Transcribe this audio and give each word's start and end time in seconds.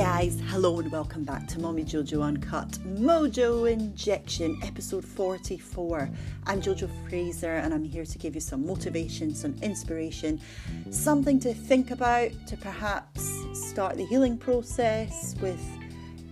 guys, 0.00 0.40
hello 0.46 0.78
and 0.78 0.90
welcome 0.90 1.24
back 1.24 1.46
to 1.46 1.60
Mommy 1.60 1.84
Jojo 1.84 2.22
Uncut 2.22 2.70
Mojo 2.96 3.70
Injection, 3.70 4.58
episode 4.62 5.04
44. 5.04 6.08
I'm 6.46 6.62
Jojo 6.62 6.88
Fraser 7.06 7.56
and 7.56 7.74
I'm 7.74 7.84
here 7.84 8.06
to 8.06 8.16
give 8.16 8.34
you 8.34 8.40
some 8.40 8.64
motivation, 8.64 9.34
some 9.34 9.54
inspiration, 9.60 10.40
something 10.88 11.38
to 11.40 11.52
think 11.52 11.90
about 11.90 12.30
to 12.46 12.56
perhaps 12.56 13.30
start 13.52 13.98
the 13.98 14.06
healing 14.06 14.38
process 14.38 15.34
with 15.42 15.62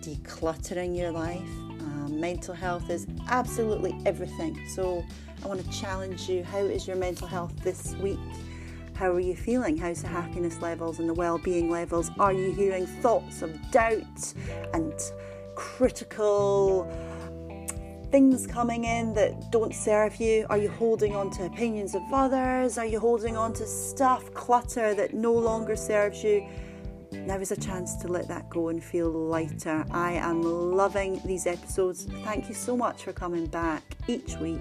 decluttering 0.01 0.97
your 0.97 1.11
life. 1.11 1.37
Um, 1.37 2.19
mental 2.19 2.55
health 2.55 2.89
is 2.89 3.05
absolutely 3.27 3.95
everything, 4.03 4.67
so 4.69 5.05
I 5.43 5.47
want 5.47 5.63
to 5.63 5.69
challenge 5.69 6.27
you. 6.27 6.43
How 6.43 6.57
is 6.57 6.87
your 6.87 6.95
mental 6.95 7.27
health 7.27 7.53
this 7.61 7.93
week? 7.97 8.17
How 8.99 9.13
are 9.13 9.21
you 9.21 9.33
feeling? 9.33 9.77
How's 9.77 10.01
the 10.01 10.09
happiness 10.09 10.59
levels 10.59 10.99
and 10.99 11.07
the 11.07 11.13
well-being 11.13 11.69
levels? 11.69 12.11
Are 12.19 12.33
you 12.33 12.51
hearing 12.51 12.85
thoughts 12.85 13.41
of 13.41 13.71
doubt 13.71 14.33
and 14.73 14.93
critical 15.55 16.83
things 18.11 18.45
coming 18.45 18.83
in 18.83 19.13
that 19.13 19.53
don't 19.53 19.73
serve 19.73 20.17
you? 20.17 20.45
Are 20.49 20.57
you 20.57 20.67
holding 20.67 21.15
on 21.15 21.31
to 21.31 21.45
opinions 21.45 21.95
of 21.95 22.01
others? 22.11 22.77
Are 22.77 22.85
you 22.85 22.99
holding 22.99 23.37
on 23.37 23.53
to 23.53 23.65
stuff, 23.65 24.33
clutter 24.33 24.93
that 24.93 25.13
no 25.13 25.31
longer 25.31 25.77
serves 25.77 26.21
you? 26.21 26.45
Now 27.13 27.37
is 27.37 27.53
a 27.53 27.57
chance 27.57 27.95
to 28.01 28.09
let 28.09 28.27
that 28.27 28.49
go 28.49 28.67
and 28.67 28.83
feel 28.83 29.09
lighter. 29.09 29.85
I 29.91 30.11
am 30.11 30.41
loving 30.41 31.21
these 31.23 31.47
episodes. 31.47 32.05
Thank 32.25 32.49
you 32.49 32.53
so 32.53 32.75
much 32.75 33.03
for 33.03 33.13
coming 33.13 33.45
back 33.45 33.81
each 34.09 34.35
week. 34.39 34.59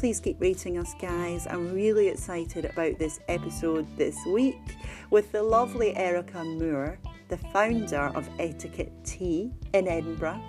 Please 0.00 0.18
keep 0.18 0.40
rating 0.40 0.78
us, 0.78 0.94
guys. 0.98 1.46
I'm 1.46 1.74
really 1.74 2.08
excited 2.08 2.64
about 2.64 2.98
this 2.98 3.20
episode 3.28 3.86
this 3.98 4.16
week 4.24 4.78
with 5.10 5.30
the 5.30 5.42
lovely 5.42 5.94
Erica 5.94 6.42
Moore, 6.42 6.98
the 7.28 7.36
founder 7.36 8.10
of 8.14 8.26
eteaket 8.38 8.90
Tea 9.04 9.52
in 9.74 9.86
Edinburgh. 9.86 10.40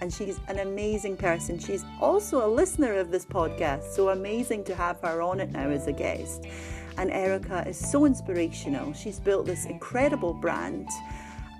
And 0.00 0.14
she's 0.14 0.38
an 0.46 0.60
amazing 0.60 1.16
person. 1.16 1.58
She's 1.58 1.84
also 2.00 2.46
a 2.46 2.48
listener 2.48 2.94
of 2.94 3.10
this 3.10 3.26
podcast, 3.26 3.82
so 3.94 4.10
amazing 4.10 4.62
to 4.62 4.76
have 4.76 5.00
her 5.00 5.22
on 5.22 5.40
it 5.40 5.50
now 5.50 5.70
as 5.70 5.88
a 5.88 5.92
guest. 5.92 6.46
And 6.96 7.10
Erica 7.10 7.66
is 7.66 7.76
so 7.76 8.04
inspirational. 8.04 8.92
She's 8.92 9.18
built 9.18 9.44
this 9.44 9.64
incredible 9.64 10.34
brand. 10.34 10.88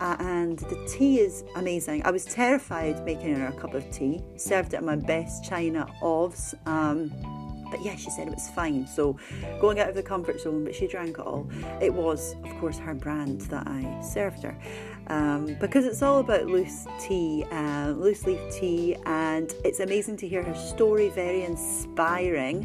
Uh, 0.00 0.16
and 0.20 0.60
the 0.60 0.86
tea 0.88 1.18
is 1.18 1.42
amazing. 1.56 2.06
I 2.06 2.12
was 2.12 2.24
terrified 2.24 3.04
making 3.04 3.34
her 3.34 3.48
a 3.48 3.52
cup 3.52 3.74
of 3.74 3.90
tea. 3.90 4.22
Served 4.36 4.72
it 4.72 4.78
in 4.78 4.86
my 4.86 4.96
best 4.96 5.44
china 5.44 5.86
ofs. 6.00 6.54
Um, 6.66 7.10
but 7.70 7.82
yeah, 7.82 7.96
she 7.96 8.10
said 8.10 8.26
it 8.26 8.34
was 8.34 8.48
fine. 8.50 8.86
So 8.86 9.16
going 9.60 9.80
out 9.80 9.88
of 9.88 9.94
the 9.94 10.02
comfort 10.02 10.40
zone, 10.40 10.64
but 10.64 10.74
she 10.74 10.86
drank 10.86 11.18
it 11.18 11.26
all. 11.26 11.48
It 11.80 11.92
was, 11.92 12.34
of 12.44 12.50
course, 12.58 12.78
her 12.78 12.94
brand 12.94 13.42
that 13.42 13.66
I 13.66 14.00
served 14.02 14.42
her. 14.42 14.56
Um, 15.06 15.56
because 15.60 15.86
it's 15.86 16.02
all 16.02 16.20
about 16.20 16.46
loose 16.46 16.86
tea, 17.00 17.44
uh, 17.50 17.94
loose 17.96 18.26
leaf 18.26 18.40
tea, 18.52 18.96
and 19.06 19.52
it's 19.64 19.80
amazing 19.80 20.16
to 20.18 20.28
hear 20.28 20.42
her 20.42 20.54
story, 20.54 21.08
very 21.08 21.42
inspiring. 21.42 22.64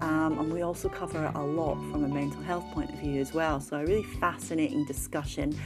Um, 0.00 0.38
and 0.38 0.52
we 0.52 0.62
also 0.62 0.88
cover 0.88 1.30
a 1.34 1.42
lot 1.42 1.76
from 1.90 2.04
a 2.04 2.08
mental 2.08 2.42
health 2.42 2.64
point 2.72 2.90
of 2.90 2.98
view 2.98 3.20
as 3.20 3.32
well. 3.32 3.60
So, 3.60 3.76
a 3.76 3.84
really 3.84 4.02
fascinating 4.02 4.84
discussion. 4.86 5.56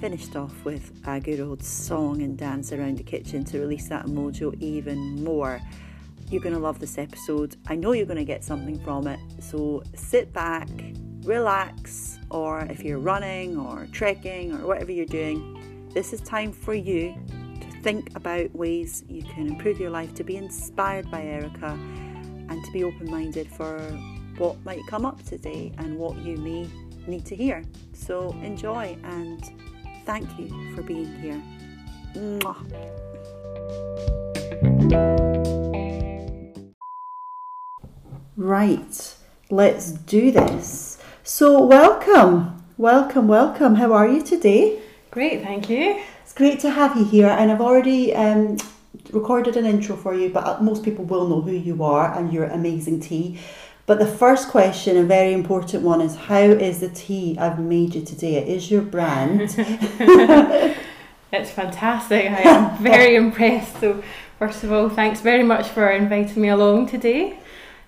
Finished 0.00 0.36
off 0.36 0.64
with 0.64 0.92
a 1.06 1.20
good 1.20 1.40
old 1.40 1.62
song 1.62 2.22
and 2.22 2.36
dance 2.36 2.72
around 2.72 2.98
the 2.98 3.04
kitchen 3.04 3.44
to 3.44 3.60
release 3.60 3.88
that 3.88 4.06
mojo 4.06 4.60
even 4.60 5.22
more. 5.22 5.60
You're 6.34 6.42
going 6.42 6.56
to 6.56 6.60
love 6.60 6.80
this 6.80 6.98
episode. 6.98 7.54
I 7.68 7.76
know 7.76 7.92
you're 7.92 8.06
going 8.06 8.16
to 8.16 8.24
get 8.24 8.42
something 8.42 8.76
from 8.80 9.06
it. 9.06 9.20
So 9.38 9.84
sit 9.94 10.32
back, 10.32 10.68
relax, 11.22 12.18
or 12.28 12.62
if 12.62 12.82
you're 12.82 12.98
running 12.98 13.56
or 13.56 13.86
trekking 13.92 14.52
or 14.52 14.66
whatever 14.66 14.90
you're 14.90 15.06
doing, 15.06 15.88
this 15.94 16.12
is 16.12 16.20
time 16.22 16.50
for 16.50 16.74
you 16.74 17.14
to 17.60 17.70
think 17.82 18.16
about 18.16 18.52
ways 18.52 19.04
you 19.08 19.22
can 19.22 19.46
improve 19.46 19.78
your 19.78 19.90
life, 19.90 20.12
to 20.14 20.24
be 20.24 20.36
inspired 20.36 21.08
by 21.08 21.22
Erica, 21.22 21.78
and 22.48 22.64
to 22.64 22.72
be 22.72 22.82
open 22.82 23.08
minded 23.08 23.46
for 23.46 23.78
what 24.36 24.56
might 24.64 24.84
come 24.88 25.06
up 25.06 25.22
today 25.22 25.72
and 25.78 25.96
what 25.96 26.18
you 26.18 26.36
may 26.36 26.68
need 27.06 27.24
to 27.26 27.36
hear. 27.36 27.62
So 27.92 28.30
enjoy 28.42 28.96
and 29.04 29.40
thank 30.04 30.28
you 30.36 30.74
for 30.74 30.82
being 30.82 31.16
here. 31.20 31.40
Mwah. 32.16 32.58
Right, 38.36 39.14
let's 39.48 39.92
do 39.92 40.32
this. 40.32 40.98
So, 41.22 41.64
welcome, 41.64 42.64
welcome, 42.76 43.28
welcome. 43.28 43.76
How 43.76 43.92
are 43.92 44.08
you 44.08 44.22
today? 44.22 44.80
Great, 45.12 45.42
thank 45.42 45.70
you. 45.70 46.02
It's 46.24 46.32
great 46.32 46.58
to 46.60 46.70
have 46.70 46.96
you 46.96 47.04
here, 47.04 47.28
and 47.28 47.52
I've 47.52 47.60
already 47.60 48.12
um, 48.12 48.56
recorded 49.12 49.56
an 49.56 49.66
intro 49.66 49.94
for 49.94 50.16
you, 50.16 50.30
but 50.30 50.64
most 50.64 50.82
people 50.82 51.04
will 51.04 51.28
know 51.28 51.42
who 51.42 51.52
you 51.52 51.84
are 51.84 52.12
and 52.18 52.32
your 52.32 52.46
amazing 52.46 52.98
tea. 52.98 53.38
But 53.86 54.00
the 54.00 54.06
first 54.06 54.48
question, 54.48 54.96
a 54.96 55.04
very 55.04 55.32
important 55.32 55.84
one, 55.84 56.00
is 56.00 56.16
how 56.16 56.42
is 56.42 56.80
the 56.80 56.88
tea 56.88 57.38
I've 57.38 57.60
made 57.60 57.94
you 57.94 58.04
today? 58.04 58.34
It 58.34 58.48
is 58.48 58.68
your 58.68 58.82
brand. 58.82 59.42
it's 61.32 61.50
fantastic. 61.52 62.32
I 62.32 62.40
am 62.40 62.82
very 62.82 63.14
impressed. 63.24 63.78
So, 63.78 64.02
first 64.40 64.64
of 64.64 64.72
all, 64.72 64.88
thanks 64.88 65.20
very 65.20 65.44
much 65.44 65.68
for 65.68 65.88
inviting 65.88 66.42
me 66.42 66.48
along 66.48 66.88
today. 66.88 67.38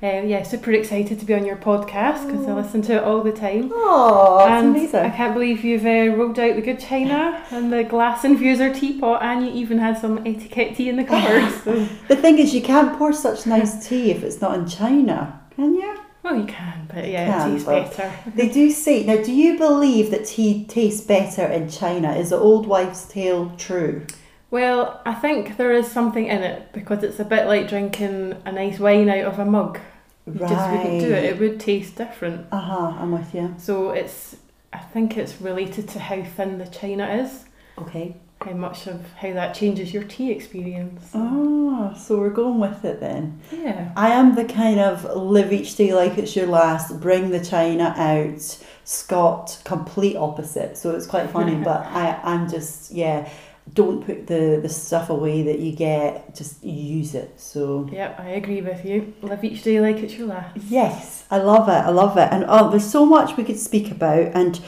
Uh, 0.02 0.20
yeah, 0.26 0.42
super 0.42 0.72
excited 0.72 1.18
to 1.18 1.24
be 1.24 1.32
on 1.32 1.46
your 1.46 1.56
podcast 1.56 2.26
because 2.26 2.46
I 2.46 2.52
listen 2.52 2.82
to 2.82 2.96
it 2.96 3.02
all 3.02 3.22
the 3.22 3.32
time. 3.32 3.70
Oh, 3.72 4.44
and 4.46 4.76
amazing. 4.76 5.00
I 5.00 5.08
can't 5.08 5.32
believe 5.32 5.64
you've 5.64 5.86
uh, 5.86 6.14
rolled 6.14 6.38
out 6.38 6.54
the 6.54 6.60
good 6.60 6.78
china 6.78 7.42
and 7.50 7.72
the 7.72 7.82
glass 7.82 8.22
infuser 8.22 8.74
teapot, 8.78 9.22
and 9.22 9.46
you 9.46 9.52
even 9.52 9.78
had 9.78 9.96
some 9.98 10.18
eteaket 10.24 10.76
tea 10.76 10.90
in 10.90 10.96
the 10.96 11.04
cupboard. 11.04 11.50
So. 11.64 11.88
The 12.08 12.16
thing 12.16 12.38
is, 12.38 12.54
you 12.54 12.60
can't 12.60 12.98
pour 12.98 13.12
such 13.14 13.46
nice 13.46 13.88
tea 13.88 14.10
if 14.10 14.22
it's 14.22 14.40
not 14.42 14.54
in 14.58 14.68
China, 14.68 15.40
can 15.56 15.74
you? 15.74 15.96
Well, 16.22 16.36
you 16.40 16.44
can, 16.46 16.86
but 16.92 17.08
yeah, 17.08 17.26
Can, 17.26 17.48
it 17.48 17.52
tastes 17.54 17.66
but- 17.66 17.96
better. 17.96 18.12
They 18.34 18.48
do 18.50 18.70
say, 18.70 19.04
now, 19.06 19.22
do 19.22 19.32
you 19.32 19.56
believe 19.56 20.10
that 20.10 20.26
tea 20.26 20.66
tastes 20.66 21.00
better 21.06 21.46
in 21.46 21.70
China? 21.70 22.12
Is 22.14 22.30
the 22.30 22.36
old 22.36 22.66
wives' 22.66 23.06
tale 23.08 23.50
true? 23.56 24.04
Well, 24.50 25.00
I 25.04 25.14
think 25.14 25.56
there 25.56 25.72
is 25.72 25.90
something 25.90 26.26
in 26.26 26.42
it 26.42 26.72
because 26.72 27.02
it's 27.02 27.18
a 27.20 27.24
bit 27.24 27.46
like 27.46 27.68
drinking 27.68 28.36
a 28.44 28.52
nice 28.52 28.78
wine 28.78 29.08
out 29.08 29.24
of 29.24 29.38
a 29.38 29.44
mug. 29.44 29.78
You 30.26 30.38
just 30.40 30.70
wouldn't 30.70 31.00
do 31.00 31.12
it. 31.12 31.24
It 31.24 31.38
would 31.40 31.60
taste 31.60 31.96
different. 31.96 32.46
Uh 32.52 32.60
huh, 32.60 32.94
I'm 32.98 33.12
with 33.12 33.34
you. 33.34 33.54
So 33.58 33.90
it's, 33.90 34.36
I 34.72 34.78
think 34.78 35.16
it's 35.16 35.40
related 35.40 35.88
to 35.90 35.98
how 36.00 36.22
thin 36.22 36.58
the 36.58 36.66
china 36.66 37.06
is, 37.08 37.44
Okay. 37.78 38.16
how 38.40 38.52
much 38.52 38.86
of 38.86 39.12
how 39.14 39.32
that 39.34 39.54
changes 39.54 39.92
your 39.94 40.02
tea 40.04 40.30
experience. 40.32 41.10
Ah, 41.14 41.94
so 41.94 42.18
we're 42.18 42.30
going 42.30 42.58
with 42.58 42.84
it 42.84 43.00
then. 43.00 43.40
Yeah. 43.52 43.92
I 43.96 44.10
am 44.10 44.34
the 44.34 44.44
kind 44.44 44.80
of 44.80 45.04
live 45.16 45.52
each 45.52 45.76
day 45.76 45.92
like 45.94 46.18
it's 46.18 46.34
your 46.36 46.46
last, 46.48 47.00
bring 47.00 47.30
the 47.30 47.44
china 47.44 47.94
out, 47.96 48.58
Scott, 48.84 49.60
complete 49.64 50.16
opposite. 50.16 50.76
So 50.76 50.90
it's 50.94 51.06
quite 51.06 51.30
funny, 51.30 51.54
but 51.64 51.86
I, 51.86 52.18
I'm 52.24 52.48
just, 52.50 52.90
yeah, 52.92 53.28
don't 53.75 54.04
put 54.04 54.27
the, 54.27 54.60
the 54.62 54.69
stuff 54.69 55.10
away 55.10 55.43
that 55.43 55.59
you 55.59 55.72
get, 55.72 56.34
just 56.34 56.62
use 56.65 57.15
it. 57.15 57.38
So. 57.41 57.88
Yep, 57.93 58.21
I 58.21 58.28
agree 58.31 58.62
with 58.62 58.84
you. 58.84 59.15
Live 59.22 59.44
each 59.44 59.62
day 59.62 59.81
like 59.81 59.97
it's 59.97 60.15
your 60.15 60.28
last. 60.28 60.56
Yes, 60.69 61.25
I 61.31 61.38
love 61.38 61.69
it. 61.69 61.72
I 61.72 61.91
love 61.91 62.16
it, 62.16 62.28
and 62.31 62.44
oh, 62.49 62.71
there's 62.71 62.88
so 62.91 63.04
much 63.04 63.37
we 63.37 63.44
could 63.44 63.59
speak 63.59 63.91
about. 63.91 64.32
And 64.34 64.60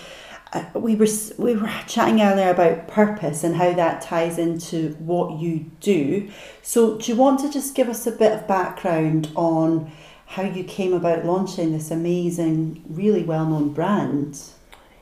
uh, 0.53 0.65
we 0.75 0.97
were 0.97 1.07
we 1.37 1.55
were 1.57 1.71
chatting 1.87 2.21
earlier 2.21 2.51
about 2.51 2.89
purpose 2.89 3.45
and 3.45 3.57
how 3.57 3.73
that 3.73 4.03
ties 4.03 4.39
into 4.39 4.95
what 4.95 5.39
you 5.39 5.71
do. 5.81 6.31
So, 6.63 6.99
do 6.99 7.13
you 7.13 7.17
want 7.17 7.41
to 7.41 7.51
just 7.51 7.75
give 7.75 7.89
us 7.89 8.07
a 8.07 8.13
bit 8.13 8.33
of 8.33 8.49
background 8.49 9.31
on 9.35 9.93
how 10.27 10.43
you 10.43 10.65
came 10.65 10.93
about 10.93 11.25
launching 11.25 11.73
this 11.73 11.91
amazing, 11.91 12.85
really 12.89 13.23
well-known 13.23 13.73
brand? 13.73 14.41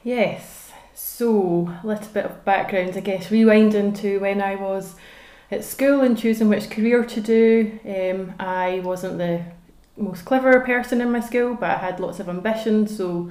Yes. 0.04 0.55
So, 0.98 1.70
a 1.84 1.86
little 1.86 2.08
bit 2.14 2.24
of 2.24 2.42
background, 2.46 2.94
I 2.96 3.00
guess, 3.00 3.30
rewind 3.30 3.74
into 3.74 4.18
when 4.20 4.40
I 4.40 4.54
was 4.54 4.94
at 5.50 5.62
school 5.62 6.00
and 6.00 6.16
choosing 6.16 6.48
which 6.48 6.70
career 6.70 7.04
to 7.04 7.20
do. 7.20 7.78
Um, 7.84 8.32
I 8.40 8.80
wasn't 8.82 9.18
the 9.18 9.42
most 9.98 10.24
clever 10.24 10.58
person 10.60 11.02
in 11.02 11.12
my 11.12 11.20
school, 11.20 11.54
but 11.54 11.68
I 11.70 11.76
had 11.76 12.00
lots 12.00 12.18
of 12.18 12.30
ambition. 12.30 12.86
So, 12.86 13.30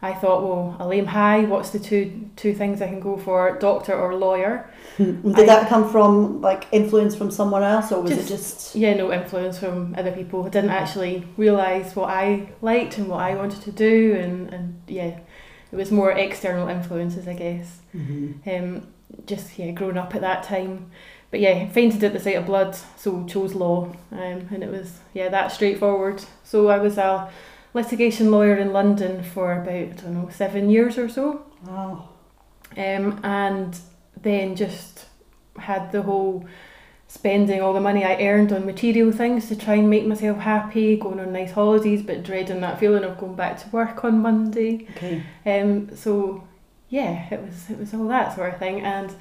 I 0.00 0.14
thought, 0.14 0.42
well, 0.42 0.76
I'll 0.78 0.90
aim 0.90 1.04
high. 1.04 1.40
What's 1.44 1.68
the 1.70 1.78
two 1.78 2.30
two 2.34 2.54
things 2.54 2.80
I 2.80 2.86
can 2.86 3.00
go 3.00 3.18
for, 3.18 3.58
doctor 3.58 3.94
or 3.94 4.14
lawyer? 4.14 4.70
Did 4.96 5.38
I- 5.38 5.44
that 5.44 5.68
come 5.68 5.90
from 5.90 6.40
like 6.40 6.64
influence 6.72 7.14
from 7.14 7.30
someone 7.30 7.62
else, 7.62 7.92
or 7.92 8.00
was 8.00 8.12
it 8.12 8.26
just? 8.26 8.74
Yeah, 8.74 8.94
no 8.94 9.12
influence 9.12 9.58
from 9.58 9.94
other 9.98 10.12
people. 10.12 10.46
I 10.46 10.48
didn't 10.48 10.70
actually 10.70 11.28
realise 11.36 11.94
what 11.94 12.08
I 12.08 12.48
liked 12.62 12.96
and 12.96 13.08
what 13.08 13.20
I 13.20 13.34
wanted 13.36 13.60
to 13.62 13.70
do, 13.72 14.14
and, 14.18 14.52
and 14.52 14.80
yeah, 14.86 15.18
it 15.72 15.76
was 15.76 15.90
more 15.90 16.10
external 16.12 16.68
influences, 16.68 17.26
I 17.28 17.34
guess. 17.34 17.80
Mhm. 17.94 18.34
Um, 18.46 18.86
just 19.26 19.58
yeah, 19.58 19.70
growing 19.72 19.96
up 19.98 20.14
at 20.14 20.20
that 20.20 20.42
time. 20.42 20.90
But 21.30 21.40
yeah, 21.40 21.68
fainted 21.68 22.02
at 22.04 22.12
the 22.12 22.20
sight 22.20 22.36
of 22.36 22.46
blood, 22.46 22.76
so 22.96 23.24
chose 23.26 23.54
law, 23.54 23.92
um, 24.12 24.48
and 24.52 24.62
it 24.62 24.70
was 24.70 25.00
yeah 25.14 25.28
that 25.28 25.50
straightforward. 25.52 26.22
So 26.44 26.68
I 26.68 26.78
was 26.78 26.98
a 26.98 27.28
litigation 27.74 28.30
lawyer 28.30 28.56
in 28.56 28.72
London 28.72 29.22
for 29.22 29.52
about 29.52 29.68
I 29.74 29.84
don't 29.84 30.14
know 30.14 30.28
seven 30.30 30.70
years 30.70 30.96
or 30.98 31.08
so, 31.08 31.42
Wow. 31.66 32.08
um, 32.76 33.20
and 33.22 33.76
then 34.22 34.54
just 34.56 35.06
had 35.58 35.90
the 35.92 36.02
whole 36.02 36.44
spending 37.08 37.60
all 37.60 37.72
the 37.72 37.80
money 37.80 38.04
I 38.04 38.20
earned 38.22 38.52
on 38.52 38.66
material 38.66 39.12
things 39.12 39.48
to 39.48 39.56
try 39.56 39.74
and 39.74 39.88
make 39.88 40.06
myself 40.06 40.38
happy, 40.38 40.96
going 40.96 41.20
on 41.20 41.32
nice 41.32 41.52
holidays, 41.52 42.02
but 42.02 42.22
dreading 42.22 42.60
that 42.60 42.80
feeling 42.80 43.04
of 43.04 43.18
going 43.18 43.36
back 43.36 43.58
to 43.62 43.68
work 43.70 44.04
on 44.04 44.20
Monday. 44.20 44.86
Okay. 44.96 45.22
Um, 45.44 45.94
so 45.96 46.44
yeah, 46.88 47.26
it 47.32 47.40
was 47.42 47.70
it 47.70 47.78
was 47.78 47.94
all 47.94 48.08
that 48.08 48.34
sort 48.34 48.52
of 48.52 48.58
thing. 48.58 48.80
And 48.80 49.14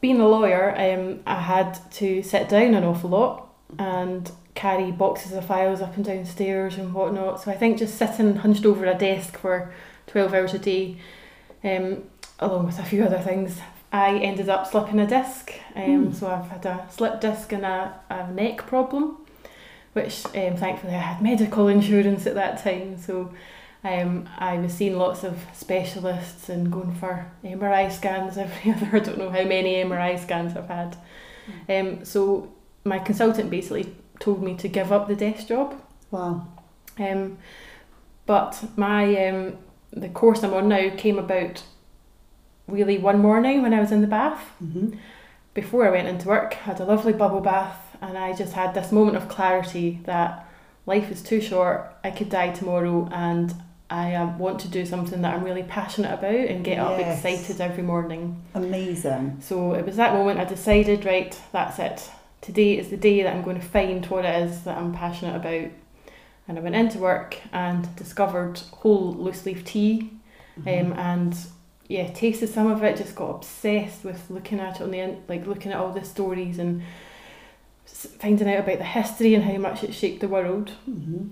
being 0.00 0.20
a 0.20 0.28
lawyer, 0.28 0.74
um, 0.76 1.20
I 1.26 1.40
had 1.40 1.78
to 1.92 2.22
sit 2.22 2.48
down 2.48 2.74
an 2.74 2.84
awful 2.84 3.10
lot 3.10 3.48
and 3.78 4.30
carry 4.54 4.92
boxes 4.92 5.32
of 5.32 5.44
files 5.44 5.80
up 5.80 5.96
and 5.96 6.04
down 6.04 6.24
stairs 6.24 6.76
and 6.76 6.94
whatnot. 6.94 7.42
So 7.42 7.50
I 7.50 7.54
think 7.56 7.78
just 7.78 7.96
sitting 7.98 8.36
hunched 8.36 8.64
over 8.64 8.86
a 8.86 8.94
desk 8.94 9.38
for 9.38 9.72
twelve 10.06 10.32
hours 10.32 10.54
a 10.54 10.58
day, 10.58 10.96
um, 11.62 12.04
along 12.38 12.66
with 12.66 12.78
a 12.78 12.84
few 12.84 13.04
other 13.04 13.18
things, 13.18 13.60
I 13.94 14.16
ended 14.16 14.48
up 14.48 14.66
slipping 14.66 14.98
a 14.98 15.06
disc. 15.06 15.52
Um, 15.76 16.08
Mm. 16.08 16.14
So 16.14 16.26
I've 16.26 16.50
had 16.50 16.66
a 16.66 16.86
slip 16.90 17.20
disc 17.20 17.52
and 17.52 17.64
a, 17.64 17.94
a 18.10 18.30
neck 18.32 18.66
problem, 18.66 19.18
which 19.92 20.26
um, 20.26 20.56
thankfully 20.56 20.94
I 20.94 20.98
had 20.98 21.22
medical 21.22 21.68
insurance 21.76 22.26
at 22.26 22.34
that 22.34 22.58
time. 22.58 22.98
So 22.98 23.32
um, 23.84 24.28
I 24.36 24.56
was 24.58 24.72
seeing 24.72 24.98
lots 24.98 25.22
of 25.22 25.38
specialists 25.52 26.48
and 26.48 26.72
going 26.72 26.92
for 26.96 27.30
MRI 27.44 27.92
scans 27.92 28.36
every 28.36 28.72
other. 28.74 28.96
I 28.96 28.98
don't 28.98 29.18
know 29.18 29.30
how 29.30 29.44
many 29.44 29.74
MRI 29.74 30.20
scans 30.20 30.56
I've 30.56 30.66
had. 30.68 30.96
Um, 31.68 32.04
so 32.04 32.52
my 32.84 32.98
consultant 32.98 33.48
basically 33.48 33.94
told 34.18 34.42
me 34.42 34.56
to 34.56 34.66
give 34.66 34.90
up 34.90 35.06
the 35.06 35.14
desk 35.14 35.46
job. 35.46 35.80
Wow. 36.10 36.48
Um, 36.98 37.38
but 38.26 38.64
my 38.76 39.28
um, 39.28 39.58
the 39.92 40.08
course 40.08 40.42
I'm 40.42 40.54
on 40.54 40.68
now 40.68 40.90
came 40.96 41.18
about 41.18 41.62
really 42.66 42.98
one 42.98 43.20
morning 43.20 43.62
when 43.62 43.74
I 43.74 43.80
was 43.80 43.92
in 43.92 44.00
the 44.00 44.06
bath 44.06 44.40
hmm 44.58 44.94
before 45.54 45.86
I 45.86 45.90
went 45.90 46.08
into 46.08 46.26
work. 46.26 46.54
Had 46.54 46.80
a 46.80 46.84
lovely 46.84 47.12
bubble 47.12 47.40
bath, 47.40 47.96
and 48.02 48.18
I 48.18 48.32
just 48.34 48.54
had 48.54 48.74
this 48.74 48.90
moment 48.90 49.16
of 49.16 49.28
clarity 49.28 50.00
that 50.02 50.48
life 50.84 51.12
is 51.12 51.22
too 51.22 51.40
short. 51.40 51.94
I 52.02 52.10
could 52.10 52.28
die 52.28 52.50
tomorrow, 52.50 53.08
and 53.12 53.54
I 53.88 54.16
um, 54.16 54.36
want 54.40 54.58
to 54.62 54.68
do 54.68 54.84
something 54.84 55.22
that 55.22 55.32
I'm 55.32 55.44
really 55.44 55.62
passionate 55.62 56.12
about 56.12 56.34
and 56.34 56.64
get 56.64 56.80
up 56.80 56.98
Yes. 56.98 57.24
excited 57.24 57.60
every 57.60 57.84
morning. 57.84 58.42
Amazing. 58.54 59.36
So 59.42 59.74
it 59.74 59.86
was 59.86 59.94
that 59.94 60.12
moment 60.14 60.40
I 60.40 60.44
decided, 60.44 61.04
right, 61.04 61.40
that's 61.52 61.78
it. 61.78 62.10
Today 62.40 62.76
is 62.76 62.88
the 62.90 62.96
day 62.96 63.22
that 63.22 63.32
I'm 63.32 63.42
going 63.44 63.60
to 63.60 63.64
find 63.66 64.04
what 64.06 64.24
it 64.24 64.42
is 64.42 64.62
that 64.62 64.76
I'm 64.76 64.92
passionate 64.92 65.36
about. 65.36 65.70
And 66.48 66.58
I 66.58 66.60
went 66.62 66.74
into 66.74 66.98
work 66.98 67.36
and 67.52 67.94
discovered 67.94 68.58
whole 68.72 69.14
loose 69.14 69.46
leaf 69.46 69.64
tea 69.64 70.10
Mm-hmm. 70.60 70.92
um, 70.92 70.98
and 70.98 71.36
yeah, 71.88 72.10
tasted 72.12 72.48
some 72.48 72.66
of 72.70 72.82
it, 72.82 72.96
just 72.96 73.14
got 73.14 73.30
obsessed 73.30 74.04
with 74.04 74.30
looking 74.30 74.60
at 74.60 74.76
it 74.76 74.82
on 74.82 74.90
the 74.90 75.00
in- 75.00 75.22
like 75.28 75.46
looking 75.46 75.72
at 75.72 75.78
all 75.78 75.92
the 75.92 76.04
stories 76.04 76.58
and 76.58 76.82
finding 77.86 78.48
out 78.48 78.60
about 78.60 78.78
the 78.78 78.84
history 78.84 79.34
and 79.34 79.44
how 79.44 79.58
much 79.58 79.84
it 79.84 79.94
shaped 79.94 80.20
the 80.20 80.28
world. 80.28 80.70
hmm 80.84 81.28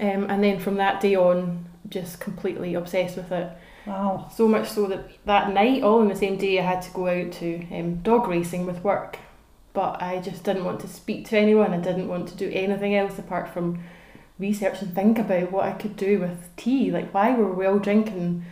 Um, 0.00 0.30
and 0.30 0.42
then 0.42 0.58
from 0.58 0.76
that 0.76 1.00
day 1.00 1.14
on, 1.14 1.66
just 1.88 2.20
completely 2.20 2.74
obsessed 2.74 3.16
with 3.16 3.30
it. 3.30 3.50
Wow. 3.86 4.28
So 4.34 4.48
much 4.48 4.68
so 4.70 4.86
that 4.86 5.10
that 5.26 5.52
night, 5.52 5.82
all 5.82 6.00
in 6.02 6.08
the 6.08 6.16
same 6.16 6.36
day, 6.38 6.58
I 6.58 6.62
had 6.62 6.82
to 6.82 6.90
go 6.92 7.08
out 7.08 7.32
to 7.32 7.66
um, 7.70 7.96
dog 7.96 8.28
racing 8.28 8.64
with 8.66 8.82
work. 8.82 9.18
But 9.74 10.02
I 10.02 10.20
just 10.20 10.44
didn't 10.44 10.64
want 10.64 10.80
to 10.80 10.88
speak 10.88 11.28
to 11.28 11.38
anyone. 11.38 11.72
I 11.72 11.78
didn't 11.78 12.08
want 12.08 12.28
to 12.28 12.36
do 12.36 12.50
anything 12.52 12.94
else 12.94 13.18
apart 13.18 13.48
from 13.48 13.82
research 14.38 14.82
and 14.82 14.94
think 14.94 15.18
about 15.18 15.50
what 15.52 15.64
I 15.64 15.72
could 15.72 15.96
do 15.96 16.18
with 16.20 16.54
tea. 16.56 16.90
Like, 16.90 17.12
why 17.12 17.34
were 17.34 17.52
we 17.52 17.66
all 17.66 17.78
drinking 17.78 18.44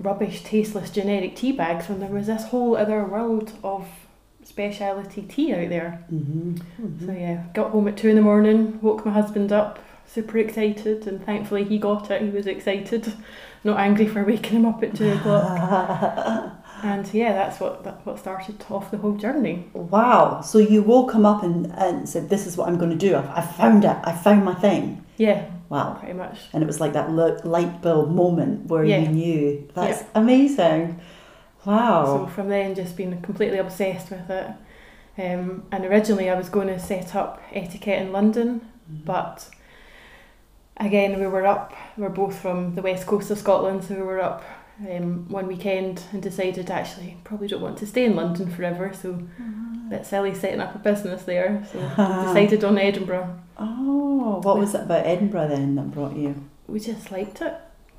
rubbish, 0.00 0.42
tasteless, 0.42 0.90
generic 0.90 1.36
tea 1.36 1.52
bags 1.52 1.88
when 1.88 2.00
there 2.00 2.08
was 2.10 2.26
this 2.26 2.44
whole 2.44 2.76
other 2.76 3.04
world 3.04 3.52
of 3.62 3.86
speciality 4.44 5.22
tea 5.22 5.52
out 5.52 5.68
there? 5.68 6.04
hmm 6.08 6.56
So, 7.04 7.12
yeah, 7.12 7.44
got 7.54 7.70
home 7.70 7.88
at 7.88 7.96
two 7.96 8.08
in 8.08 8.16
the 8.16 8.22
morning, 8.22 8.80
woke 8.80 9.04
my 9.06 9.12
husband 9.12 9.52
up, 9.52 9.78
super 10.06 10.38
excited, 10.38 11.06
and 11.06 11.24
thankfully 11.24 11.64
he 11.64 11.78
got 11.78 12.10
it. 12.10 12.22
He 12.22 12.30
was 12.30 12.46
excited, 12.46 13.12
not 13.64 13.78
angry 13.78 14.06
for 14.06 14.24
waking 14.24 14.58
him 14.58 14.66
up 14.66 14.82
at 14.82 14.94
two 14.94 15.10
o'clock. 15.12 16.56
And 16.82 17.12
yeah, 17.12 17.34
that's 17.34 17.60
what 17.60 17.84
that, 17.84 18.06
what 18.06 18.18
started 18.18 18.64
off 18.70 18.90
the 18.90 18.96
whole 18.96 19.12
journey. 19.12 19.68
wow. 19.74 20.40
So 20.40 20.56
you 20.56 20.80
woke 20.82 21.12
him 21.12 21.26
up 21.26 21.42
and, 21.42 21.66
and 21.76 22.08
said, 22.08 22.30
"This 22.30 22.46
is 22.46 22.56
what 22.56 22.68
I'm 22.68 22.78
going 22.78 22.90
to 22.90 22.96
do. 22.96 23.14
I've, 23.16 23.28
I 23.28 23.42
found 23.42 23.84
it. 23.84 23.94
I 24.02 24.12
found 24.16 24.46
my 24.46 24.54
thing." 24.54 25.04
Yeah, 25.18 25.44
Wow. 25.70 25.94
pretty 25.98 26.14
much. 26.14 26.38
And 26.52 26.62
it 26.62 26.66
was 26.66 26.80
like 26.80 26.92
that 26.92 27.10
light 27.10 27.80
bulb 27.80 28.10
moment 28.10 28.66
where 28.66 28.84
Yeah. 28.84 28.98
you 28.98 29.08
knew. 29.08 29.68
That's 29.74 30.04
amazing. 30.14 31.00
Wow. 31.64 32.04
So 32.04 32.26
from 32.26 32.48
then, 32.48 32.74
just 32.74 32.96
been 32.96 33.22
completely 33.22 33.58
obsessed 33.58 34.10
with 34.10 34.28
it. 34.28 34.50
Um, 35.18 35.62
and 35.72 35.84
originally, 35.84 36.28
I 36.28 36.34
was 36.34 36.48
going 36.48 36.68
to 36.68 36.78
set 36.78 37.14
up 37.14 37.40
eteaket 37.52 38.00
in 38.00 38.12
London, 38.12 38.62
but 38.88 39.48
again, 40.76 41.20
we 41.20 41.26
were 41.26 41.46
up. 41.46 41.72
We're 41.96 42.08
both 42.08 42.38
from 42.38 42.74
the 42.74 42.82
west 42.82 43.06
coast 43.06 43.30
of 43.30 43.38
Scotland, 43.38 43.84
so 43.84 43.94
we 43.94 44.02
were 44.02 44.20
up 44.20 44.42
um, 44.88 45.26
one 45.28 45.46
weekend 45.46 46.02
and 46.12 46.22
decided 46.22 46.70
actually 46.70 47.16
probably 47.24 47.48
don't 47.48 47.60
want 47.62 47.78
to 47.78 47.86
stay 47.86 48.04
in 48.04 48.16
London 48.16 48.50
forever. 48.50 48.92
So 48.94 49.10
a 49.10 49.90
bit 49.90 50.06
silly 50.06 50.34
setting 50.34 50.60
up 50.60 50.74
a 50.74 50.78
business 50.78 51.22
there. 51.24 51.66
So 51.72 51.78
decided 52.24 52.64
on 52.64 52.78
Edinburgh. 52.78 53.38
Oh, 53.58 54.40
what 54.42 54.58
was 54.58 54.74
it 54.74 54.82
about 54.82 55.06
Edinburgh 55.06 55.48
then 55.48 55.74
that 55.76 55.90
brought 55.90 56.16
you? 56.16 56.34
we 56.66 56.78
just 56.78 57.10
liked 57.10 57.42
it 57.42 57.54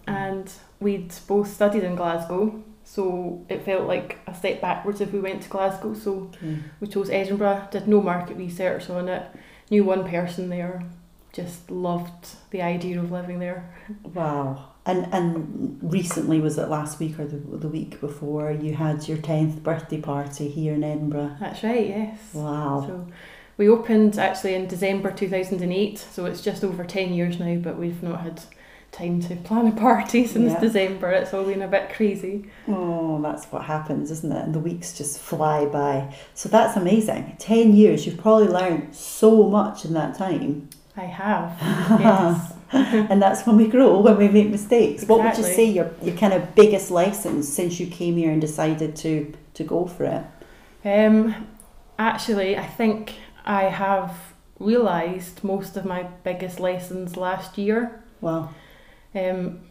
and 0.07 0.49
we'd 0.79 1.13
both 1.27 1.51
studied 1.53 1.83
in 1.83 1.93
Glasgow 1.95 2.63
so 2.85 3.45
it 3.49 3.65
felt 3.65 3.85
like 3.85 4.17
a 4.27 4.33
step 4.33 4.61
backwards 4.61 5.01
if 5.01 5.11
we 5.11 5.19
went 5.19 5.41
to 5.43 5.49
Glasgow 5.49 5.93
so 5.93 6.29
Okay. 6.41 6.57
we 6.79 6.87
chose 6.87 7.09
Edinburgh 7.09 7.67
did 7.69 7.85
no 7.89 8.01
market 8.01 8.37
research 8.37 8.89
on 8.89 9.09
it 9.09 9.23
knew 9.69 9.83
one 9.83 10.07
person 10.09 10.47
there 10.49 10.83
just 11.33 11.71
loved 11.71 12.27
the 12.51 12.61
idea 12.61 12.99
of 12.99 13.11
living 13.11 13.39
there 13.39 13.73
Wow. 14.13 14.67
And 14.85 15.07
and 15.13 15.79
recently 15.81 16.39
was 16.41 16.57
it 16.57 16.67
last 16.69 16.99
week 16.99 17.19
or 17.19 17.25
the, 17.25 17.37
the 17.57 17.67
week 17.67 17.99
before 18.01 18.51
you 18.51 18.73
had 18.75 19.07
your 19.07 19.17
tenth 19.17 19.61
birthday 19.63 20.01
party 20.01 20.49
here 20.49 20.73
in 20.73 20.83
Edinburgh? 20.83 21.35
that's 21.39 21.63
right 21.63 21.87
yes 21.87 22.19
Wow. 22.33 22.83
so 22.87 23.07
we 23.57 23.69
opened 23.69 24.17
actually 24.17 24.55
in 24.55 24.67
December 24.67 25.11
2008 25.11 25.97
so 25.99 26.25
it's 26.25 26.41
just 26.41 26.63
over 26.63 26.83
10 26.83 27.13
years 27.13 27.39
now 27.39 27.55
but 27.57 27.77
we've 27.77 28.01
not 28.01 28.21
had 28.21 28.41
time 28.91 29.21
to 29.21 29.35
plan 29.37 29.67
a 29.67 29.71
party 29.71 30.25
since 30.33 30.51
Yeah. 30.53 30.59
December 30.59 31.11
it's 31.11 31.33
all 31.33 31.45
been 31.45 31.61
a 31.61 31.67
bit 31.67 31.93
crazy 31.93 32.49
Oh, 32.67 33.21
that's 33.21 33.45
what 33.51 33.63
happens, 33.65 34.09
isn't 34.11 34.31
it? 34.31 34.43
And 34.45 34.55
the 34.55 34.59
weeks 34.59 34.97
just 34.97 35.19
fly 35.19 35.65
by. 35.65 36.13
So 36.33 36.49
that's 36.49 36.75
amazing. 36.77 37.35
Ten 37.39 37.75
years. 37.75 38.05
You've 38.05 38.17
probably 38.17 38.47
learned 38.47 38.95
so 38.95 39.47
much 39.49 39.85
in 39.85 39.93
that 39.93 40.17
time. 40.17 40.69
I 40.97 41.05
have 41.05 41.57
yes 41.99 42.53
and 42.73 43.21
that's 43.21 43.45
when 43.45 43.57
we 43.57 43.67
grow, 43.67 43.99
when 43.99 44.17
we 44.17 44.27
make 44.27 44.49
mistakes. 44.49 45.03
What 45.05 45.23
would 45.23 45.37
you 45.37 45.43
say 45.43 45.65
your, 45.65 45.91
your 46.01 46.15
kind 46.15 46.33
of 46.33 46.55
biggest 46.55 46.91
lessons 46.91 47.51
since 47.51 47.79
you 47.79 47.87
came 47.87 48.15
here 48.15 48.31
and 48.31 48.39
decided 48.39 48.95
to, 48.97 49.33
to 49.55 49.63
go 49.63 49.85
for 49.85 50.05
it? 50.05 50.87
Um, 50.87 51.47
actually, 51.99 52.57
I 52.57 52.65
think 52.65 53.15
I 53.45 53.63
have 53.63 54.33
realised 54.59 55.43
most 55.43 55.75
of 55.75 55.85
my 55.85 56.03
biggest 56.23 56.59
lessons 56.59 57.17
last 57.17 57.57
year. 57.57 58.03
Wow. 58.21 58.49
Um, 59.13 59.61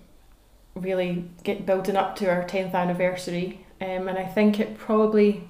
really 0.75 1.25
get 1.43 1.65
building 1.65 1.97
up 1.97 2.17
to 2.17 2.29
our 2.29 2.45
tenth 2.45 2.75
anniversary, 2.75 3.65
um, 3.81 4.09
and 4.09 4.19
I 4.19 4.27
think 4.27 4.61
it 4.61 4.79
probably, 4.79 5.49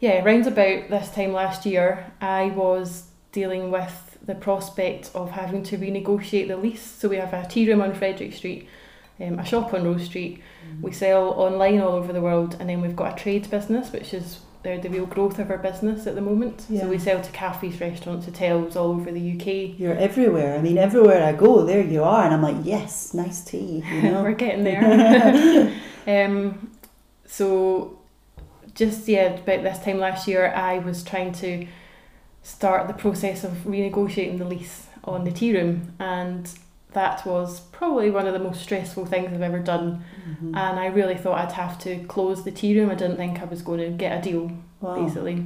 yeah, 0.00 0.22
round 0.22 0.46
about 0.46 0.90
this 0.90 1.10
time 1.10 1.32
last 1.32 1.64
year, 1.64 2.12
I 2.20 2.50
was 2.50 3.04
dealing 3.32 3.70
with 3.70 4.05
the 4.26 4.34
prospect 4.34 5.10
of 5.14 5.30
having 5.30 5.62
to 5.64 5.78
renegotiate 5.78 6.48
the 6.48 6.56
lease. 6.56 6.82
So 6.82 7.08
we 7.08 7.16
have 7.16 7.32
a 7.32 7.46
tea 7.48 7.68
room 7.68 7.80
on 7.80 7.94
Frederick 7.94 8.34
Street, 8.34 8.68
um, 9.20 9.38
a 9.38 9.44
shop 9.44 9.72
on 9.72 9.84
Rose 9.84 10.04
Street. 10.04 10.42
We 10.82 10.92
sell 10.92 11.30
online 11.30 11.80
all 11.80 11.92
over 11.92 12.12
the 12.12 12.20
world, 12.20 12.56
and 12.58 12.68
then 12.68 12.80
we've 12.80 12.96
got 12.96 13.18
a 13.18 13.22
trade 13.22 13.48
business, 13.50 13.92
which 13.92 14.12
is 14.12 14.40
the, 14.66 14.78
the 14.78 14.90
real 14.90 15.06
growth 15.06 15.38
of 15.38 15.50
our 15.50 15.58
business 15.58 16.06
at 16.08 16.16
the 16.16 16.20
moment. 16.20 16.66
Yeah. 16.68 16.82
So 16.82 16.88
we 16.88 16.98
sell 16.98 17.22
to 17.22 17.30
cafes, 17.30 17.80
restaurants, 17.80 18.26
hotels 18.26 18.74
all 18.74 18.90
over 18.90 19.12
the 19.12 19.32
UK. 19.32 19.78
You're 19.78 19.96
everywhere. 19.96 20.58
I 20.58 20.60
mean, 20.60 20.76
everywhere 20.76 21.22
I 21.24 21.32
go, 21.32 21.64
there 21.64 21.82
you 21.82 22.02
are. 22.02 22.24
And 22.24 22.34
I'm 22.34 22.42
like, 22.42 22.64
yes, 22.64 23.14
nice 23.14 23.44
tea. 23.44 23.84
You 23.88 24.02
know? 24.10 24.22
We're 24.22 24.32
getting 24.32 24.64
there. 24.64 25.72
um, 26.08 26.72
so, 27.26 28.00
just 28.74 29.06
yeah, 29.06 29.34
about 29.34 29.62
this 29.62 29.78
time 29.78 29.98
last 29.98 30.26
year, 30.26 30.52
I 30.52 30.78
was 30.78 31.04
trying 31.04 31.32
to 31.34 31.66
start 32.50 32.86
the 32.86 32.94
process 32.94 33.42
of 33.44 33.52
renegotiating 33.64 34.38
the 34.38 34.44
lease 34.44 34.86
on 35.04 35.24
the 35.24 35.32
tea 35.32 35.52
room, 35.56 35.92
and 35.98 36.48
that 36.92 37.26
was 37.26 37.60
probably 37.72 38.10
one 38.10 38.26
of 38.26 38.32
the 38.32 38.38
most 38.38 38.62
stressful 38.62 39.04
things 39.06 39.32
I've 39.32 39.42
ever 39.42 39.58
done. 39.58 40.02
Mhm. 40.30 40.56
And 40.56 40.78
I 40.80 40.86
really 40.86 41.16
thought 41.16 41.38
I'd 41.38 41.52
have 41.52 41.78
to 41.80 41.98
close 42.04 42.44
the 42.44 42.50
tea 42.52 42.78
room. 42.78 42.90
I 42.90 42.94
didn't 42.94 43.16
think 43.16 43.42
I 43.42 43.44
was 43.44 43.62
going 43.62 43.80
to 43.80 43.90
get 43.90 44.18
a 44.18 44.22
deal. 44.22 44.52
Wow. 44.80 45.04
Basically, 45.04 45.44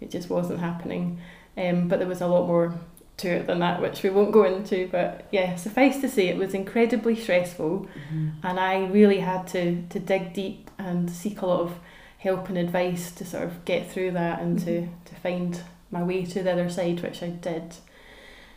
it 0.00 0.10
just 0.10 0.28
wasn't 0.28 0.60
happening. 0.60 1.18
Um, 1.56 1.88
but 1.88 2.00
there 2.00 2.08
was 2.08 2.20
a 2.20 2.26
lot 2.26 2.46
more 2.46 2.74
to 3.18 3.28
it 3.28 3.46
than 3.46 3.60
that, 3.60 3.80
which 3.80 4.02
we 4.02 4.10
won't 4.10 4.32
go 4.32 4.44
into. 4.44 4.88
But 4.90 5.26
yeah, 5.30 5.54
suffice 5.54 6.00
to 6.00 6.08
say, 6.08 6.26
it 6.28 6.36
was 6.36 6.52
incredibly 6.52 7.14
stressful 7.14 7.86
Mhm. 8.12 8.32
and 8.42 8.58
I 8.58 8.86
really 8.86 9.20
had 9.20 9.46
to 9.48 9.82
to 9.90 9.98
dig 10.00 10.32
deep 10.34 10.68
and 10.78 11.08
seek 11.08 11.40
a 11.42 11.46
lot 11.46 11.60
of 11.60 11.78
help 12.18 12.48
and 12.48 12.58
advice 12.58 13.12
to 13.12 13.24
sort 13.24 13.44
of 13.44 13.64
get 13.64 13.88
through 13.90 14.10
that 14.12 14.40
and 14.42 14.58
to, 14.58 14.70
Mhm. 14.82 14.88
to 15.04 15.14
find 15.14 15.60
my 15.94 16.02
way 16.02 16.24
to 16.26 16.42
the 16.42 16.52
other 16.52 16.68
side, 16.68 17.00
which 17.02 17.22
I 17.22 17.30
did. 17.48 17.66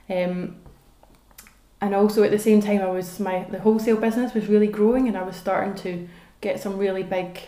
Um, 0.09 0.57
and 1.79 1.93
also 1.93 2.23
at 2.23 2.31
the 2.31 2.39
same 2.39 2.61
time, 2.61 2.81
I 2.81 2.89
was 2.89 3.19
my 3.19 3.45
the 3.49 3.59
wholesale 3.59 3.97
business 3.97 4.33
was 4.33 4.47
really 4.47 4.67
growing, 4.67 5.07
and 5.07 5.15
I 5.17 5.23
was 5.23 5.35
starting 5.35 5.75
to 5.85 6.07
get 6.41 6.59
some 6.59 6.77
really 6.77 7.03
big, 7.03 7.39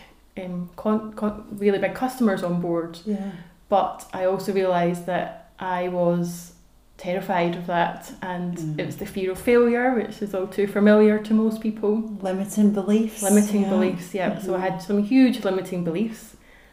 um, 0.42 0.70
con, 0.76 1.12
con, 1.14 1.32
really 1.64 1.78
big 1.78 1.94
customers 1.94 2.42
on 2.42 2.60
board. 2.60 2.98
Yeah. 3.04 3.32
But 3.68 4.06
I 4.12 4.24
also 4.24 4.52
realised 4.52 5.06
that 5.06 5.50
I 5.58 5.88
was 5.88 6.52
terrified 6.96 7.56
of 7.56 7.66
that, 7.66 8.12
and 8.22 8.56
Mm. 8.58 8.78
it 8.80 8.86
was 8.86 8.96
the 8.96 9.06
fear 9.06 9.30
of 9.32 9.38
failure, 9.38 9.94
which 9.94 10.20
is 10.22 10.34
all 10.34 10.46
too 10.46 10.66
familiar 10.66 11.18
to 11.18 11.32
most 11.34 11.60
people. 11.60 12.02
Limiting 12.20 12.70
beliefs. 12.72 13.22
Limiting 13.22 13.62
yeah. 13.62 13.70
beliefs, 13.70 14.14
yeah. 14.14 14.38
So 14.38 14.54
I 14.54 14.58
Mhm. 14.58 14.60
had 14.70 14.82
some 14.82 15.02
huge 15.02 15.42
limiting 15.44 15.82
beliefs, 15.82 16.29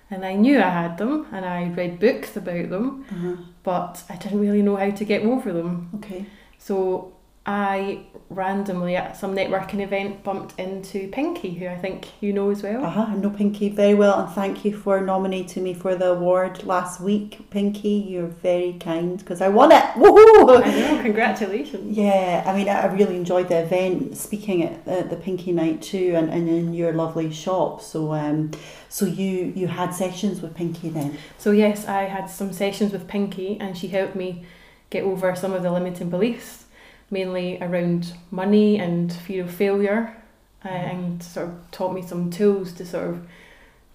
and 0.09 0.25
I 0.25 0.35
knew 0.35 0.57
I 0.59 0.69
had 0.69 0.97
them, 0.97 1.25
and 1.31 1.45
I 1.45 1.69
read 1.69 1.99
books 1.99 2.37
about 2.37 2.69
them, 2.69 3.05
Uh-huh. 3.11 3.35
but 3.63 4.03
I 4.09 4.15
didn't 4.15 4.39
really 4.39 4.61
know 4.61 4.75
how 4.77 4.89
to 4.91 5.05
get 5.05 5.23
over 5.23 5.51
them. 5.53 5.89
Okay. 5.95 6.25
So 6.57 7.13
I 7.47 8.01
randomly 8.29 8.97
at 8.97 9.15
some 9.15 9.33
networking 9.33 9.79
event 9.79 10.21
bumped 10.21 10.59
into 10.59 11.07
Pinky, 11.07 11.53
who 11.53 11.65
I 11.65 11.77
think 11.77 12.09
you 12.19 12.33
know 12.33 12.51
as 12.51 12.61
well. 12.61 12.83
Uh-huh. 12.83 13.05
I 13.07 13.15
know 13.15 13.29
Pinky 13.29 13.69
very 13.69 13.93
well, 13.93 14.19
and 14.19 14.29
thank 14.33 14.65
you 14.65 14.75
for 14.75 14.99
nominating 14.99 15.63
me 15.63 15.73
for 15.73 15.95
the 15.95 16.07
award 16.09 16.65
last 16.65 16.99
week, 16.99 17.49
Pinky. 17.49 18.05
You're 18.09 18.27
very 18.27 18.73
kind 18.73 19.17
because 19.17 19.41
I 19.41 19.47
won 19.47 19.71
it. 19.71 19.81
Woohoo! 19.95 20.61
I 20.61 20.71
know, 20.71 21.01
congratulations. 21.01 21.95
Yeah, 21.97 22.43
I 22.45 22.53
mean, 22.53 22.67
I 22.67 22.85
really 22.87 23.15
enjoyed 23.15 23.47
the 23.47 23.59
event, 23.59 24.17
speaking 24.17 24.63
at 24.63 24.83
the, 24.83 25.07
the 25.09 25.15
Pinky 25.15 25.53
Night 25.53 25.81
too, 25.81 26.15
and, 26.17 26.29
and 26.29 26.49
in 26.49 26.73
your 26.73 26.91
lovely 26.91 27.31
shop. 27.31 27.81
So, 27.81 28.13
um, 28.13 28.51
so 28.89 29.05
you 29.05 29.53
you 29.55 29.67
had 29.67 29.91
sessions 29.91 30.41
with 30.41 30.53
Pinky 30.53 30.89
then? 30.89 31.17
So 31.37 31.51
yes, 31.51 31.87
I 31.87 32.03
had 32.03 32.29
some 32.29 32.51
sessions 32.51 32.91
with 32.91 33.07
Pinky, 33.07 33.57
and 33.61 33.77
she 33.77 33.87
helped 33.87 34.17
me 34.17 34.43
get 34.89 35.03
over 35.03 35.33
some 35.35 35.53
of 35.53 35.63
the 35.63 35.71
limiting 35.71 36.09
beliefs, 36.09 36.65
mainly 37.09 37.57
around 37.61 38.13
money 38.31 38.77
and 38.77 39.11
fear 39.11 39.43
of 39.43 39.51
failure, 39.51 40.15
uh, 40.65 40.69
and 40.69 41.23
sort 41.23 41.49
of 41.49 41.71
taught 41.71 41.93
me 41.93 42.01
some 42.01 42.29
tools 42.29 42.73
to 42.73 42.85
sort 42.85 43.09
of 43.09 43.27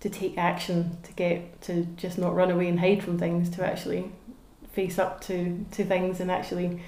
to 0.00 0.09
take 0.09 0.37
action 0.37 0.97
to 1.04 1.12
get 1.12 1.61
to 1.62 1.85
just 1.97 2.19
not 2.19 2.35
run 2.35 2.50
away 2.50 2.69
and 2.69 2.81
hide 2.81 3.02
from 3.02 3.19
things, 3.19 3.49
to 3.50 3.64
actually 3.64 4.11
face 4.73 4.99
up 4.99 5.21
to 5.21 5.64
to 5.71 5.85
things 5.85 6.21
and 6.21 6.31
actually 6.31 6.83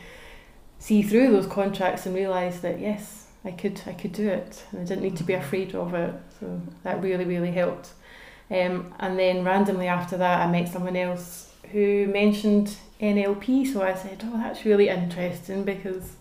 see 0.78 1.02
through 1.02 1.30
those 1.30 1.46
contracts 1.46 2.06
and 2.06 2.14
realize 2.14 2.60
that 2.60 2.80
yes, 2.80 3.28
I 3.44 3.50
could 3.50 3.80
I 3.86 3.92
could 3.92 4.12
do 4.12 4.28
it, 4.28 4.64
and 4.72 4.80
I 4.80 4.84
didn't 4.84 5.02
need 5.02 5.16
to 5.16 5.24
be 5.24 5.34
afraid 5.34 5.74
of 5.74 5.94
it. 5.94 6.14
So 6.40 6.60
that 6.82 7.02
really 7.02 7.24
really 7.24 7.52
helped. 7.52 7.92
Um, 8.50 8.94
and 8.98 9.18
then 9.18 9.44
randomly 9.44 9.88
after 9.88 10.16
that, 10.18 10.46
I 10.46 10.50
met 10.50 10.68
someone 10.68 10.96
else 10.96 11.50
who 11.72 12.06
mentioned 12.06 12.76
NLP. 13.00 13.72
So 13.72 13.82
I 13.82 13.94
said, 13.94 14.22
"Oh, 14.24 14.38
that's 14.38 14.64
really 14.64 14.88
interesting 14.88 15.64
because." 15.64 16.16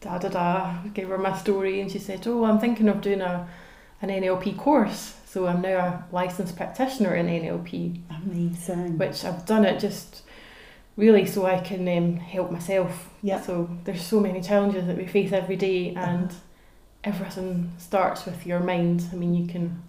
Da 0.00 0.18
da 0.18 0.28
da. 0.28 0.82
Gave 0.92 1.08
her 1.08 1.16
my 1.16 1.34
story, 1.34 1.80
and 1.80 1.90
she 1.90 1.98
said, 1.98 2.26
"Oh, 2.26 2.44
I'm 2.44 2.58
thinking 2.58 2.88
of 2.90 3.00
doing 3.00 3.22
a 3.22 3.48
an 4.04 4.22
NLP 4.22 4.56
course. 4.56 5.14
So 5.26 5.46
I'm 5.46 5.62
now 5.62 5.78
a 5.78 6.04
licensed 6.12 6.56
practitioner 6.56 7.14
in 7.14 7.26
NLP, 7.26 8.00
Amazing. 8.24 8.98
which 8.98 9.24
I've 9.24 9.44
done 9.46 9.64
it 9.64 9.80
just 9.80 10.22
really 10.96 11.26
so 11.26 11.44
I 11.44 11.58
can 11.58 11.88
um, 11.88 12.16
help 12.16 12.52
myself. 12.52 13.10
Yeah. 13.22 13.40
So 13.40 13.68
there's 13.84 14.02
so 14.02 14.20
many 14.20 14.40
challenges 14.40 14.86
that 14.86 14.96
we 14.96 15.06
face 15.06 15.32
every 15.32 15.56
day, 15.56 15.94
and 15.94 16.32
everything 17.02 17.72
starts 17.78 18.26
with 18.26 18.46
your 18.46 18.60
mind. 18.60 19.08
I 19.12 19.16
mean, 19.16 19.34
you 19.34 19.46
can, 19.46 19.82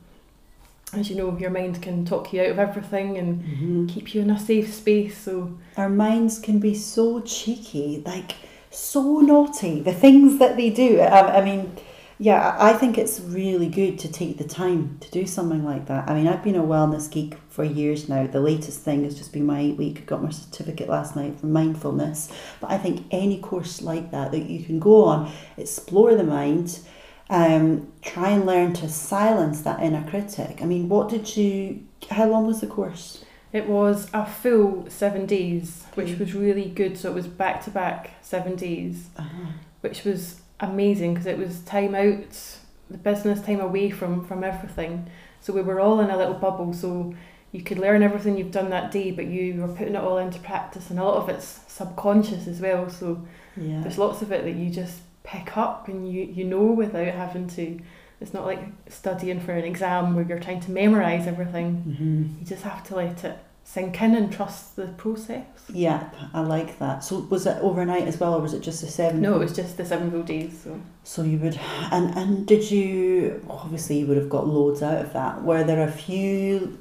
as 0.94 1.10
you 1.10 1.15
know, 1.15 1.38
your 1.38 1.50
mind 1.50 1.82
can 1.82 2.06
talk 2.06 2.32
you 2.32 2.42
out 2.42 2.50
of 2.51 2.60
everything 2.60 3.18
and 3.18 3.44
Mhm. 3.44 3.89
keep 3.89 4.13
you 4.13 4.22
in 4.22 4.30
a 4.30 4.39
safe 4.39 4.74
space. 4.74 5.18
So 5.18 5.51
Our 5.77 5.89
minds 5.89 6.39
can 6.39 6.60
be 6.60 6.74
so 6.74 7.20
cheeky, 7.22 8.01
like 8.06 8.36
so 8.72 9.20
naughty. 9.20 9.82
The 9.82 9.94
things 9.94 10.39
that 10.39 10.56
they 10.58 10.70
do. 10.70 11.00
I, 11.00 11.39
I 11.39 11.44
mean, 11.44 11.72
yeah, 12.18 12.56
I 12.58 12.70
I 12.70 12.74
think 12.74 12.98
it's 12.98 13.20
really 13.20 13.68
good 13.68 14.00
to 14.00 14.08
take 14.08 14.38
the 14.38 14.46
time 14.46 14.98
to 15.01 15.12
do 15.12 15.25
something 15.25 15.65
like 15.65 15.88
that. 15.88 16.10
I 16.10 16.13
mean, 16.13 16.27
I've 16.27 16.44
been 16.44 16.56
a 16.56 16.63
wellness 16.63 17.10
geek 17.12 17.36
for 17.50 17.63
years 17.65 18.08
now. 18.08 18.25
The 18.27 18.39
latest 18.39 18.80
thing 18.82 19.04
has 19.04 19.15
just 19.18 19.34
been 19.34 19.46
my 19.46 19.60
eight 19.60 19.77
week. 19.77 20.06
Got 20.06 20.24
my 20.24 20.30
certificate 20.32 20.88
last 20.88 21.15
night 21.15 21.38
for 21.39 21.48
mindfulness. 21.48 22.30
But 22.62 22.72
I 22.72 22.77
think 22.77 23.04
any 23.12 23.38
course 23.39 23.82
like 23.82 24.12
that 24.12 24.32
that 24.32 24.50
you 24.50 24.63
can 24.63 24.80
go 24.80 25.04
on, 25.06 25.30
explore 25.58 26.15
the 26.15 26.24
mind, 26.24 26.80
um, 27.29 27.91
try 28.01 28.29
and 28.32 28.46
learn 28.46 28.74
to 28.74 28.88
silence 28.89 29.62
that 29.62 29.82
inner 29.82 30.08
critic. 30.10 30.60
I 30.62 30.65
mean, 30.65 30.89
what 30.89 31.10
did 31.10 31.36
you? 31.36 31.84
How 32.12 32.27
long 32.27 32.46
was 32.48 32.62
the 32.62 32.67
course? 32.67 33.24
it 33.53 33.70
was 33.70 34.10
a 34.13 34.25
full 34.25 34.86
seven 34.89 35.25
days, 35.25 35.86
which 35.94 36.20
was 36.20 36.34
really 36.34 36.65
good. 36.70 36.98
So 36.98 37.10
it 37.12 37.13
was 37.15 37.25
back 37.27 37.63
to 37.63 37.70
back 37.72 38.12
seven 38.22 38.55
days. 38.55 39.08
Uh-huh. 39.17 39.51
which 39.82 40.03
was 40.03 40.41
amazing 40.60 41.13
because 41.13 41.25
it 41.27 41.38
was 41.38 41.60
time 41.62 41.96
out, 41.96 42.58
the 42.89 42.98
business 42.98 43.41
time 43.41 43.62
away 43.62 43.89
from 43.89 44.25
from 44.25 44.44
everything. 44.44 45.10
So 45.41 45.53
we 45.53 45.62
were 45.62 45.79
all 45.79 46.00
in 46.01 46.10
a 46.10 46.17
little 46.17 46.34
bubble. 46.34 46.74
So 46.74 47.15
you 47.53 47.62
could 47.62 47.79
learn 47.79 48.03
everything 48.03 48.38
you've 48.38 48.51
done 48.51 48.70
that 48.72 48.91
day, 48.91 49.12
but 49.12 49.25
you 49.27 49.62
were 49.62 49.70
putting 49.70 49.96
it 49.96 50.03
all 50.03 50.17
into 50.17 50.39
practice, 50.39 50.89
and 50.89 51.00
a 51.00 51.03
lot 51.03 51.15
of 51.24 51.29
it's 51.29 51.62
subconscious 51.67 52.48
as 52.48 52.60
well. 52.60 52.89
So 52.89 53.25
Yeah. 53.55 53.79
there's 53.82 53.98
lots 53.98 54.22
of 54.22 54.32
it 54.34 54.44
that 54.44 54.55
you 54.55 54.70
just 54.70 55.00
pick 55.25 55.58
up 55.58 55.88
and 55.88 56.12
you 56.12 56.24
you 56.24 56.44
know 56.46 56.63
without 56.63 57.13
having 57.13 57.48
to. 57.50 57.79
It's 58.22 58.34
not 58.34 58.46
like 58.46 58.62
studying 58.88 59.41
for 59.41 59.51
an 59.51 59.65
exam 59.65 60.15
where 60.15 60.24
you're 60.24 60.39
trying 60.39 60.62
to 60.62 60.72
memorize 60.72 61.27
everything. 61.27 61.82
hmm 61.98 62.39
You 62.39 62.46
just 62.46 62.63
have 62.63 62.82
to 62.86 62.96
let 62.96 63.24
it 63.25 63.38
sink 63.65 64.01
in 64.01 64.15
and 64.15 64.32
trust 64.32 64.75
the 64.77 64.88
process. 64.88 65.46
Yep, 65.74 66.15
I 66.34 66.41
like 66.41 66.79
that. 66.79 67.03
So 67.03 67.20
was 67.29 67.46
it 67.46 67.58
overnight 67.62 68.08
as 68.08 68.20
well, 68.20 68.36
or 68.36 68.39
was 68.41 68.53
it 68.53 68.62
just 68.62 68.82
the 68.82 68.88
seven? 68.88 69.22
No, 69.22 69.36
it 69.36 69.39
was 69.39 69.55
just 69.55 69.75
the 69.77 69.86
seven 69.86 70.12
full 70.12 70.24
days. 70.24 70.62
So. 70.63 70.79
So 71.03 71.24
you 71.24 71.38
would, 71.39 71.60
and 71.91 72.15
and 72.17 72.48
did 72.48 72.70
you? 72.72 73.44
Obviously, 73.50 74.00
you 74.00 74.05
would 74.08 74.17
have 74.17 74.29
got 74.29 74.48
loads 74.48 74.82
out 74.82 75.01
of 75.03 75.12
that. 75.13 75.44
Were 75.44 75.63
there 75.63 75.86
a 75.88 75.91
few 75.91 76.77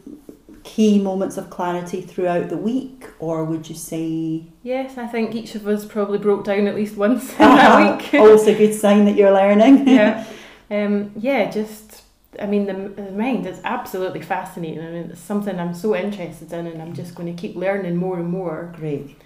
key 0.65 0.99
moments 0.99 1.37
of 1.37 1.51
clarity 1.51 2.01
throughout 2.01 2.49
the 2.49 2.57
week, 2.57 3.07
or 3.19 3.45
would 3.45 3.69
you 3.69 3.75
say? 3.75 4.43
Yes, 4.63 4.99
I 4.99 5.07
think 5.07 5.35
each 5.35 5.55
of 5.55 5.69
us 5.69 5.85
probably 5.85 6.19
broke 6.19 6.45
down 6.45 6.67
at 6.67 6.75
least 6.75 6.97
once 6.97 7.31
in 7.33 7.39
that 7.39 8.03
week. 8.03 8.15
Always 8.21 8.47
a 8.47 8.55
good 8.55 8.75
sign 8.75 9.05
that 9.05 9.15
you're 9.15 9.31
learning. 9.33 9.87
yeah, 9.87 10.27
um, 10.71 11.13
yeah. 11.17 11.51
Just, 11.51 12.03
I 12.41 12.47
mean, 12.47 12.67
the, 12.67 12.73
the 13.03 13.13
mind 13.13 13.47
is 13.47 13.61
absolutely 13.63 14.23
fascinating, 14.23 14.81
and 14.81 15.11
it's 15.13 15.21
something 15.21 15.61
I'm 15.61 15.75
so 15.75 15.95
interested 15.95 16.53
in, 16.53 16.67
and 16.67 16.83
I'm 16.83 16.95
just 16.95 17.15
going 17.15 17.35
to 17.35 17.41
keep 17.41 17.55
learning 17.55 17.97
more 17.97 18.19
and 18.19 18.29
more. 18.29 18.73
Great. 18.77 19.17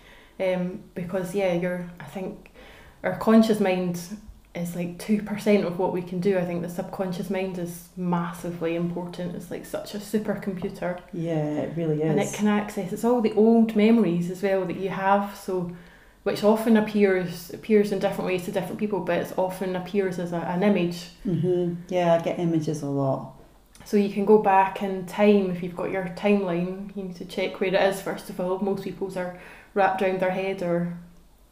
Um, 0.40 0.82
because 0.94 1.34
yeah, 1.34 1.54
you're. 1.54 1.88
I 2.00 2.04
think 2.04 2.50
our 3.04 3.16
conscious 3.16 3.60
mind 3.60 4.00
is 4.58 4.76
like 4.76 4.98
two 4.98 5.22
percent 5.22 5.64
of 5.64 5.78
what 5.78 5.92
we 5.92 6.02
can 6.02 6.20
do. 6.20 6.38
I 6.38 6.44
think 6.44 6.62
the 6.62 6.68
subconscious 6.68 7.30
mind 7.30 7.58
is 7.58 7.88
massively 7.96 8.74
important. 8.76 9.34
It's 9.36 9.50
like 9.50 9.64
such 9.66 9.94
a 9.94 9.98
supercomputer. 9.98 11.00
Yeah, 11.12 11.44
it 11.64 11.76
really 11.76 12.02
is. 12.02 12.10
and 12.10 12.20
it 12.20 12.32
can 12.34 12.48
access 12.48 12.92
it's 12.92 13.04
all 13.04 13.20
the 13.20 13.32
old 13.34 13.74
memories 13.76 14.30
as 14.30 14.42
well 14.42 14.64
that 14.66 14.76
you 14.76 14.88
have 14.90 15.36
so 15.36 15.70
which 16.24 16.44
often 16.44 16.76
appears 16.76 17.50
appears 17.54 17.90
in 17.92 17.98
different 18.00 18.26
ways 18.26 18.44
to 18.44 18.52
different 18.52 18.78
people 18.78 19.00
but 19.00 19.18
it 19.18 19.32
often 19.38 19.74
appears 19.76 20.18
as 20.18 20.32
a, 20.32 20.36
an 20.54 20.62
image 20.62 21.06
hmm 21.22 21.74
Yeah, 21.88 22.14
I 22.14 22.22
get 22.22 22.38
images 22.38 22.82
a 22.82 22.86
lot. 22.86 23.32
so 23.84 23.96
you 23.96 24.10
can 24.12 24.24
go 24.26 24.38
back 24.38 24.82
in 24.82 25.06
time 25.06 25.50
if 25.50 25.62
you've 25.62 25.76
got 25.76 25.90
your 25.90 26.04
timeline 26.16 26.94
you 26.96 27.04
need 27.04 27.16
to 27.16 27.24
check 27.24 27.60
where 27.60 27.72
it 27.74 27.80
is 27.90 28.02
first 28.02 28.28
of 28.30 28.40
all 28.40 28.58
most 28.58 28.84
people's 28.84 29.16
are 29.16 29.38
wrapped 29.74 30.02
around 30.02 30.20
their 30.20 30.32
head 30.42 30.62
or 30.62 30.98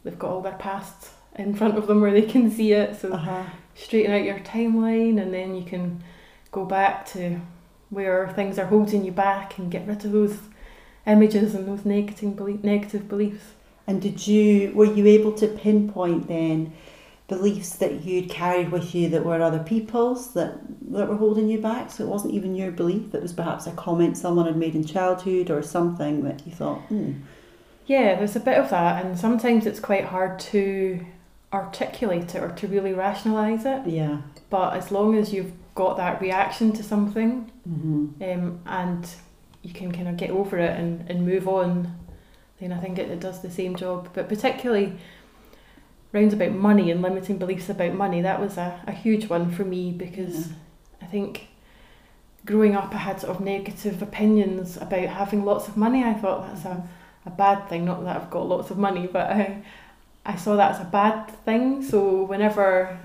they've 0.03 0.19
got 0.19 0.29
all 0.31 0.41
their 0.41 0.53
past 0.67 1.09
in 1.37 1.53
front 1.55 1.77
of 1.77 1.87
them 1.87 2.01
where 2.01 2.11
they 2.11 2.21
can 2.21 2.49
see 2.51 2.73
it 2.73 2.95
so 2.99 3.11
Uh 3.11 3.17
huh. 3.17 3.43
straighten 3.75 4.11
out 4.11 4.23
your 4.23 4.39
timeline 4.39 5.21
and 5.21 5.33
then 5.33 5.55
you 5.55 5.63
can 5.63 6.03
go 6.51 6.65
back 6.65 7.05
to 7.05 7.39
where 7.89 8.27
things 8.29 8.57
are 8.59 8.65
holding 8.65 9.05
you 9.05 9.11
back 9.11 9.57
and 9.57 9.71
get 9.71 9.87
rid 9.87 10.03
of 10.05 10.11
those 10.11 10.39
images 11.05 11.55
and 11.55 11.67
those 11.67 11.85
negative 11.85 12.35
belie- 12.35 12.59
negative 12.63 13.07
beliefs. 13.07 13.53
And 13.85 14.01
did 14.01 14.27
you 14.27 14.71
were 14.75 14.85
you 14.85 15.05
able 15.07 15.31
to 15.33 15.47
pinpoint 15.47 16.27
then 16.27 16.73
beliefs 17.29 17.75
that 17.77 18.03
you'd 18.05 18.29
carried 18.29 18.71
with 18.71 18.93
you 18.95 19.09
that 19.09 19.25
were 19.25 19.41
other 19.41 19.59
people's 19.63 20.33
that 20.33 20.59
that 20.91 21.07
were 21.07 21.15
holding 21.15 21.47
you 21.49 21.59
back? 21.61 21.91
So 21.91 22.03
it 22.03 22.09
wasn't 22.09 22.33
even 22.33 22.55
your 22.55 22.71
belief; 22.71 23.13
it 23.15 23.21
was 23.21 23.33
perhaps 23.33 23.67
a 23.67 23.71
comment 23.71 24.17
someone 24.17 24.45
had 24.47 24.57
made 24.57 24.75
in 24.75 24.85
childhood 24.85 25.49
or 25.49 25.61
something 25.61 26.23
that 26.23 26.45
you 26.45 26.51
thought, 26.53 26.81
hmm. 26.89 27.13
Yeah, 27.85 28.15
there's 28.15 28.35
a 28.35 28.41
bit 28.41 28.57
of 28.57 28.69
that 28.69 29.05
and 29.05 29.17
sometimes 29.17 29.65
it's 29.65 29.79
quite 29.79 30.05
hard 30.05 30.39
to 30.51 31.05
articulate 31.53 32.35
it 32.35 32.43
or 32.43 32.49
to 32.49 32.67
really 32.67 32.93
rationalize 32.93 33.65
it. 33.65 33.87
Yeah. 33.87 34.17
But 34.49 34.75
as 34.75 34.91
long 34.91 35.15
as 35.17 35.33
you've 35.33 35.51
got 35.75 35.97
that 35.97 36.21
reaction 36.21 36.73
to 36.73 36.83
something 36.83 37.51
hmm 37.63 38.07
um, 38.21 38.59
and 38.65 39.07
you 39.61 39.73
can 39.73 39.91
kind 39.91 40.07
of 40.07 40.17
get 40.17 40.31
over 40.31 40.57
it 40.57 40.79
and, 40.79 41.09
and 41.09 41.25
move 41.25 41.47
on, 41.47 41.95
then 42.59 42.71
I 42.71 42.79
think 42.79 42.97
it, 42.97 43.09
it 43.11 43.19
does 43.19 43.41
the 43.41 43.51
same 43.51 43.75
job. 43.75 44.09
But 44.13 44.29
particularly 44.29 44.97
rounds 46.13 46.33
about 46.33 46.51
money 46.53 46.89
and 46.91 47.01
limiting 47.01 47.37
beliefs 47.37 47.69
about 47.69 47.93
money, 47.93 48.21
that 48.21 48.39
was 48.39 48.57
a, 48.57 48.81
a 48.87 48.91
huge 48.91 49.27
one 49.29 49.51
for 49.51 49.65
me 49.65 49.91
because 49.91 50.47
Yeah. 50.49 50.53
I 51.01 51.05
think 51.05 51.47
growing 52.45 52.75
up, 52.75 52.93
I 52.93 52.97
had 52.99 53.19
sort 53.21 53.35
of 53.35 53.41
negative 53.41 54.01
opinions 54.01 54.77
about 54.77 55.07
having 55.09 55.43
lots 55.45 55.67
of 55.67 55.77
money. 55.77 56.03
I 56.03 56.13
thought 56.13 56.47
that's 56.47 56.65
a, 56.65 56.87
a 57.25 57.29
bad 57.29 57.67
thing. 57.69 57.85
Not 57.85 58.03
that 58.05 58.15
I've 58.15 58.29
got 58.29 58.47
lots 58.47 58.71
of 58.71 58.77
money, 58.77 59.07
but 59.07 59.29
I, 59.29 59.63
I 60.27 60.35
saw 60.35 60.55
that 60.57 60.75
as 60.75 60.81
a 60.81 60.85
bad 60.85 61.29
thing. 61.45 61.81
So 61.81 62.23
whenever 62.23 62.99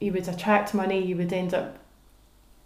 you 0.00 0.12
would 0.12 0.28
attract 0.28 0.74
money, 0.74 1.02
you 1.04 1.16
would 1.16 1.32
end 1.32 1.54
up 1.54 1.78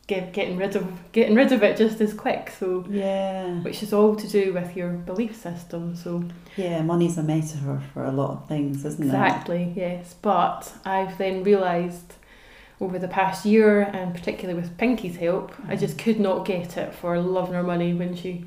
get, 0.08 0.32
getting 0.32 0.56
rid 0.56 0.74
of 0.74 0.86
getting 1.12 1.36
rid 1.36 1.52
of 1.52 1.62
it 1.62 1.76
just 1.76 2.00
as 2.00 2.12
quick. 2.12 2.50
So 2.58 2.84
Yeah. 2.90 3.60
which 3.62 3.82
is 3.82 3.92
all 3.92 4.16
to 4.16 4.26
do 4.28 4.52
with 4.52 4.76
your 4.76 4.90
belief 4.90 5.36
system. 5.36 5.94
So 5.94 6.24
Yeah, 6.56 6.82
money's 6.82 7.16
a 7.18 7.22
metaphor 7.22 7.80
for 7.94 8.04
a 8.04 8.10
lot 8.10 8.30
of 8.30 8.48
things, 8.48 8.84
isn't 8.84 9.02
it? 9.02 9.06
exactly, 9.06 9.72
yes. 9.76 10.14
But 10.20 10.72
I've 10.84 11.16
then 11.18 11.44
realised 11.44 12.14
over 12.80 12.98
the 12.98 13.08
past 13.08 13.44
year, 13.44 13.82
and 13.82 14.14
particularly 14.14 14.60
with 14.60 14.76
Pinky's 14.78 15.16
help, 15.16 15.52
I 15.68 15.74
Mm. 15.76 15.80
just 15.80 15.98
could 15.98 16.18
not 16.20 16.44
get 16.44 16.76
it 16.76 16.94
for 16.94 17.18
love 17.20 17.50
nor 17.52 17.62
money 17.62 17.92
when 17.94 18.14
she 18.14 18.44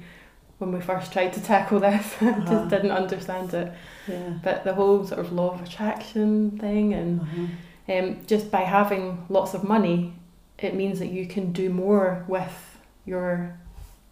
when 0.62 0.72
we 0.72 0.80
first 0.80 1.12
tried 1.12 1.34
to 1.34 1.42
tackle 1.42 1.80
this. 1.80 2.16
I 2.22 2.30
Uh-huh. 2.30 2.46
just 2.52 2.70
didn't 2.70 2.92
understand 2.92 3.54
it. 3.54 3.72
Yeah. 4.08 4.34
But 4.44 4.64
the 4.64 4.74
whole 4.74 5.04
sort 5.06 5.20
of 5.20 5.32
law 5.34 5.50
of 5.56 5.62
attraction 5.62 6.52
thing 6.60 6.94
and 6.94 7.22
Uh-huh. 7.22 7.94
um, 7.94 8.18
just 8.28 8.52
by 8.52 8.62
having 8.62 9.26
lots 9.30 9.54
of 9.54 9.64
money, 9.64 10.14
it 10.60 10.76
means 10.76 11.00
that 11.00 11.08
you 11.18 11.26
can 11.26 11.52
do 11.52 11.70
more 11.70 12.24
with 12.28 12.56
your 13.06 13.56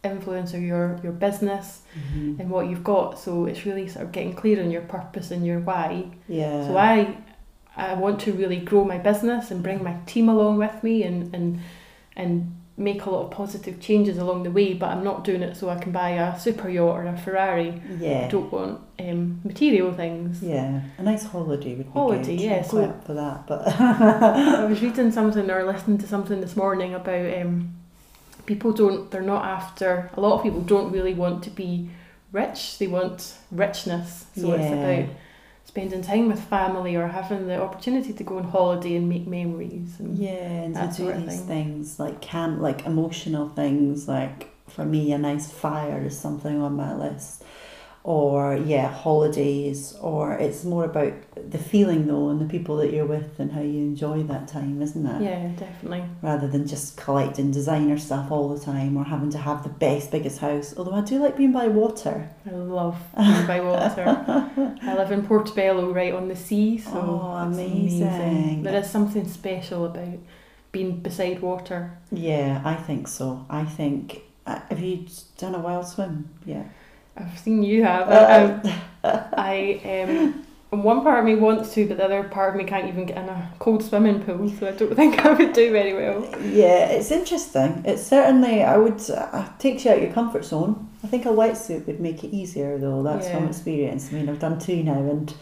influence 0.03 0.53
or 0.55 0.59
your, 0.59 0.99
your 1.03 1.11
business 1.11 1.81
Mhm. 1.95 2.39
and 2.39 2.49
what 2.49 2.67
you've 2.67 2.83
got. 2.83 3.19
So 3.19 3.45
it's 3.45 3.65
really 3.65 3.87
sort 3.87 4.05
of 4.05 4.11
getting 4.11 4.33
clear 4.33 4.63
on 4.63 4.71
your 4.71 4.81
purpose 4.81 5.29
and 5.35 5.45
your 5.45 5.59
why. 5.59 6.05
Yeah. 6.27 6.65
So 6.67 6.77
I 6.77 7.17
I 7.77 7.93
want 7.93 8.19
to 8.21 8.33
really 8.33 8.57
grow 8.59 8.83
my 8.83 8.97
business 8.97 9.51
and 9.51 9.61
bring 9.63 9.83
my 9.83 9.95
team 10.05 10.27
along 10.29 10.57
with 10.57 10.83
me 10.83 11.03
and, 11.03 11.33
and 11.35 11.59
and 12.15 12.33
make 12.79 13.05
a 13.05 13.09
lot 13.09 13.25
of 13.25 13.31
positive 13.31 13.79
changes 13.81 14.17
along 14.17 14.43
the 14.43 14.51
way, 14.51 14.73
but 14.73 14.89
I'm 14.89 15.03
not 15.03 15.23
doing 15.25 15.41
it 15.43 15.57
so 15.57 15.69
I 15.69 15.77
can 15.77 15.91
buy 15.91 16.11
a 16.11 16.39
super 16.39 16.69
yacht 16.69 16.95
or 16.95 17.05
a 17.05 17.17
Ferrari. 17.17 17.69
I 17.71 17.93
Yeah. 18.03 18.27
don't 18.29 18.51
want 18.51 18.79
um, 18.99 19.41
material 19.43 19.91
things. 19.93 20.41
Yeah. 20.41 20.81
A 20.97 21.03
nice 21.03 21.25
holiday 21.25 21.75
would 21.75 21.87
be 21.87 21.91
Holiday, 21.91 22.37
good. 22.37 22.41
yeah, 22.43 22.61
so- 22.63 22.83
up 22.85 23.05
for 23.05 23.13
that, 23.15 23.45
but 23.47 23.67
I 23.79 24.65
was 24.65 24.81
reading 24.81 25.11
something 25.11 25.49
or 25.51 25.65
listening 25.65 25.97
to 25.99 26.07
something 26.07 26.39
this 26.41 26.55
morning 26.55 26.93
about 26.93 27.41
um, 27.41 27.75
people 28.45 28.71
don't, 28.71 29.11
they're 29.11 29.21
not 29.21 29.43
after, 29.45 30.09
a 30.15 30.21
lot 30.21 30.37
of 30.37 30.43
people 30.43 30.61
don't 30.61 30.91
really 30.91 31.13
want 31.13 31.43
to 31.43 31.49
be 31.49 31.89
rich, 32.31 32.77
they 32.77 32.87
want 32.87 33.35
richness. 33.51 34.25
So 34.37 34.53
it's 34.53 34.71
about 34.71 35.05
spending 35.79 36.01
time 36.01 36.27
with 36.27 36.43
family 36.43 36.95
or 36.95 37.07
having 37.07 37.47
the 37.47 37.61
opportunity 37.61 38.13
to 38.13 38.23
go 38.23 38.37
on 38.37 38.43
holiday 38.43 38.95
and 38.95 39.07
make 39.07 39.27
memories. 39.27 39.99
And 39.99 40.17
yeah, 40.17 40.29
and 40.31 40.75
to 40.75 40.97
do 40.97 41.13
these 41.13 41.41
thing. 41.41 41.47
things 41.47 41.99
like 41.99 42.21
camp, 42.21 42.61
like 42.61 42.85
emotional 42.85 43.49
things, 43.49 44.07
like 44.07 44.49
for 44.67 44.85
me, 44.85 45.11
a 45.11 45.17
nice 45.17 45.51
fire 45.51 46.03
is 46.05 46.17
something 46.17 46.61
on 46.61 46.75
my 46.75 46.93
list. 46.95 47.43
Or 48.03 48.55
yeah, 48.55 48.87
holidays, 48.87 49.93
or 50.01 50.33
it's 50.33 50.63
more 50.63 50.85
about 50.85 51.13
the 51.51 51.57
feeling 51.57 52.07
though, 52.07 52.29
and 52.29 52.39
the 52.39 52.45
people 52.45 52.77
that 52.77 52.93
you're 52.93 53.05
with, 53.05 53.39
and 53.39 53.51
how 53.51 53.59
you 53.61 53.79
enjoy 53.79 54.23
that 54.23 54.47
time, 54.47 54.81
isn't 54.81 55.05
it? 55.05 55.21
Yeah, 55.21 55.49
definitely. 55.57 56.03
rather 56.21 56.47
than 56.47 56.65
just 56.65 56.95
collecting 56.95 57.51
designer 57.51 57.97
stuff 57.97 58.31
all 58.31 58.49
the 58.55 58.59
time 58.59 58.95
or 58.95 59.03
having 59.03 59.29
to 59.31 59.37
have 59.37 59.63
the 59.63 59.69
best, 59.69 60.11
biggest 60.11 60.39
house. 60.39 60.73
Although 60.77 60.93
I 60.95 61.01
do 61.01 61.19
like 61.19 61.35
being 61.37 61.51
by 61.51 61.67
water. 61.67 62.29
I 62.49 62.51
love 62.51 62.97
being 63.17 63.45
by 63.47 63.59
water. 63.59 64.05
I 64.81 64.95
live 64.95 65.11
in 65.11 65.25
Portobello, 65.27 65.93
right 65.93 66.13
on 66.13 66.29
the 66.29 66.35
sea, 66.37 66.77
so 66.77 66.91
Oh, 66.95 67.47
it's 67.49 67.57
amazing. 67.57 68.63
There 68.63 68.79
is 68.79 68.89
something 68.89 69.27
special 69.27 69.85
about 69.85 70.19
being 70.71 71.01
beside 71.01 71.41
water. 71.41 71.97
Yeah, 72.11 72.61
I 72.63 72.75
think 72.75 73.07
so. 73.09 73.45
I 73.49 73.65
think. 73.65 74.21
uh, 74.47 74.61
Have 74.69 74.79
you 74.79 75.05
done 75.37 75.53
a 75.53 75.59
wild 75.59 75.85
swim? 75.87 76.29
Yeah. 76.45 76.63
I've 77.19 77.39
seen 77.39 77.63
you 77.63 77.83
have. 77.83 78.09
Uh, 78.09 78.59
I, 79.03 79.81
I 79.83 80.01
um, 80.03 80.45
one 80.69 81.01
part 81.01 81.19
of 81.19 81.25
me 81.25 81.35
wants 81.35 81.73
to, 81.73 81.87
but 81.87 81.97
the 81.97 82.05
other 82.05 82.23
part 82.23 82.53
of 82.53 82.55
me 82.55 82.63
can't 82.63 82.87
even 82.87 83.05
get 83.05 83.17
in 83.17 83.27
a 83.27 83.51
cold 83.57 83.83
swimming 83.83 84.21
pool, 84.21 84.49
so 84.49 84.67
I 84.67 84.71
don't 84.71 84.95
think 84.95 85.25
I 85.25 85.33
would 85.33 85.53
do 85.53 85.71
very 85.71 85.93
well. 85.93 86.23
Yeah, 86.43 86.85
it's 86.85 87.11
interesting. 87.11 87.83
It's 87.85 88.03
certainly, 88.03 88.63
I 88.63 88.77
would, 88.77 89.01
uh, 89.09 89.49
takes 89.57 89.85
you 89.85 89.91
out 89.91 90.01
your 90.01 90.13
comfort 90.13 90.45
zone. 90.45 90.89
I 91.03 91.07
think 91.07 91.25
a 91.25 91.29
wetsuit 91.29 91.87
would 91.87 91.99
make 91.99 92.23
it 92.23 92.35
easier 92.35 92.77
though, 92.77 93.01
that's 93.01 93.29
from 93.29 93.47
experience. 93.47 94.09
I 94.09 94.15
mean, 94.15 94.29
I've 94.29 94.39
done 94.39 94.59
two 94.59 94.83
now 94.83 94.99
and 94.99 95.33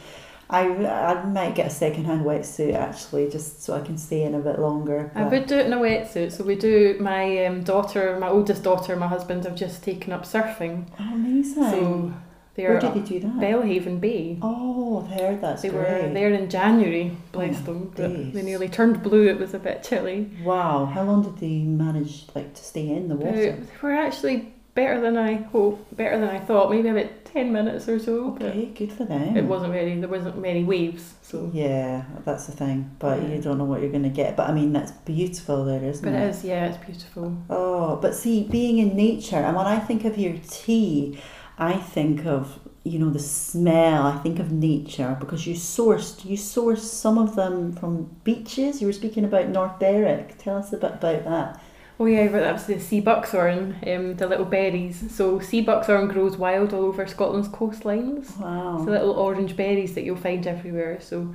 I, 0.50 0.62
I 0.86 1.26
might 1.26 1.56
get 1.56 1.68
a 1.68 1.70
second 1.70 2.06
hand 2.06 2.26
wetsuit 2.26 2.74
actually 2.74 3.30
just 3.30 3.62
so 3.64 3.74
I 3.76 3.82
can 3.82 3.98
stay 3.98 4.24
in 4.24 4.34
a 4.34 4.40
bit 4.40 4.60
longer. 4.60 5.12
I 5.14 5.24
would 5.28 5.46
do 5.48 5.58
it 5.58 5.66
in 5.66 5.74
a 5.74 5.78
wetsuit. 5.78 6.32
So 6.32 6.44
we 6.44 6.56
do. 6.56 6.98
My 7.00 7.46
um, 7.46 7.64
daughter, 7.64 8.18
my 8.20 8.30
oldest 8.30 8.64
daughter, 8.64 8.94
and 8.94 9.00
my 9.00 9.08
husband 9.08 9.44
have 9.44 9.56
just 9.56 9.84
taken 9.84 10.14
up 10.14 10.24
surfing. 10.24 10.88
Oh, 11.00 11.14
amazing. 11.14 11.64
So 11.70 12.14
Where 12.56 12.80
did 12.80 12.96
you 12.96 13.02
do 13.04 13.20
that? 13.28 13.36
Belhaven 13.36 14.00
Bay. 14.00 14.40
Oh, 14.42 15.02
I've 15.06 15.20
heard 15.20 15.42
that's 15.42 15.62
they 15.64 15.70
great. 15.70 16.04
were 16.08 16.14
there 16.14 16.32
in 16.34 16.50
January, 16.50 17.16
bless 17.34 17.60
Oh, 17.68 17.92
them. 17.96 18.32
They 18.34 18.42
nearly 18.42 18.70
turned 18.70 19.04
blue. 19.04 19.28
It 19.28 19.38
was 19.38 19.54
a 19.54 19.60
bit 19.60 19.84
chilly. 19.84 20.32
Wow, 20.44 20.86
how 20.86 21.04
long 21.04 21.24
did 21.24 21.38
they 21.40 21.60
manage 21.60 22.26
like 22.34 22.54
to 22.56 22.64
stay 22.64 22.88
in 22.90 23.10
the 23.10 23.16
But 23.16 23.26
water? 23.26 23.52
they 23.52 23.64
were 23.82 23.92
actually 23.94 24.54
better 24.78 25.02
than 25.02 25.18
I 25.18 25.34
hoped, 25.54 25.98
better 25.98 26.20
than 26.20 26.30
I 26.30 26.40
thought. 26.40 26.70
Maybe 26.70 26.88
about 26.90 27.26
ten 27.26 27.52
minutes 27.52 27.90
or 27.90 27.98
so. 27.98 28.36
Okay, 28.36 28.66
good 28.76 28.94
for 28.94 29.06
them. 29.06 29.36
it 29.36 29.44
wasn't 29.44 29.74
very. 29.74 30.00
There 30.00 30.08
wasn't 30.08 30.38
many 30.40 30.64
waves. 30.64 31.16
So. 31.24 31.50
Yeah, 31.52 32.06
that's 32.24 32.46
the 32.46 32.54
thing. 32.54 32.80
But 33.00 33.22
Yeah. 33.22 33.30
you 33.36 33.42
don't 33.42 33.58
know 33.58 33.66
what 33.72 33.82
you're 33.82 33.96
going 33.98 34.10
to 34.14 34.18
get. 34.24 34.38
But 34.38 34.50
I 34.50 34.54
mean, 34.54 34.72
that's 34.72 34.92
beautiful 34.92 35.66
there, 35.66 35.84
isn't 35.84 36.08
it? 36.08 36.12
But 36.12 36.22
it? 36.22 36.24
it 36.24 36.30
is, 36.30 36.44
yeah, 36.46 36.68
it's 36.68 36.86
beautiful. 36.86 37.36
Oh, 37.50 37.98
but 38.04 38.16
see, 38.16 38.44
being 38.44 38.78
in 38.78 38.96
nature, 38.96 39.38
and 39.48 39.58
when 39.58 39.66
I 39.66 39.80
think 39.80 40.06
of 40.06 40.16
your 40.18 40.36
tea, 40.48 41.20
I 41.58 41.74
think 41.74 42.26
of 42.26 42.60
you 42.84 43.00
know 43.00 43.10
the 43.10 43.20
smell. 43.20 44.04
I 44.06 44.18
think 44.20 44.38
of 44.40 44.52
nature 44.52 45.18
because 45.20 45.48
you 45.48 45.56
sourced 45.56 46.24
you 46.24 46.38
sourced 46.38 46.86
some 47.04 47.18
of 47.18 47.36
them 47.36 47.74
from 47.74 47.92
beaches. 48.24 48.80
You 48.80 48.88
were 48.88 48.94
speaking 49.02 49.26
about 49.26 49.50
North 49.50 49.80
Berwick. 49.80 50.38
Tell 50.38 50.58
us 50.58 50.72
a 50.72 50.78
bit 50.78 50.94
about 50.94 51.24
that. 51.26 51.50
Oh 52.00 52.06
yeah, 52.06 52.28
but 52.28 52.42
that 52.42 52.54
was 52.54 52.68
the 52.68 52.80
sea 52.80 53.00
buckthorn, 53.00 53.78
um, 53.88 54.16
the 54.16 54.28
little 54.28 54.46
berries. 54.46 55.04
So 55.12 55.40
sea 55.40 55.62
buckthorn 55.62 56.08
grows 56.08 56.38
wild 56.38 56.74
all 56.74 56.86
over 56.86 57.08
Scotland's 57.08 57.48
coastlines. 57.48 58.38
Wow. 58.40 58.76
It's 58.76 58.86
the 58.86 58.92
little 58.92 59.14
orange 59.14 59.56
berries 59.56 59.96
that 59.96 60.04
you'll 60.04 60.16
find 60.16 60.46
everywhere. 60.46 61.00
So 61.02 61.34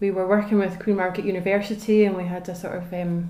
we 0.00 0.10
were 0.10 0.26
working 0.26 0.58
with 0.58 0.80
Queen 0.80 0.96
Margaret 0.96 1.26
University 1.26 2.04
and 2.04 2.16
we 2.16 2.24
had 2.24 2.48
a 2.48 2.54
sort 2.56 2.74
of 2.76 2.92
um, 2.92 3.28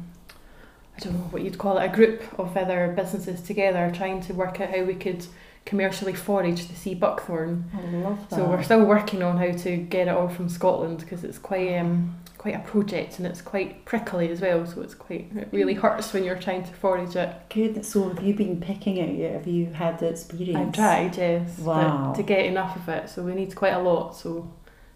I 0.97 1.01
don't 1.01 1.15
know 1.15 1.29
what 1.31 1.43
you'd 1.43 1.59
call 1.59 1.79
it, 1.79 1.85
a 1.85 1.95
group 1.95 2.23
of 2.39 2.57
other 2.57 2.93
businesses 2.97 3.43
together 3.43 3.93
trying 3.95 4.21
to 4.23 4.33
work 4.35 4.61
out 4.61 4.71
how 4.71 4.85
we 4.85 4.95
could 4.95 5.27
commercially 5.67 6.15
forage 6.15 6.67
the 6.67 6.75
sea 6.75 6.95
buckthorn. 6.95 7.71
I 7.77 7.81
love 7.97 8.29
that. 8.31 8.37
So 8.37 8.49
we're 8.49 8.63
still 8.63 8.85
working 8.85 9.23
on 9.23 9.37
how 9.37 9.53
to 9.53 9.77
get 9.77 10.09
it 10.09 10.11
all 10.11 10.29
from 10.29 10.49
Scotland 10.49 11.01
because 11.01 11.25
it's 11.25 11.39
quite 11.39 11.77
um, 11.79 12.20
quite 12.41 12.55
a 12.57 12.61
project 12.61 13.19
and 13.19 13.27
it's 13.27 13.43
quite 13.43 13.85
prickly 13.85 14.31
as 14.31 14.41
well. 14.41 14.65
So 14.67 14.81
it's 14.81 14.95
quite 14.95 15.31
it 15.37 15.49
really 15.53 15.75
hurts 15.75 16.11
when 16.15 16.25
you're 16.25 16.39
trying 16.39 16.65
to 16.65 16.73
forage 16.73 17.15
it. 17.15 17.31
Good. 17.51 17.85
So 17.85 18.09
have 18.09 18.23
you 18.23 18.33
been 18.33 18.59
picking 18.63 18.97
it 18.97 19.15
yet? 19.15 19.33
Have 19.35 19.47
you 19.47 19.67
had 19.67 19.99
the 19.99 20.09
experience? 20.09 20.57
I've 20.59 20.73
tried, 20.73 21.17
yes, 21.19 21.59
Wow. 21.59 22.15
to 22.17 22.23
get 22.23 22.47
enough 22.47 22.77
of 22.77 22.89
it, 22.89 23.11
so 23.11 23.23
we 23.23 23.35
need 23.35 23.55
quite 23.55 23.75
a 23.75 23.79
lot. 23.79 24.17
So 24.17 24.51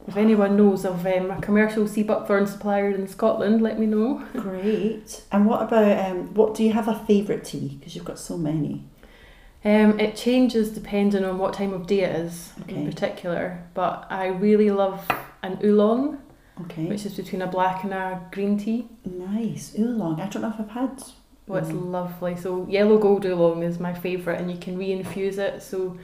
if 0.09 0.17
anyone 0.17 0.57
knows 0.57 0.87
of 0.87 1.07
um, 1.07 1.31
a 1.33 1.39
commercial 1.43 1.87
sea 1.87 2.03
buckthorn 2.03 2.47
supplier 2.47 2.89
in 2.91 3.07
Scotland, 3.07 3.61
let 3.61 3.79
me 3.79 3.85
know. 3.85 4.25
Great. 4.37 5.23
And 5.31 5.45
what 5.45 5.61
about 5.65 5.99
um? 6.11 6.33
What 6.33 6.55
do 6.55 6.65
you 6.65 6.73
have 6.73 6.89
a 6.89 6.99
favourite 7.07 7.45
tea? 7.45 7.77
Because 7.79 7.95
you've 7.95 8.07
got 8.07 8.19
so 8.19 8.39
many. 8.39 8.85
Um, 9.67 10.01
it 10.01 10.17
changes 10.17 10.71
depending 10.71 11.25
on 11.27 11.37
what 11.39 11.53
time 11.53 11.75
of 11.75 11.87
day 11.87 12.01
it 12.01 12.17
is 12.17 12.53
Okay. 12.63 12.75
in 12.77 12.91
particular, 12.91 13.63
but 13.75 14.07
I 14.11 14.27
really 14.29 14.71
love 14.71 15.07
an 15.43 15.59
oolong, 15.63 16.19
Okay. 16.61 16.87
which 16.87 17.05
is 17.05 17.15
between 17.15 17.43
a 17.43 17.47
black 17.49 17.83
and 17.85 17.93
a 17.93 18.21
green 18.31 18.57
tea. 18.59 18.87
Nice 19.05 19.75
oolong. 19.79 20.21
I 20.21 20.29
don't 20.29 20.43
know 20.43 20.51
if 20.51 20.61
I've 20.61 20.71
had. 20.71 21.03
Oh, 21.49 21.57
it's 21.57 21.69
oolong. 21.71 21.91
lovely. 21.93 22.37
So 22.37 22.67
yellow 22.69 22.99
gold 22.99 23.25
oolong 23.27 23.63
is 23.63 23.81
my 23.81 23.93
favourite, 23.93 24.41
and 24.41 24.51
you 24.51 24.57
can 24.59 24.79
reinfuse 24.79 25.39
it. 25.39 25.63
So 25.63 25.99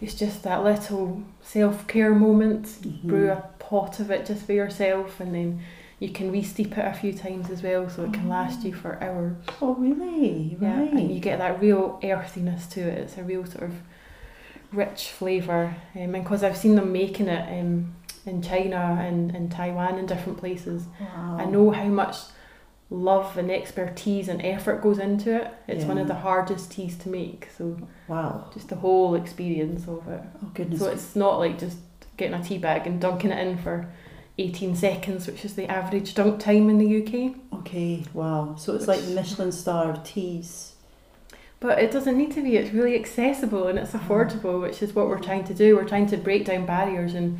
it's 0.00 0.14
just 0.14 0.42
that 0.44 0.64
little 0.64 1.22
self 1.42 1.86
care 1.86 2.14
moment. 2.14 2.64
Mhm. 2.82 3.02
Brew 3.02 3.30
a 3.30 3.44
pot 3.58 4.00
of 4.00 4.10
it 4.10 4.24
just 4.26 4.46
for 4.46 4.54
yourself, 4.54 5.20
and 5.20 5.34
then 5.34 5.60
you 5.98 6.08
can 6.10 6.30
re-steep 6.32 6.76
it 6.76 6.84
a 6.84 6.92
few 6.92 7.12
times 7.12 7.48
as 7.50 7.62
well, 7.62 7.88
so 7.88 8.04
it 8.04 8.12
can 8.12 8.28
last 8.28 8.64
you 8.64 8.72
for 8.74 9.02
hours. 9.02 9.34
Oh 9.62 9.74
really? 9.74 10.56
Yeah, 10.60 10.80
Right. 10.80 10.92
and 10.92 11.10
you 11.10 11.20
get 11.20 11.38
that 11.38 11.60
real 11.60 11.98
earthiness 12.02 12.66
to 12.68 12.80
it. 12.80 12.98
It's 12.98 13.18
a 13.18 13.24
real 13.24 13.44
sort 13.46 13.64
of 13.64 13.72
rich 14.72 15.10
flavour. 15.10 15.76
Um, 15.94 16.14
and 16.14 16.24
because 16.24 16.42
I've 16.42 16.56
seen 16.56 16.74
them 16.76 16.92
making 16.92 17.28
it 17.28 17.60
um, 17.60 17.94
in 18.26 18.42
China 18.42 18.98
and, 19.00 19.34
and 19.34 19.50
Taiwan 19.50 19.98
and 19.98 20.06
different 20.08 20.38
places, 20.38 20.84
Wow. 21.00 21.38
I 21.40 21.44
know 21.46 21.70
how 21.70 21.84
much 21.84 22.16
love 22.90 23.36
and 23.38 23.50
expertise 23.50 24.28
and 24.28 24.44
effort 24.44 24.82
goes 24.82 24.98
into 24.98 25.34
it. 25.34 25.52
It's 25.66 25.84
one 25.84 25.98
of 25.98 26.06
the 26.08 26.14
hardest 26.14 26.70
teas 26.72 26.96
to 26.98 27.08
make. 27.08 27.48
So 27.56 27.76
Wow. 28.08 28.50
just 28.52 28.68
the 28.68 28.76
whole 28.76 29.14
experience 29.14 29.88
of 29.88 30.06
it. 30.08 30.20
Oh 30.44 30.50
goodness. 30.54 30.80
So 30.80 30.88
it's 30.88 31.16
not 31.16 31.38
like 31.38 31.58
just 31.58 31.78
getting 32.16 32.38
a 32.38 32.42
tea 32.42 32.58
bag 32.58 32.86
and 32.86 33.00
dunking 33.00 33.30
it 33.30 33.46
in 33.46 33.58
for 33.58 33.88
18 34.38 34.76
seconds, 34.76 35.26
which 35.26 35.44
is 35.44 35.54
the 35.54 35.66
average 35.70 36.14
dunk 36.14 36.40
time 36.40 36.68
in 36.68 36.78
the 36.78 37.02
UK. 37.02 37.34
okay. 37.60 38.04
Wow. 38.12 38.54
So 38.58 38.74
it's 38.74 38.86
Which- 38.86 39.00
like 39.00 39.08
Michelin 39.08 39.52
star 39.52 39.90
of 39.90 40.04
teas. 40.04 40.72
but 41.58 41.78
it 41.78 41.90
doesn't 41.90 42.16
need 42.18 42.30
to 42.32 42.42
be. 42.42 42.56
It's 42.56 42.72
really 42.72 42.94
accessible 42.94 43.66
and 43.66 43.78
it's 43.78 43.92
mm. 43.92 44.00
affordable, 44.00 44.60
which 44.60 44.82
is 44.82 44.94
what 44.94 45.08
we're 45.08 45.18
trying 45.18 45.42
to 45.44 45.54
do. 45.54 45.74
We're 45.74 45.88
trying 45.88 46.06
to 46.08 46.16
break 46.16 46.44
down 46.44 46.66
barriers 46.66 47.14
and 47.14 47.38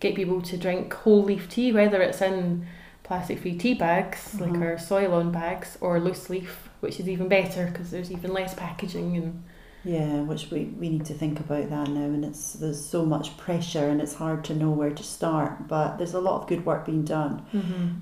get 0.00 0.14
people 0.14 0.42
to 0.42 0.56
drink 0.56 0.92
whole 0.92 1.22
leaf 1.22 1.48
tea, 1.48 1.72
whether 1.72 2.00
it's 2.02 2.20
in 2.22 2.66
plastic 3.02 3.38
free 3.38 3.56
tea 3.56 3.74
bags 3.74 4.38
like 4.40 4.50
Mhm. 4.52 4.62
our 4.62 4.76
Soilon 4.76 5.30
bags 5.32 5.78
or 5.80 6.00
loose 6.00 6.28
leaf, 6.28 6.68
which 6.80 6.98
is 7.00 7.08
even 7.08 7.28
better 7.28 7.66
because 7.66 7.90
there's 7.90 8.10
even 8.10 8.32
less 8.32 8.54
packaging 8.54 9.16
and 9.16 9.42
Yeah, 9.86 10.22
which 10.22 10.50
we, 10.50 10.64
we 10.64 10.88
need 10.88 11.04
to 11.04 11.14
think 11.14 11.38
about 11.38 11.70
that 11.70 11.88
now, 11.88 12.06
and 12.06 12.24
it's 12.24 12.54
there's 12.54 12.84
so 12.84 13.06
much 13.06 13.36
pressure, 13.36 13.86
and 13.86 14.02
it's 14.02 14.14
hard 14.14 14.42
to 14.46 14.54
know 14.54 14.70
where 14.70 14.90
to 14.90 15.02
start. 15.04 15.68
But 15.68 15.96
there's 15.96 16.12
a 16.12 16.20
lot 16.20 16.42
of 16.42 16.48
good 16.48 16.66
work 16.66 16.86
being 16.86 17.04
done. 17.04 17.46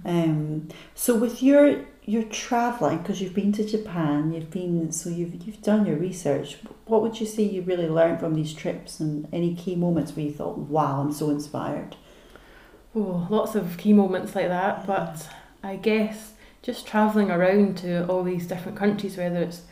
Um, 0.06 0.68
so 0.94 1.14
with 1.14 1.42
your 1.42 1.84
your 2.06 2.22
traveling, 2.22 2.98
because 2.98 3.20
you've 3.20 3.34
been 3.34 3.52
to 3.52 3.64
Japan, 3.64 4.32
you've 4.32 4.50
been 4.50 4.92
so 4.92 5.10
you've 5.10 5.34
you've 5.46 5.60
done 5.60 5.84
your 5.84 5.96
research. 5.96 6.56
What 6.86 7.02
would 7.02 7.20
you 7.20 7.26
say 7.26 7.42
you 7.42 7.60
really 7.60 7.88
learned 7.88 8.18
from 8.18 8.34
these 8.34 8.54
trips, 8.54 8.98
and 8.98 9.28
any 9.30 9.54
key 9.54 9.76
moments 9.76 10.16
where 10.16 10.24
you 10.24 10.32
thought, 10.32 10.56
"Wow, 10.56 11.02
I'm 11.02 11.12
so 11.12 11.28
inspired." 11.28 11.96
Oh, 12.96 13.26
lots 13.28 13.54
of 13.54 13.76
key 13.76 13.92
moments 13.92 14.34
like 14.34 14.48
that, 14.48 14.86
but 14.86 15.28
I 15.62 15.76
guess 15.76 16.32
just 16.62 16.86
travelling 16.86 17.30
around 17.30 17.76
to 17.78 18.06
all 18.08 18.22
these 18.22 18.46
different 18.46 18.78
countries, 18.78 19.18
whether 19.18 19.42
it's 19.42 19.62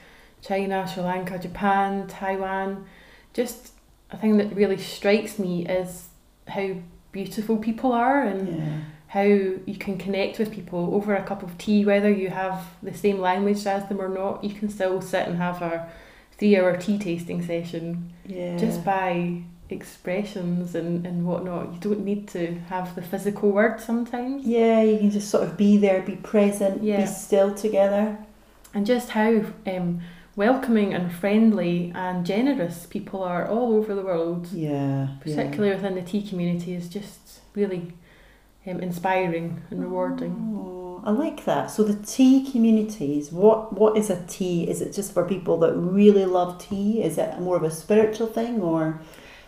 China, 0.42 0.86
Sri 0.92 1.02
Lanka, 1.02 1.38
Japan, 1.38 2.06
Taiwan, 2.08 2.84
just 3.32 3.72
a 4.10 4.16
thing 4.16 4.36
that 4.38 4.54
really 4.54 4.76
strikes 4.78 5.38
me 5.38 5.66
is 5.66 6.08
how 6.48 6.74
beautiful 7.12 7.56
people 7.56 7.92
are 7.92 8.22
and 8.22 8.58
Yeah, 8.58 8.78
how 9.08 9.22
you 9.22 9.76
can 9.78 9.98
connect 9.98 10.38
with 10.38 10.50
people 10.50 10.94
over 10.94 11.14
a 11.14 11.22
cup 11.22 11.42
of 11.42 11.56
tea, 11.58 11.84
whether 11.84 12.10
you 12.10 12.28
have 12.30 12.64
the 12.82 12.94
same 12.94 13.18
language 13.20 13.66
as 13.66 13.86
them 13.88 14.00
or 14.00 14.08
not, 14.08 14.42
you 14.42 14.54
can 14.54 14.68
still 14.68 15.00
sit 15.00 15.28
and 15.28 15.36
have 15.36 15.62
a 15.62 15.88
three 16.38 16.56
hour 16.58 16.76
tea 16.76 16.98
tasting 16.98 17.40
session 17.44 18.12
yeah, 18.26 18.56
just 18.56 18.84
by 18.84 19.42
expressions 19.68 20.74
and, 20.74 21.06
and 21.06 21.26
whatnot. 21.26 21.72
You 21.74 21.78
don't 21.80 22.04
need 22.04 22.26
to 22.28 22.54
have 22.68 22.94
the 22.94 23.02
physical 23.02 23.50
word 23.50 23.80
sometimes. 23.80 24.44
yeah. 24.46 24.82
You 24.82 24.98
can 24.98 25.10
just 25.10 25.30
sort 25.30 25.44
of 25.44 25.56
be 25.56 25.76
there, 25.76 26.02
be 26.02 26.16
present, 26.16 26.82
Yeah. 26.82 27.00
be 27.02 27.06
still 27.06 27.54
together. 27.54 28.18
And 28.74 28.86
just 28.86 29.10
how 29.10 29.42
um, 29.66 30.00
welcoming 30.36 30.94
and 30.94 31.12
friendly 31.12 31.92
and 31.94 32.24
generous 32.24 32.86
people 32.86 33.22
are 33.22 33.46
all 33.46 33.74
over 33.74 33.94
the 33.94 34.02
world, 34.02 34.48
Yeah, 34.52 34.72
yeah. 34.72 35.08
particularly 35.20 35.74
within 35.74 35.94
the 35.94 36.02
tea 36.02 36.26
community, 36.26 36.74
is 36.74 36.88
just 36.88 37.40
really 37.54 37.92
um, 38.66 38.80
inspiring 38.80 39.62
and 39.70 39.80
rewarding. 39.82 40.32
Oh, 40.56 41.02
I 41.04 41.10
like 41.10 41.44
that. 41.44 41.70
So 41.70 41.82
the 41.84 41.96
tea 42.06 42.50
communities, 42.50 43.32
what 43.32 43.72
what 43.72 43.96
is 43.96 44.08
a 44.10 44.24
tea? 44.26 44.68
Is 44.70 44.80
it 44.80 44.92
just 44.92 45.12
for 45.12 45.24
people 45.26 45.58
that 45.58 45.74
really 45.74 46.24
love 46.24 46.58
tea? 46.68 47.02
Is 47.02 47.18
it 47.18 47.40
more 47.40 47.56
of 47.56 47.64
a 47.64 47.70
spiritual 47.70 48.28
thing 48.28 48.60
or 48.62 49.00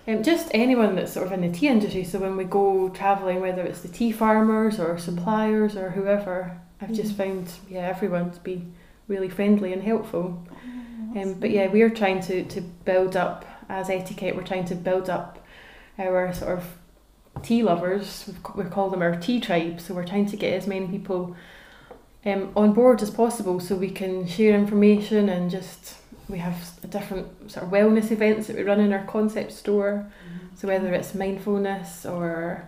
Um, 0.06 0.22
just 0.22 0.48
anyone 0.52 0.96
that's 0.96 1.12
sort 1.14 1.26
of 1.26 1.32
in 1.32 1.40
the 1.40 1.58
tea 1.58 1.68
industry. 1.68 2.04
So 2.04 2.18
when 2.18 2.36
we 2.36 2.44
go 2.44 2.90
travelling, 2.90 3.40
whether 3.40 3.62
it's 3.62 3.80
the 3.80 3.88
tea 3.88 4.12
farmers 4.12 4.78
or 4.78 4.98
suppliers 4.98 5.76
or 5.76 5.90
whoever, 5.90 6.58
I've 6.80 6.92
just 6.92 7.14
found 7.16 7.44
yeah 7.70 7.88
everyone 7.88 8.30
to 8.32 8.40
be 8.40 8.64
really 9.08 9.28
friendly 9.28 9.72
and 9.72 9.82
helpful. 9.82 10.46
Um, 11.16 11.34
but 11.34 11.50
yeah, 11.50 11.68
we're 11.68 11.90
trying 11.90 12.20
to, 12.22 12.44
to 12.44 12.60
build 12.60 13.16
up 13.16 13.44
as 13.68 13.88
eteaket. 13.88 14.34
We're 14.34 14.42
trying 14.42 14.64
to 14.66 14.74
build 14.74 15.08
up 15.08 15.44
our 15.98 16.32
sort 16.32 16.58
of 16.58 16.64
tea 17.42 17.62
lovers. 17.62 18.30
We 18.54 18.64
call 18.64 18.90
them 18.90 19.02
our 19.02 19.16
tea 19.16 19.40
tribe. 19.40 19.80
So 19.80 19.94
we're 19.94 20.06
trying 20.06 20.26
to 20.26 20.36
get 20.36 20.54
as 20.54 20.66
many 20.66 20.88
people 20.88 21.36
um, 22.24 22.52
on 22.56 22.72
board 22.72 23.02
as 23.02 23.10
possible, 23.10 23.60
so 23.60 23.76
we 23.76 23.90
can 23.90 24.26
share 24.26 24.58
information 24.58 25.28
and 25.28 25.50
just 25.50 25.96
we 26.28 26.38
have 26.38 26.56
different 26.88 27.50
sort 27.50 27.66
of 27.66 27.70
wellness 27.70 28.10
events 28.10 28.46
that 28.46 28.56
we 28.56 28.62
run 28.62 28.80
in 28.80 28.92
our 28.92 29.04
concept 29.04 29.52
store. 29.52 30.10
So 30.56 30.68
whether 30.68 30.94
it's 30.94 31.14
mindfulness 31.14 32.06
or 32.06 32.66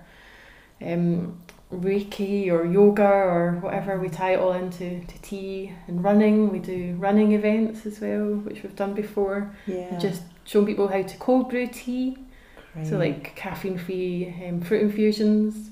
um, 0.82 1.40
Reiki 1.72 2.48
or 2.50 2.64
yoga 2.64 3.02
or 3.08 3.58
whatever, 3.60 3.98
we 3.98 4.08
tie 4.08 4.34
it 4.34 4.38
all 4.38 4.52
into 4.52 5.00
to 5.04 5.22
tea 5.22 5.72
and 5.88 6.02
running. 6.02 6.50
We 6.50 6.58
do 6.60 6.94
running 6.98 7.32
events 7.32 7.84
as 7.86 8.00
well, 8.00 8.34
which 8.44 8.62
we've 8.62 8.76
done 8.76 8.94
before. 8.94 9.52
yeah, 9.66 9.88
And 9.92 10.00
just 10.00 10.22
showing 10.44 10.66
people 10.66 10.88
how 10.88 11.02
to 11.02 11.16
cold 11.18 11.50
brew 11.50 11.66
tea. 11.66 12.18
So 12.84 12.98
like 12.98 13.34
caffeine 13.36 13.78
free 13.78 14.34
um, 14.46 14.60
fruit 14.60 14.82
infusions. 14.82 15.70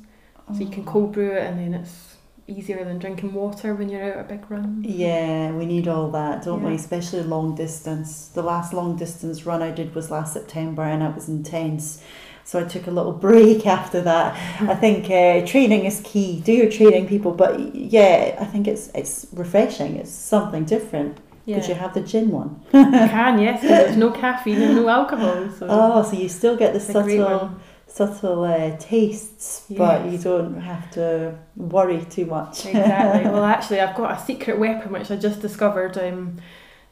So 0.53 0.61
you 0.61 0.69
can 0.71 0.83
Oh. 0.87 0.91
cold 0.91 1.13
brew 1.13 1.33
it 1.33 1.43
and 1.45 1.59
then 1.59 1.75
it's 1.81 2.17
easier 2.47 2.83
than 2.85 2.99
drinking 2.99 3.33
water 3.35 3.75
when 3.75 3.89
you're 3.91 4.03
out 4.15 4.21
a 4.21 4.25
big 4.29 4.51
run. 4.51 4.83
Yeah, 4.87 5.53
we 5.53 5.65
need 5.67 5.87
all 5.87 6.11
that, 6.13 6.43
don't 6.45 6.63
we? 6.63 6.75
Especially 6.75 7.23
long 7.23 7.55
distance. 7.55 8.29
The 8.29 8.43
last 8.43 8.73
long 8.73 8.97
distance 8.97 9.45
run 9.47 9.63
I 9.63 9.71
did 9.71 9.95
was 9.95 10.11
last 10.11 10.33
September 10.33 10.83
and 10.83 11.03
it 11.03 11.15
was 11.15 11.29
intense. 11.29 12.03
So 12.45 12.61
I 12.61 12.65
took 12.65 12.87
a 12.87 12.91
little 12.91 13.13
break 13.13 13.67
after 13.79 14.01
that. 14.03 14.35
I 14.61 14.75
think 14.75 15.05
uh, 15.11 15.47
training 15.47 15.85
is 15.87 16.01
key. 16.05 16.41
Do 16.41 16.53
your 16.53 16.71
training, 16.71 17.07
people. 17.09 17.33
But 17.33 17.75
yeah, 17.75 18.37
I 18.39 18.45
think 18.45 18.69
it's 18.69 18.91
it's 18.95 19.27
refreshing. 19.33 19.97
It's 19.97 20.11
something 20.13 20.65
different 20.65 21.19
Yeah. 21.47 21.57
because 21.57 21.69
you 21.71 21.75
have 21.75 21.95
the 21.95 22.01
gin 22.01 22.31
one. 22.31 22.51
you 22.73 23.09
can, 23.17 23.39
yes. 23.41 23.63
there's 23.63 23.97
no 23.97 24.11
caffeine 24.23 24.63
and 24.63 24.77
no 24.77 24.89
alcohol. 24.89 25.49
So 25.59 25.67
Oh, 25.71 26.03
so 26.03 26.13
you 26.17 26.29
still 26.29 26.57
get 26.57 26.73
the 26.75 26.81
it's 26.81 26.89
a 26.91 27.03
great 27.03 27.19
subtle 27.19 27.51
subtle 27.87 28.43
uh, 28.45 28.77
tastes, 28.79 29.65
but 29.71 30.11
you 30.11 30.19
don't 30.19 30.61
have 30.61 30.91
to 30.91 31.39
worry 31.57 32.05
too 32.17 32.27
much. 32.27 32.67
Exactly. 32.67 33.31
well, 33.33 33.45
actually, 33.45 33.81
I've 33.81 33.97
got 33.97 34.19
a 34.19 34.25
secret 34.25 34.59
weapon 34.59 34.93
which 34.93 35.11
I 35.11 35.17
just 35.17 35.41
discovered. 35.41 35.97
Um, 35.99 36.39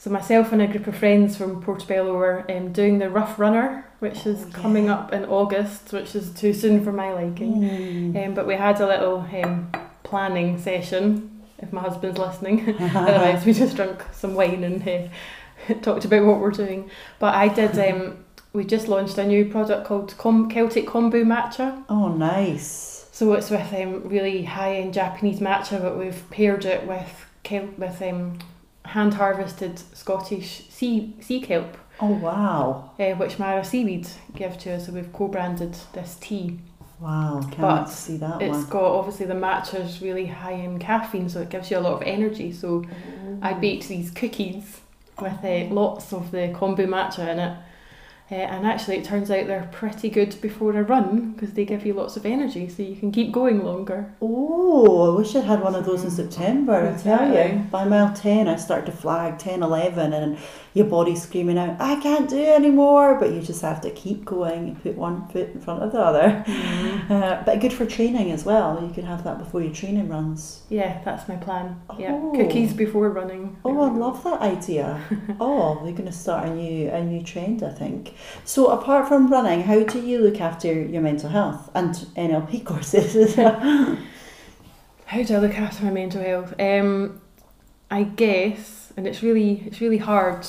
so 0.03 0.11
myself 0.11 0.51
and 0.51 0.61
a 0.61 0.67
group 0.67 0.89
of 0.89 0.97
friends 0.97 1.37
from 1.37 1.63
Portobello 1.63 2.15
were 2.15 2.45
um, 2.51 2.73
doing 2.73 2.99
the 2.99 3.09
Rough 3.09 3.39
Runner, 3.39 3.87
which 4.01 4.27
is 4.27 4.43
Oh, 4.43 4.51
coming 4.53 4.91
up 4.91 5.13
in 5.13 5.25
August, 5.27 5.93
which 5.93 6.17
is 6.17 6.33
too 6.35 6.53
soon 6.53 6.83
for 6.83 6.91
my 6.91 7.13
liking. 7.13 7.61
Mm. 7.61 8.27
Um, 8.27 8.35
but 8.35 8.45
we 8.45 8.55
had 8.55 8.81
a 8.81 8.87
little 8.89 9.25
um, 9.33 9.71
planning 10.03 10.59
session. 10.59 11.45
If 11.61 11.73
my 11.73 11.83
husband's 11.83 12.19
listening, 12.19 12.75
otherwise 12.81 13.47
we 13.47 13.53
just 13.53 13.77
drank 13.77 14.03
some 14.13 14.35
wine 14.35 14.65
and 14.65 14.89
uh, 14.89 15.75
talked 15.83 16.05
about 16.05 16.27
what 16.27 16.41
we're 16.41 16.51
doing. 16.51 16.91
But 17.21 17.37
I 17.37 17.47
did. 17.47 17.79
Um, 17.79 18.25
we 18.53 18.65
just 18.65 18.89
launched 18.89 19.19
a 19.19 19.25
new 19.25 19.45
product 19.45 19.87
called 19.87 20.19
Com- 20.19 20.51
Celtic 20.51 20.85
Kombu 20.85 21.25
Matcha. 21.25 21.85
oh, 21.89 22.09
nice. 22.09 23.07
So 23.13 23.33
it's 23.35 23.51
with 23.51 23.73
um, 23.73 24.09
really 24.09 24.43
high 24.43 24.79
end 24.79 24.95
Japanese 24.95 25.39
matcha, 25.39 25.81
but 25.81 25.97
we've 25.97 26.29
paired 26.31 26.65
it 26.65 26.89
with 26.89 27.25
with 27.79 28.03
um, 28.03 28.39
hand 28.85 29.15
harvested 29.15 29.79
Scottish 29.97 30.65
sea 30.69 31.15
sea 31.21 31.41
kelp, 31.41 31.77
Oh, 32.01 32.09
wow. 32.15 32.91
uh, 32.99 33.13
which 33.17 33.39
Mara 33.39 33.65
Seaweed 33.65 34.09
give 34.35 34.59
to 34.59 34.73
us. 34.73 34.87
So 34.87 34.93
we've 34.93 35.13
co-branded 35.13 35.77
this 35.93 36.17
tea. 36.21 36.59
Wow. 37.01 37.41
Can't 37.43 37.59
But 37.61 37.85
see 37.87 38.17
that 38.19 38.41
It's 38.43 38.53
one. 38.59 38.69
got 38.69 38.85
obviously 38.85 39.27
the 39.27 39.35
matcha's 39.35 40.01
really 40.01 40.27
high 40.27 40.53
in 40.53 40.79
caffeine, 40.79 41.29
so 41.29 41.41
it 41.41 41.51
gives 41.51 41.71
you 41.71 41.79
a 41.79 41.81
lot 41.81 41.95
of 41.95 42.03
energy. 42.03 42.53
So 42.53 42.85
I 43.41 43.55
baked 43.55 43.89
these 43.89 44.11
cookies 44.11 44.81
with 45.21 45.45
uh, 45.45 45.73
lots 45.75 46.13
of 46.13 46.31
the 46.31 46.53
kombu 46.55 46.87
matcha 46.89 47.27
in 47.29 47.39
it. 47.39 47.57
Uh, 48.33 48.37
and 48.37 48.67
actually, 48.67 48.97
it 48.97 49.05
turns 49.05 49.31
out 49.31 49.47
they're 49.47 49.69
pretty 49.73 50.09
good 50.09 50.41
before 50.41 50.75
a 50.75 50.83
run 50.83 51.33
because 51.33 51.53
they 51.53 51.67
give 51.67 51.85
you 51.85 51.93
lots 51.93 52.17
of 52.17 52.25
energy, 52.25 52.67
so 52.67 52.83
you 52.83 52.97
can 52.97 53.13
keep 53.13 53.31
going 53.31 53.63
longer. 53.63 54.15
Oh, 54.23 55.13
I 55.13 55.19
wish 55.19 55.37
I 55.37 55.41
had 55.41 55.61
one 55.61 55.75
of 55.75 55.85
those 55.85 56.03
in 56.03 56.11
September, 56.11 56.95
I 56.95 56.99
tell 56.99 57.29
you. 57.29 57.59
By 57.71 57.85
mile 57.85 58.15
10, 58.15 58.49
I 58.49 58.57
start 58.57 58.87
to 58.87 58.93
flag 58.93 59.39
10, 59.39 59.63
11, 59.63 60.15
and 60.15 60.39
your 60.75 60.87
body's 60.87 61.23
screaming 61.23 61.59
out, 61.59 61.77
I 61.81 62.01
can't 62.01 62.29
do 62.31 62.39
it 62.39 62.49
anymore. 62.49 63.17
But 63.21 63.33
you 63.33 63.41
just 63.43 63.61
have 63.63 63.81
to 63.83 63.91
keep 63.91 64.25
going 64.25 64.69
and 64.69 64.83
put 64.83 64.97
one 64.97 65.29
foot 65.29 65.51
in 65.55 65.61
front 65.61 65.83
of 65.83 65.93
the 65.93 66.01
other. 66.01 66.45
Uh, 67.03 67.43
but 67.45 67.61
good 67.61 67.73
for 67.73 67.85
training 67.85 68.31
as 68.31 68.45
well. 68.45 68.81
You 68.83 68.95
can 68.95 69.05
have 69.05 69.25
that 69.25 69.37
before 69.39 69.61
your 69.61 69.73
training 69.73 70.09
runs. 70.09 70.63
Yeah, 70.71 71.03
that's 71.05 71.29
my 71.29 71.35
plan. 71.37 71.81
Yeah, 71.99 72.13
Oh. 72.15 72.33
cookies 72.35 72.73
before 72.73 73.11
running. 73.11 73.57
Oh, 73.65 73.81
I 73.83 73.91
love 73.91 74.23
that 74.25 74.41
idea. 74.41 75.01
oh, 75.41 75.75
we're 75.83 75.93
going 75.93 76.07
to 76.07 76.13
start 76.13 76.47
a 76.49 76.55
new 76.55 76.89
a 76.89 77.03
new 77.05 77.23
trend, 77.23 77.63
I 77.65 77.71
think. 77.71 78.15
So, 78.45 78.69
apart 78.69 79.09
from 79.09 79.31
running, 79.31 79.63
how 79.63 79.81
do 79.83 80.01
you 80.01 80.21
look 80.21 80.41
after 80.41 80.73
your 80.73 81.03
mental 81.03 81.29
health 81.29 81.69
and 81.75 81.93
NLP 82.17 82.65
courses? 82.71 83.35
How 83.35 85.23
do 85.23 85.35
I 85.35 85.39
look 85.39 85.55
after 85.59 85.85
my 85.85 85.91
mental 85.91 86.23
health? 86.23 86.55
Um, 86.59 87.21
I 87.91 88.05
guess, 88.05 88.82
and 88.97 89.07
it's 89.07 89.23
really 89.23 89.63
it's 89.67 89.81
really 89.81 89.99
hard. 89.99 90.47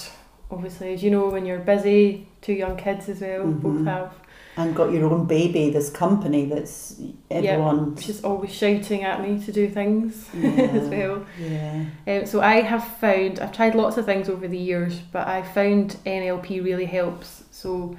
Obviously, 0.51 0.93
as 0.93 1.03
you 1.03 1.09
know, 1.11 1.29
when 1.29 1.45
you're 1.45 1.59
busy, 1.59 2.27
two 2.41 2.53
young 2.53 2.77
kids 2.77 3.09
as 3.09 3.21
well, 3.21 3.41
Mhm. 3.45 3.61
both 3.61 3.85
have. 3.85 4.13
and 4.55 4.75
got 4.75 4.91
your 4.91 5.05
own 5.11 5.25
baby, 5.25 5.71
this 5.71 5.89
company 5.89 6.45
that's 6.45 7.01
everyone. 7.31 7.95
She's 7.97 8.23
always 8.23 8.51
shouting 8.51 9.03
at 9.03 9.19
me 9.21 9.43
to 9.45 9.51
do 9.51 9.67
things 9.67 10.29
as 10.43 10.89
well. 10.89 11.25
Yeah. 11.41 11.85
Um, 12.07 12.25
so 12.27 12.39
I 12.41 12.61
have 12.61 12.83
found 12.99 13.39
I've 13.39 13.51
tried 13.51 13.73
lots 13.73 13.97
of 13.97 14.05
things 14.05 14.29
over 14.29 14.47
the 14.47 14.57
years, 14.57 14.99
but 15.11 15.27
I 15.27 15.41
found 15.41 15.97
NLP 16.05 16.63
really 16.63 16.85
helps. 16.85 17.45
So 17.49 17.97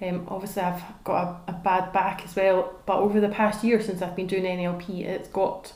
um, 0.00 0.24
obviously 0.26 0.62
I've 0.62 0.82
got 1.04 1.42
a, 1.46 1.52
a 1.52 1.54
bad 1.54 1.92
back 1.92 2.22
as 2.24 2.34
well, 2.34 2.72
but 2.84 2.96
over 2.96 3.20
the 3.20 3.28
past 3.28 3.62
year 3.62 3.80
since 3.80 4.02
I've 4.02 4.16
been 4.16 4.26
doing 4.26 4.42
NLP, 4.42 5.04
it's 5.04 5.28
got 5.28 5.72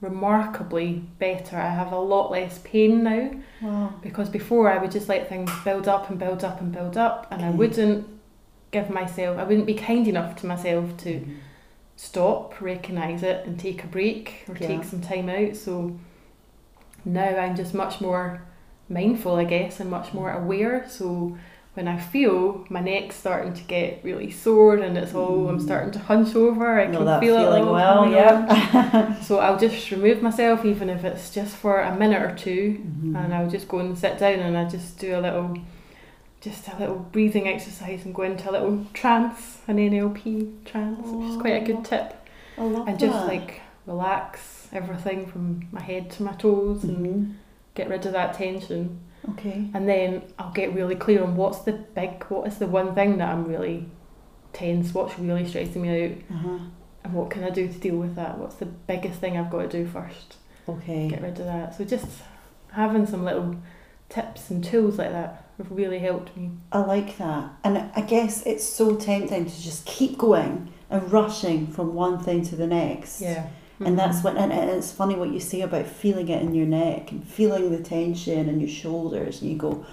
remarkably 0.00 1.02
better. 1.18 1.56
I 1.56 1.70
have 1.70 1.92
a 1.92 1.98
lot 1.98 2.30
less 2.30 2.58
pain 2.64 3.02
now 3.02 3.30
Wow. 3.62 3.94
because 4.02 4.28
before 4.28 4.70
I 4.70 4.78
would 4.78 4.90
just 4.90 5.08
let 5.08 5.28
things 5.28 5.50
build 5.64 5.88
up 5.88 6.10
and 6.10 6.18
build 6.18 6.44
up 6.44 6.60
and 6.60 6.72
build 6.72 6.96
up, 6.96 7.26
and 7.30 7.42
I 7.44 7.50
wouldn't 7.50 8.06
give 8.72 8.90
myself, 8.90 9.38
I 9.38 9.44
wouldn't 9.44 9.66
be 9.66 9.74
kind 9.74 10.06
enough 10.06 10.36
to 10.36 10.46
myself 10.46 10.96
to 10.98 11.14
Mm-hmm. 11.20 11.32
stop, 11.96 12.60
recognise 12.60 13.22
it, 13.22 13.46
and 13.46 13.58
take 13.58 13.82
a 13.82 13.86
break 13.86 14.44
or 14.48 14.54
Yeah. 14.60 14.66
take 14.68 14.84
some 14.84 15.00
time 15.00 15.30
out. 15.30 15.56
So 15.56 15.98
now 17.04 17.36
I'm 17.38 17.56
just 17.56 17.72
much 17.72 18.00
more 18.02 18.42
mindful, 18.88 19.36
I 19.36 19.44
guess, 19.44 19.80
and 19.80 19.90
much 19.90 20.12
more 20.12 20.30
aware. 20.30 20.84
So 20.88 21.38
when 21.76 21.86
I 21.88 21.98
feel 21.98 22.64
my 22.70 22.80
neck's 22.80 23.16
starting 23.16 23.52
to 23.52 23.62
get 23.64 24.00
really 24.02 24.30
sore 24.30 24.76
and 24.76 24.96
it's 24.96 25.14
all, 25.14 25.48
I'm 25.50 25.58
Mm. 25.58 25.62
starting 25.62 25.90
to 25.92 25.98
hunch 25.98 26.34
over, 26.34 26.80
I 26.80 26.86
can 26.86 27.20
feel 27.20 27.36
it 27.36 27.62
all 27.62 27.72
well, 27.74 28.10
yeah. 28.10 29.14
So 29.22 29.38
I'll 29.40 29.58
just 29.58 29.90
remove 29.90 30.22
myself, 30.22 30.64
even 30.64 30.88
if 30.88 31.04
it's 31.04 31.28
just 31.28 31.54
for 31.54 31.80
a 31.82 31.94
minute 31.94 32.22
or 32.22 32.34
2 32.34 32.78
Mhm. 32.80 33.14
and 33.24 33.34
I'll 33.34 33.50
just 33.50 33.68
go 33.68 33.78
and 33.80 33.96
sit 33.96 34.18
down 34.18 34.38
and 34.40 34.56
I 34.56 34.64
just 34.64 34.98
do 34.98 35.18
a 35.18 35.20
little, 35.20 35.54
just 36.40 36.66
a 36.68 36.78
little 36.78 37.00
breathing 37.12 37.46
exercise 37.46 38.06
and 38.06 38.14
go 38.14 38.22
into 38.22 38.48
a 38.50 38.52
little 38.52 38.86
trance, 38.94 39.58
an 39.68 39.76
NLP 39.78 40.52
trance, 40.64 41.06
which 41.10 41.28
is 41.28 41.36
quite 41.36 41.56
a 41.56 41.60
Oh. 41.62 41.66
good 41.66 41.84
tip. 41.84 42.14
I 42.58 42.62
love 42.62 42.88
And 42.88 42.98
just 42.98 43.12
that. 43.18 43.26
like 43.26 43.60
relax 43.86 44.68
everything 44.72 45.26
from 45.26 45.66
my 45.72 45.82
head 45.82 46.08
to 46.12 46.22
my 46.22 46.32
toes 46.32 46.84
and 46.84 47.06
Mhm. 47.06 47.32
get 47.74 47.90
rid 47.90 48.06
of 48.06 48.12
that 48.14 48.32
tension. 48.32 48.98
Okay. 49.30 49.68
And 49.74 49.88
then 49.88 50.22
I'll 50.38 50.52
get 50.52 50.72
really 50.74 50.94
clear 50.94 51.22
on 51.22 51.36
what's 51.36 51.60
the 51.60 51.72
big, 51.72 52.22
what 52.24 52.46
is 52.46 52.58
the 52.58 52.66
one 52.66 52.94
thing 52.94 53.18
that 53.18 53.28
I'm 53.28 53.44
really 53.46 53.88
tense, 54.52 54.94
what's 54.94 55.18
really 55.18 55.46
stressing 55.48 55.82
me 55.82 56.04
out, 56.04 56.12
Uh-huh. 56.36 56.58
and 57.04 57.12
what 57.12 57.30
can 57.30 57.44
I 57.44 57.50
do 57.50 57.66
to 57.68 57.78
deal 57.78 57.96
with 57.96 58.14
that? 58.16 58.38
What's 58.38 58.56
the 58.56 58.66
biggest 58.66 59.20
thing 59.20 59.36
I've 59.36 59.50
got 59.50 59.62
to 59.62 59.68
do 59.68 59.86
first? 59.86 60.36
Okay. 60.68 61.08
Get 61.08 61.22
rid 61.22 61.38
of 61.40 61.46
that. 61.46 61.74
So 61.76 61.84
just 61.84 62.06
having 62.72 63.06
some 63.06 63.24
little 63.24 63.56
tips 64.08 64.50
and 64.50 64.62
tools 64.62 64.98
like 64.98 65.10
that 65.10 65.44
have 65.58 65.70
really 65.70 65.98
helped 65.98 66.36
me. 66.36 66.50
I 66.72 66.78
like 66.80 67.16
that. 67.18 67.50
And 67.64 67.78
I 67.94 68.00
guess 68.02 68.44
it's 68.46 68.64
so 68.64 68.94
tempting 68.96 69.46
to 69.46 69.62
just 69.62 69.84
keep 69.86 70.18
going 70.18 70.72
and 70.90 71.10
rushing 71.12 71.66
from 71.68 71.94
one 71.94 72.18
thing 72.18 72.42
to 72.46 72.56
the 72.56 72.66
next. 72.66 73.20
Yeah. 73.20 73.48
And 73.78 73.98
that's 73.98 74.24
when, 74.24 74.36
and 74.38 74.52
it's 74.52 74.90
funny 74.90 75.16
what 75.16 75.32
you 75.32 75.40
say 75.40 75.60
about 75.60 75.86
feeling 75.86 76.28
it 76.28 76.40
in 76.40 76.54
your 76.54 76.66
neck 76.66 77.12
and 77.12 77.26
feeling 77.26 77.70
the 77.70 77.82
tension 77.82 78.48
in 78.48 78.58
your 78.58 78.70
shoulders. 78.70 79.42
And 79.42 79.50
you 79.50 79.58
go, 79.58 79.84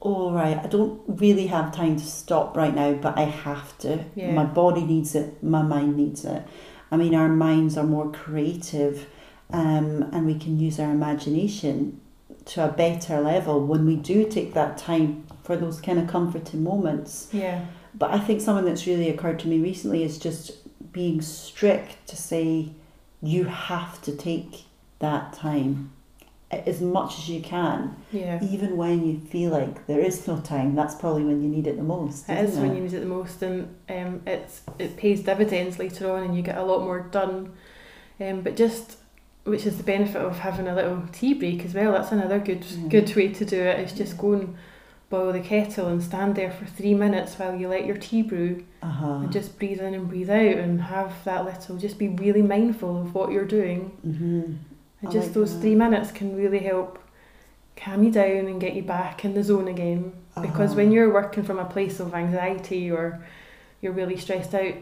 oh, 0.00 0.32
right, 0.32 0.58
I 0.58 0.66
don't 0.66 1.02
really 1.06 1.46
have 1.48 1.74
time 1.74 1.96
to 1.96 2.04
stop 2.04 2.56
right 2.56 2.74
now, 2.74 2.94
but 2.94 3.18
I 3.18 3.22
have 3.22 3.76
to. 3.78 4.04
Yeah. 4.14 4.32
My 4.32 4.44
body 4.44 4.84
needs 4.84 5.14
it, 5.14 5.42
my 5.42 5.62
mind 5.62 5.96
needs 5.96 6.24
it. 6.24 6.46
I 6.90 6.96
mean, 6.96 7.14
our 7.14 7.28
minds 7.28 7.76
are 7.76 7.84
more 7.84 8.10
creative 8.10 9.06
um, 9.50 10.08
and 10.12 10.26
we 10.26 10.38
can 10.38 10.58
use 10.58 10.80
our 10.80 10.90
imagination 10.90 12.00
to 12.46 12.64
a 12.64 12.68
better 12.68 13.20
level 13.20 13.66
when 13.66 13.86
we 13.86 13.96
do 13.96 14.28
take 14.28 14.54
that 14.54 14.76
time 14.76 15.26
for 15.42 15.56
those 15.56 15.80
kind 15.80 15.98
of 15.98 16.08
comforting 16.08 16.62
moments. 16.62 17.28
Yeah. 17.32 17.64
But 17.94 18.10
I 18.10 18.18
think 18.18 18.40
something 18.40 18.64
that's 18.64 18.86
really 18.86 19.08
occurred 19.08 19.38
to 19.40 19.48
me 19.48 19.58
recently 19.58 20.02
is 20.02 20.18
just 20.18 20.52
being 20.92 21.20
strict 21.20 22.06
to 22.08 22.16
say 22.16 22.72
you 23.24 23.44
have 23.44 24.00
to 24.02 24.12
take 24.14 24.64
that 25.00 25.32
time 25.32 25.90
as 26.50 26.80
much 26.80 27.18
as 27.18 27.28
you 27.28 27.40
can, 27.40 27.96
Yeah. 28.12 28.38
even 28.44 28.76
when 28.76 29.04
you 29.04 29.18
feel 29.18 29.50
like 29.50 29.86
there 29.88 29.98
is 30.00 30.26
no 30.28 30.38
time. 30.40 30.74
That's 30.76 30.94
probably 30.94 31.24
when 31.24 31.42
you 31.42 31.48
need 31.48 31.66
it 31.66 31.76
the 31.76 31.82
most. 31.82 32.28
It 32.28 32.38
is 32.44 32.50
isn't 32.50 32.62
when 32.62 32.76
you 32.76 32.82
need 32.82 32.92
it 32.94 33.00
the 33.00 33.06
most, 33.06 33.42
and 33.42 33.74
um, 33.88 34.20
it's 34.26 34.62
it 34.78 34.96
pays 34.96 35.20
dividends 35.22 35.78
later 35.78 36.12
on, 36.12 36.22
and 36.22 36.36
you 36.36 36.42
get 36.42 36.56
a 36.56 36.62
lot 36.62 36.82
more 36.84 37.00
done. 37.00 37.52
Um, 38.20 38.42
but 38.42 38.54
just 38.56 38.98
which 39.44 39.66
is 39.66 39.76
the 39.76 39.82
benefit 39.82 40.22
of 40.22 40.38
having 40.38 40.66
a 40.68 40.74
little 40.74 41.02
tea 41.12 41.34
break 41.34 41.64
as 41.64 41.74
well. 41.74 41.92
That's 41.92 42.12
another 42.12 42.38
good 42.38 42.64
Yeah. 42.64 42.88
good 42.88 43.16
way 43.16 43.28
to 43.32 43.44
do 43.44 43.60
it. 43.60 43.80
Is 43.80 43.92
just 43.92 44.16
go 44.16 44.32
and 44.34 44.54
boil 45.14 45.32
the 45.32 45.40
kettle 45.40 45.86
and 45.88 46.02
stand 46.02 46.34
there 46.34 46.50
for 46.50 46.64
three 46.66 46.94
minutes 47.04 47.38
while 47.38 47.54
you 47.60 47.68
let 47.68 47.84
your 47.86 47.96
tea 48.06 48.22
brew, 48.22 48.64
Uh-huh. 48.82 49.20
and 49.22 49.32
just 49.32 49.58
breathe 49.58 49.80
in 49.80 49.94
and 49.94 50.08
breathe 50.08 50.30
out, 50.30 50.56
and 50.64 50.80
have 50.82 51.12
that 51.24 51.44
little. 51.44 51.76
Just 51.86 51.98
be 51.98 52.08
really 52.08 52.42
mindful 52.42 52.92
of 53.02 53.14
what 53.14 53.30
you're 53.32 53.52
doing, 53.58 53.80
hmm 54.02 54.42
and 55.00 55.08
I 55.10 55.12
just 55.16 55.26
like 55.28 55.34
those 55.34 55.52
that. 55.54 55.60
three 55.62 55.74
minutes 55.84 56.10
can 56.18 56.28
really 56.42 56.60
help 56.70 56.98
calm 57.76 58.02
you 58.04 58.10
down 58.22 58.46
and 58.50 58.60
get 58.60 58.74
you 58.78 58.82
back 58.82 59.24
in 59.26 59.34
the 59.34 59.42
zone 59.42 59.68
again 59.76 60.02
because 60.46 60.70
Uh-huh. 60.70 60.78
when 60.80 60.92
you're 60.92 61.12
working 61.20 61.44
from 61.48 61.58
a 61.58 61.64
place 61.74 61.96
of 62.00 62.14
anxiety 62.14 62.84
or 62.90 63.04
you're 63.80 63.92
really 64.00 64.16
stressed 64.16 64.54
out 64.54 64.74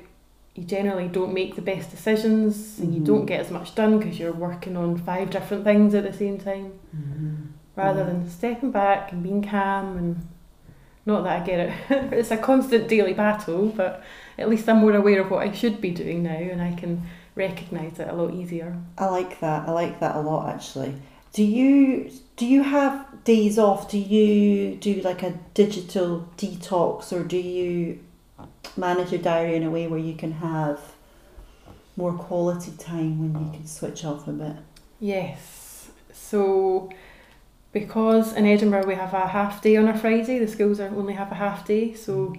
you 0.55 0.65
generally 0.77 1.09
don't 1.09 1.33
make 1.41 1.53
the 1.57 1.63
best 1.73 1.91
decisions 1.91 2.79
and 2.81 2.89
you 2.95 3.01
Mhm. 3.01 3.07
don't 3.11 3.27
get 3.33 3.41
as 3.41 3.51
much 3.51 3.75
done 3.75 3.93
because 3.99 4.19
you're 4.21 4.39
working 4.49 4.77
on 4.77 4.91
five 5.11 5.27
different 5.31 5.65
things 5.65 5.95
at 5.95 6.05
the 6.05 6.13
same 6.23 6.37
time 6.39 6.67
Mhm. 6.95 7.37
Rather 7.77 8.01
Yeah. 8.01 8.07
than 8.07 8.31
stepping 8.31 8.71
back 8.71 9.13
and 9.13 9.23
being 9.23 9.43
calm 9.43 9.97
and 9.97 10.29
not 11.07 11.25
that 11.25 11.43
I 11.43 11.45
get 11.45 11.61
it 11.61 11.73
it's 12.13 12.31
a 12.31 12.37
constant 12.37 12.89
daily 12.89 13.13
battle 13.15 13.67
but 13.69 14.03
at 14.39 14.49
least 14.49 14.69
I'm 14.69 14.79
more 14.79 14.95
aware 14.95 15.21
of 15.21 15.31
what 15.31 15.47
I 15.47 15.53
should 15.53 15.81
be 15.81 15.91
doing 15.91 16.23
now 16.23 16.31
and 16.37 16.61
I 16.63 16.75
can 16.75 17.03
recognize 17.35 17.99
it 17.99 18.09
a 18.09 18.13
lot 18.15 18.35
easier 18.35 18.77
I 18.99 19.07
like 19.07 19.41
that. 19.41 19.69
I 19.69 19.73
like 19.73 20.01
that 20.01 20.17
a 20.17 20.21
lot 20.21 20.55
actually. 20.55 20.95
Do 21.33 21.43
you 21.43 22.11
do 22.37 22.45
you 22.47 22.63
have 22.63 23.07
days 23.25 23.59
off? 23.59 23.91
Do 23.91 23.99
you 23.99 24.77
do 24.77 25.01
like 25.01 25.23
a 25.23 25.33
digital 25.55 26.29
detox 26.37 27.11
or 27.13 27.23
do 27.25 27.39
you 27.39 28.01
manage 28.77 29.13
your 29.13 29.23
diary 29.23 29.57
in 29.57 29.63
a 29.63 29.71
way 29.71 29.87
where 29.87 29.99
you 29.99 30.15
can 30.15 30.33
have 30.33 30.79
more 31.97 32.13
quality 32.13 32.73
time 32.79 33.19
when 33.33 33.45
you 33.47 33.51
can 33.53 33.67
switch 33.67 34.05
off 34.05 34.29
a 34.29 34.33
bit? 34.33 34.57
Yes. 35.01 35.89
So, 36.13 36.91
because 37.73 38.33
in 38.35 38.47
Edinburgh 38.47 38.87
we 38.87 38.95
have 38.95 39.15
a 39.15 39.27
half 39.29 39.63
day 39.63 39.77
on 39.77 39.89
a 39.89 39.97
Friday, 39.99 40.39
the 40.39 40.49
schools 40.49 40.81
are 40.81 40.89
only 40.89 41.15
have 41.15 41.33
a 41.33 41.37
half 41.37 41.65
day, 41.67 41.95
so 41.95 42.35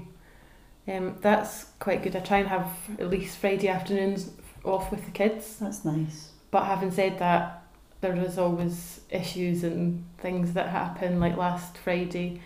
um, 0.88 1.18
that's 1.22 1.66
quite 1.80 2.04
good. 2.04 2.16
I 2.16 2.20
try 2.20 2.40
and 2.40 2.48
have 2.50 2.70
at 3.00 3.10
least 3.10 3.38
Friday 3.38 3.68
afternoons 3.68 4.32
off 4.64 4.92
with 4.92 5.06
the 5.06 5.12
kids. 5.12 5.58
That's 5.60 5.84
nice. 5.86 6.32
But 6.52 6.66
having 6.66 6.92
said 6.92 7.20
that, 7.20 7.64
there 8.02 8.16
is 8.16 8.38
always 8.38 9.02
issues 9.10 9.64
and 9.64 10.06
things 10.18 10.54
that 10.54 10.70
happen. 10.70 11.20
Like 11.20 11.38
last 11.38 11.78
Friday, 11.78 12.42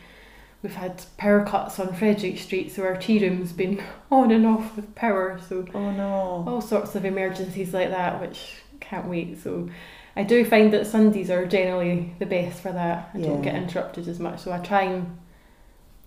we've 0.64 0.76
had 0.76 1.04
power 1.18 1.44
cuts 1.46 1.80
on 1.80 1.94
Frederick 1.94 2.38
Street, 2.38 2.72
so 2.72 2.84
our 2.84 2.96
tea 2.96 3.20
room's 3.28 3.52
been 3.54 3.84
on 4.12 4.32
and 4.32 4.46
off 4.46 4.76
with 4.76 4.96
power. 4.96 5.40
So 5.50 5.66
Oh 5.74 5.92
no. 5.92 6.46
all 6.48 6.62
sorts 6.62 6.96
of 6.96 7.04
emergencies 7.06 7.74
like 7.74 7.90
that, 7.90 8.22
which 8.22 8.54
can't 8.80 9.08
wait. 9.08 9.42
So 9.42 9.70
I 10.18 10.24
do 10.24 10.44
find 10.44 10.74
that 10.74 10.88
Sundays 10.88 11.30
are 11.30 11.46
generally 11.46 12.16
the 12.18 12.26
best 12.26 12.60
for 12.60 12.72
that. 12.72 13.12
I 13.14 13.20
don't 13.20 13.44
get 13.44 13.54
interrupted 13.54 14.08
as 14.08 14.20
much, 14.20 14.40
so 14.40 14.52
I 14.52 14.58
try 14.58 14.82
and 14.82 15.16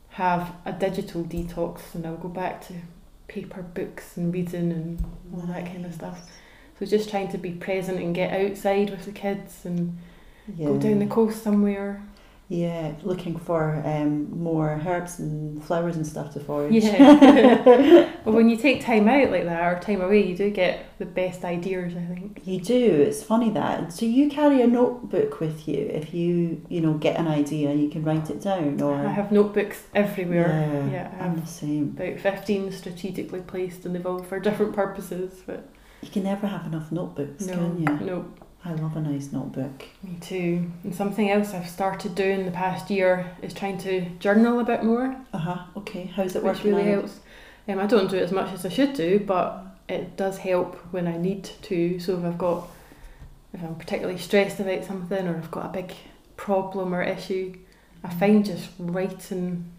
have 0.09 0.53
a 0.65 0.73
digital 0.73 1.23
detox, 1.23 1.95
and 1.95 2.05
I'll 2.05 2.17
go 2.17 2.29
back 2.29 2.67
to 2.67 2.75
paper 3.29 3.63
books 3.63 4.17
and 4.17 4.35
reading 4.35 4.73
and 4.73 5.05
all 5.33 5.43
that 5.43 5.65
kind 5.67 5.87
of 5.87 5.95
stuff. 5.95 6.29
So 6.79 6.87
just 6.87 7.09
trying 7.09 7.29
to 7.29 7.39
be 7.39 7.53
present 7.53 7.99
and 8.01 8.13
get 8.13 8.33
outside 8.33 8.91
with 8.91 9.05
the 9.05 9.13
kids 9.13 9.65
and 9.65 9.97
Yeah. 10.57 10.67
go 10.67 10.79
down 10.79 10.99
the 10.99 11.07
coast 11.07 11.45
somewhere. 11.45 12.03
Yeah, 12.53 12.95
looking 13.05 13.39
for 13.39 13.81
um, 13.87 14.37
more 14.37 14.83
herbs 14.85 15.21
and 15.21 15.63
flowers 15.65 15.95
and 15.95 16.05
stuff 16.05 16.33
to 16.33 16.41
forage. 16.41 16.73
Yeah. 16.73 17.63
but 18.25 18.35
when 18.35 18.51
you 18.51 18.57
take 18.57 18.85
time 18.85 19.07
out 19.09 19.31
like 19.31 19.45
that 19.45 19.63
or 19.63 19.79
time 19.79 20.01
away, 20.01 20.27
you 20.27 20.37
do 20.37 20.51
get 20.51 20.85
the 20.99 21.07
best 21.07 21.45
ideas. 21.45 21.95
I 21.97 22.05
think. 22.13 22.43
You 22.45 22.61
do. 22.61 22.75
It's 23.03 23.23
funny 23.23 23.51
that. 23.51 23.93
So 23.93 24.05
you 24.05 24.29
carry 24.29 24.63
a 24.63 24.67
notebook 24.67 25.39
with 25.39 25.69
you 25.69 25.79
if 25.93 26.13
you, 26.13 26.61
you 26.69 26.81
know, 26.81 26.95
get 26.95 27.21
an 27.21 27.29
idea 27.29 27.71
and 27.71 27.81
you 27.81 27.89
can 27.89 28.03
write 28.03 28.29
it 28.31 28.43
down 28.43 28.83
or 28.83 28.97
I 28.97 29.13
have 29.13 29.31
notebooks 29.31 29.85
everywhere. 29.95 30.49
Yeah, 30.49 30.91
Yeah, 30.91 31.15
I 31.21 31.27
I'm 31.27 31.41
the 31.41 31.47
same. 31.47 31.97
about 31.97 32.19
15 32.19 32.73
strategically 32.73 33.43
placed 33.43 33.85
and 33.87 33.95
they've 33.95 34.05
all 34.05 34.25
for 34.25 34.41
different 34.41 34.75
purposes. 34.75 35.41
But 35.47 35.69
You 36.03 36.09
can 36.11 36.25
never 36.25 36.49
have 36.49 36.67
enough 36.67 36.91
notebooks, 36.91 37.47
no, 37.47 37.55
can 37.55 37.79
you? 37.79 38.07
no, 38.07 38.25
I 38.65 38.75
love 38.75 38.95
a 38.97 39.01
nice 39.01 39.33
notebook. 39.33 39.85
me 40.03 40.19
too. 40.21 40.71
And 40.85 40.95
something 40.95 41.31
else 41.31 41.55
I've 41.55 41.69
started 41.69 42.15
doing 42.15 42.45
the 42.45 42.51
past 42.51 42.91
year 42.91 43.31
is 43.41 43.55
trying 43.55 43.79
to 43.79 44.05
journal 44.19 44.61
a 44.61 44.65
bit 44.65 44.85
more, 44.85 45.17
Uh 45.33 45.39
huh. 45.39 45.59
Okay. 45.77 46.05
How's 46.15 46.37
it 46.37 46.43
working 46.45 46.75
really 46.75 46.89
out? 46.93 46.95
helps. 47.01 47.21
Um, 47.69 47.79
I 47.79 47.87
don't 47.87 48.11
do 48.11 48.17
it 48.17 48.23
as 48.23 48.33
much 48.33 48.53
as 48.53 48.67
I 48.67 48.69
should 48.69 48.93
do, 48.95 49.19
but 49.21 49.65
it 49.89 50.17
does 50.17 50.39
help 50.39 50.77
when 50.93 51.07
I 51.07 51.17
need 51.17 51.45
to. 51.63 51.99
So 52.01 52.19
if 52.19 52.25
I've 52.25 52.37
got, 52.39 52.69
if 53.55 53.63
I'm 53.63 53.77
particularly 53.77 54.19
stressed 54.19 54.61
about 54.61 54.85
something 54.85 55.27
or 55.27 55.37
I've 55.37 55.51
got 55.51 55.67
a 55.67 55.83
big 55.83 55.95
problem 56.37 56.95
or 56.95 57.03
issue, 57.03 57.55
I 58.05 58.11
find 58.11 58.45
just 58.45 58.69
writing 58.79 59.71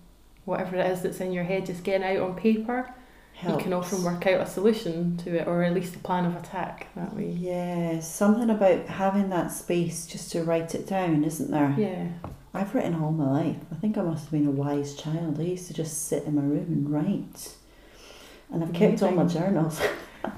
whatever 0.45 0.77
it 0.77 0.89
is 0.89 1.01
that's 1.01 1.19
in 1.21 1.33
your 1.33 1.43
head, 1.43 1.65
just 1.67 1.83
getting 1.83 2.07
out 2.17 2.23
on 2.29 2.35
paper, 2.35 2.91
you 3.49 3.57
can 3.57 3.73
often 3.73 4.03
work 4.03 4.27
out 4.27 4.41
a 4.41 4.45
solution 4.45 5.17
to 5.17 5.35
it 5.39 5.47
or 5.47 5.63
at 5.63 5.73
least 5.73 5.95
a 5.95 5.99
plan 5.99 6.25
of 6.25 6.35
attack 6.35 6.87
that 6.95 7.15
way. 7.15 7.29
Yeah, 7.31 7.99
something 7.99 8.49
about 8.49 8.85
having 8.85 9.29
that 9.29 9.51
space 9.51 10.05
just 10.05 10.31
to 10.33 10.43
write 10.43 10.75
it 10.75 10.87
down, 10.87 11.23
isn't 11.23 11.49
there? 11.49 11.73
Yeah. 11.77 12.07
I've 12.53 12.75
written 12.75 12.95
all 12.95 13.11
my 13.11 13.43
life. 13.43 13.57
I 13.71 13.75
think 13.75 13.97
I 13.97 14.01
must 14.01 14.25
have 14.25 14.31
been 14.31 14.47
a 14.47 14.51
wise 14.51 14.95
child. 14.95 15.39
I 15.39 15.43
used 15.43 15.67
to 15.67 15.73
just 15.73 16.07
sit 16.07 16.25
in 16.25 16.35
my 16.35 16.41
room 16.41 16.67
and 16.67 16.89
write. 16.89 17.55
And 18.51 18.63
I've 18.63 18.73
kept 18.73 19.01
all 19.01 19.11
my 19.11 19.25
journals. 19.25 19.81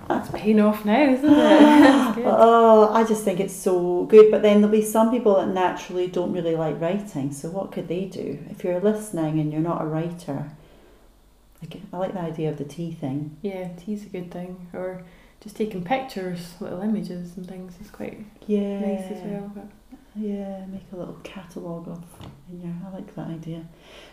That's 0.08 0.30
paying 0.30 0.60
off 0.60 0.86
now, 0.86 1.04
isn't 1.10 1.26
it? 1.26 2.24
oh, 2.26 2.94
I 2.94 3.04
just 3.04 3.24
think 3.24 3.39
it's 3.39 3.56
so 3.56 4.06
good. 4.06 4.30
But 4.30 4.44
then 4.44 4.62
there'll 4.62 4.72
be 4.72 4.84
some 4.84 5.10
people 5.12 5.36
that 5.38 5.48
naturally 5.48 6.08
don't 6.08 6.32
really 6.32 6.56
like 6.56 6.80
writing. 6.80 7.32
So 7.34 7.50
what 7.50 7.72
could 7.72 7.88
they 7.88 8.06
do 8.06 8.39
if 8.50 8.63
you're 8.63 8.80
listening 8.80 9.39
and 9.39 9.52
you're 9.52 9.62
not 9.62 9.82
a 9.82 9.86
writer? 9.86 10.52
Like 11.71 11.82
I 11.93 11.97
like 11.97 12.13
the 12.13 12.19
idea 12.19 12.49
of 12.49 12.58
the 12.58 12.65
tea 12.65 12.91
thing. 12.91 13.38
Yeah, 13.41 13.69
tea's 13.78 14.04
a 14.06 14.10
good 14.10 14.32
thing. 14.32 14.67
Or 14.73 15.04
just 15.41 15.56
taking 15.56 15.84
pictures, 15.84 16.56
little 16.60 16.82
images 16.82 17.38
and 17.38 17.47
things 17.47 17.73
is 17.82 17.89
quite 17.89 18.26
Yeah. 18.47 18.80
nice 18.80 19.12
as 19.12 19.21
well. 19.23 19.52
But 19.56 19.65
Yeah, 20.15 20.65
make 20.67 20.84
a 20.91 20.95
little 20.97 21.17
catalogue 21.23 21.88
of. 21.88 22.04
Yeah, 22.52 22.69
I 22.86 22.93
like 22.93 23.15
that 23.15 23.28
idea. 23.30 23.65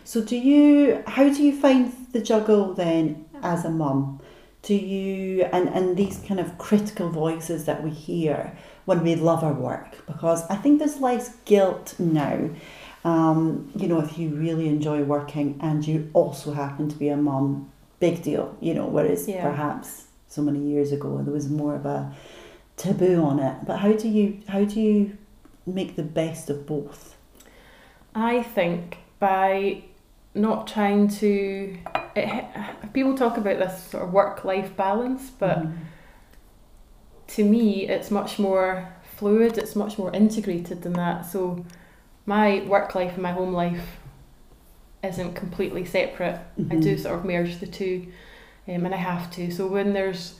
So, 0.03 0.21
do 0.23 0.35
you? 0.35 1.03
How 1.05 1.29
do 1.29 1.43
you 1.43 1.55
find 1.59 1.93
the 2.11 2.21
juggle 2.21 2.73
then 2.73 3.25
as 3.43 3.65
a 3.65 3.69
mum? 3.69 4.19
Do 4.63 4.73
you 4.75 5.43
and 5.51 5.69
and 5.69 5.97
these 5.97 6.17
kind 6.27 6.39
of 6.39 6.57
critical 6.57 7.09
voices 7.09 7.65
that 7.65 7.83
we 7.83 7.89
hear 7.91 8.55
when 8.85 9.03
we 9.03 9.15
love 9.15 9.43
our 9.43 9.53
work? 9.53 10.05
Because 10.07 10.43
I 10.49 10.55
think 10.55 10.79
there's 10.79 10.99
less 11.01 11.35
guilt 11.45 11.95
now. 11.99 12.49
Um, 13.03 13.71
you 13.75 13.87
know, 13.87 13.99
if 13.99 14.17
you 14.17 14.29
really 14.29 14.67
enjoy 14.67 15.03
working 15.03 15.59
and 15.61 15.85
you 15.85 16.09
also 16.13 16.53
happen 16.53 16.87
to 16.89 16.95
be 16.95 17.09
a 17.09 17.17
mom, 17.17 17.71
big 17.99 18.21
deal. 18.21 18.55
You 18.59 18.73
know, 18.75 18.85
whereas 18.87 19.27
Yeah. 19.27 19.41
perhaps 19.41 20.07
so 20.27 20.41
many 20.41 20.59
years 20.59 20.91
ago 20.91 21.21
there 21.23 21.33
was 21.33 21.49
more 21.49 21.75
of 21.75 21.85
a 21.85 22.13
taboo 22.77 23.23
on 23.23 23.39
it. 23.39 23.55
But 23.65 23.77
how 23.79 23.93
do 23.93 24.07
you 24.07 24.39
how 24.47 24.63
do 24.63 24.79
you 24.79 25.17
make 25.65 25.95
the 25.95 26.03
best 26.03 26.49
of 26.49 26.65
both? 26.65 27.15
I 28.15 28.43
think 28.43 28.97
by 29.19 29.83
not 30.33 30.67
trying 30.67 31.07
to, 31.09 31.77
it, 32.15 32.45
people 32.93 33.15
talk 33.15 33.37
about 33.37 33.59
this 33.59 33.83
sort 33.83 34.03
of 34.03 34.13
work-life 34.13 34.75
balance, 34.77 35.29
but 35.29 35.59
Mhm. 35.59 35.73
to 37.27 37.43
me, 37.43 37.87
it's 37.87 38.09
much 38.11 38.39
more 38.39 38.87
fluid. 39.17 39.57
It's 39.57 39.75
much 39.75 39.97
more 39.99 40.11
integrated 40.13 40.81
than 40.83 40.93
that. 40.93 41.25
So 41.25 41.63
my 42.25 42.61
work 42.67 42.95
life 42.95 43.13
and 43.13 43.23
my 43.23 43.31
home 43.31 43.53
life 43.53 43.97
isn't 45.03 45.33
completely 45.33 45.83
separate. 45.85 46.39
I 46.69 46.75
do 46.75 46.95
Mhm. 46.95 46.99
sort 46.99 47.19
of 47.19 47.25
merge 47.25 47.59
the 47.59 47.67
two, 47.67 48.07
um, 48.67 48.85
and 48.85 48.93
I 48.93 48.97
have 48.97 49.31
to. 49.31 49.49
So 49.51 49.67
when 49.67 49.93
there's 49.93 50.39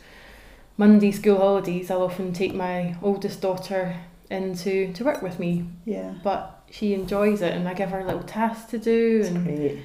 Monday 0.77 1.11
school 1.11 1.37
holidays, 1.37 1.89
I'll 1.89 2.03
often 2.03 2.31
take 2.33 2.53
my 2.53 2.95
oldest 3.01 3.41
daughter 3.41 3.95
into 4.29 4.93
to 4.93 5.03
work 5.03 5.21
with 5.21 5.39
me. 5.39 5.65
Yeah. 5.85 6.13
But 6.23 6.61
she 6.69 6.93
enjoys 6.93 7.41
it, 7.41 7.53
and 7.53 7.67
I 7.67 7.73
give 7.73 7.89
her 7.89 8.03
little 8.03 8.23
tasks 8.23 8.69
to 8.71 8.77
do, 8.77 9.23
That's 9.23 9.33
and 9.35 9.45
great. 9.45 9.79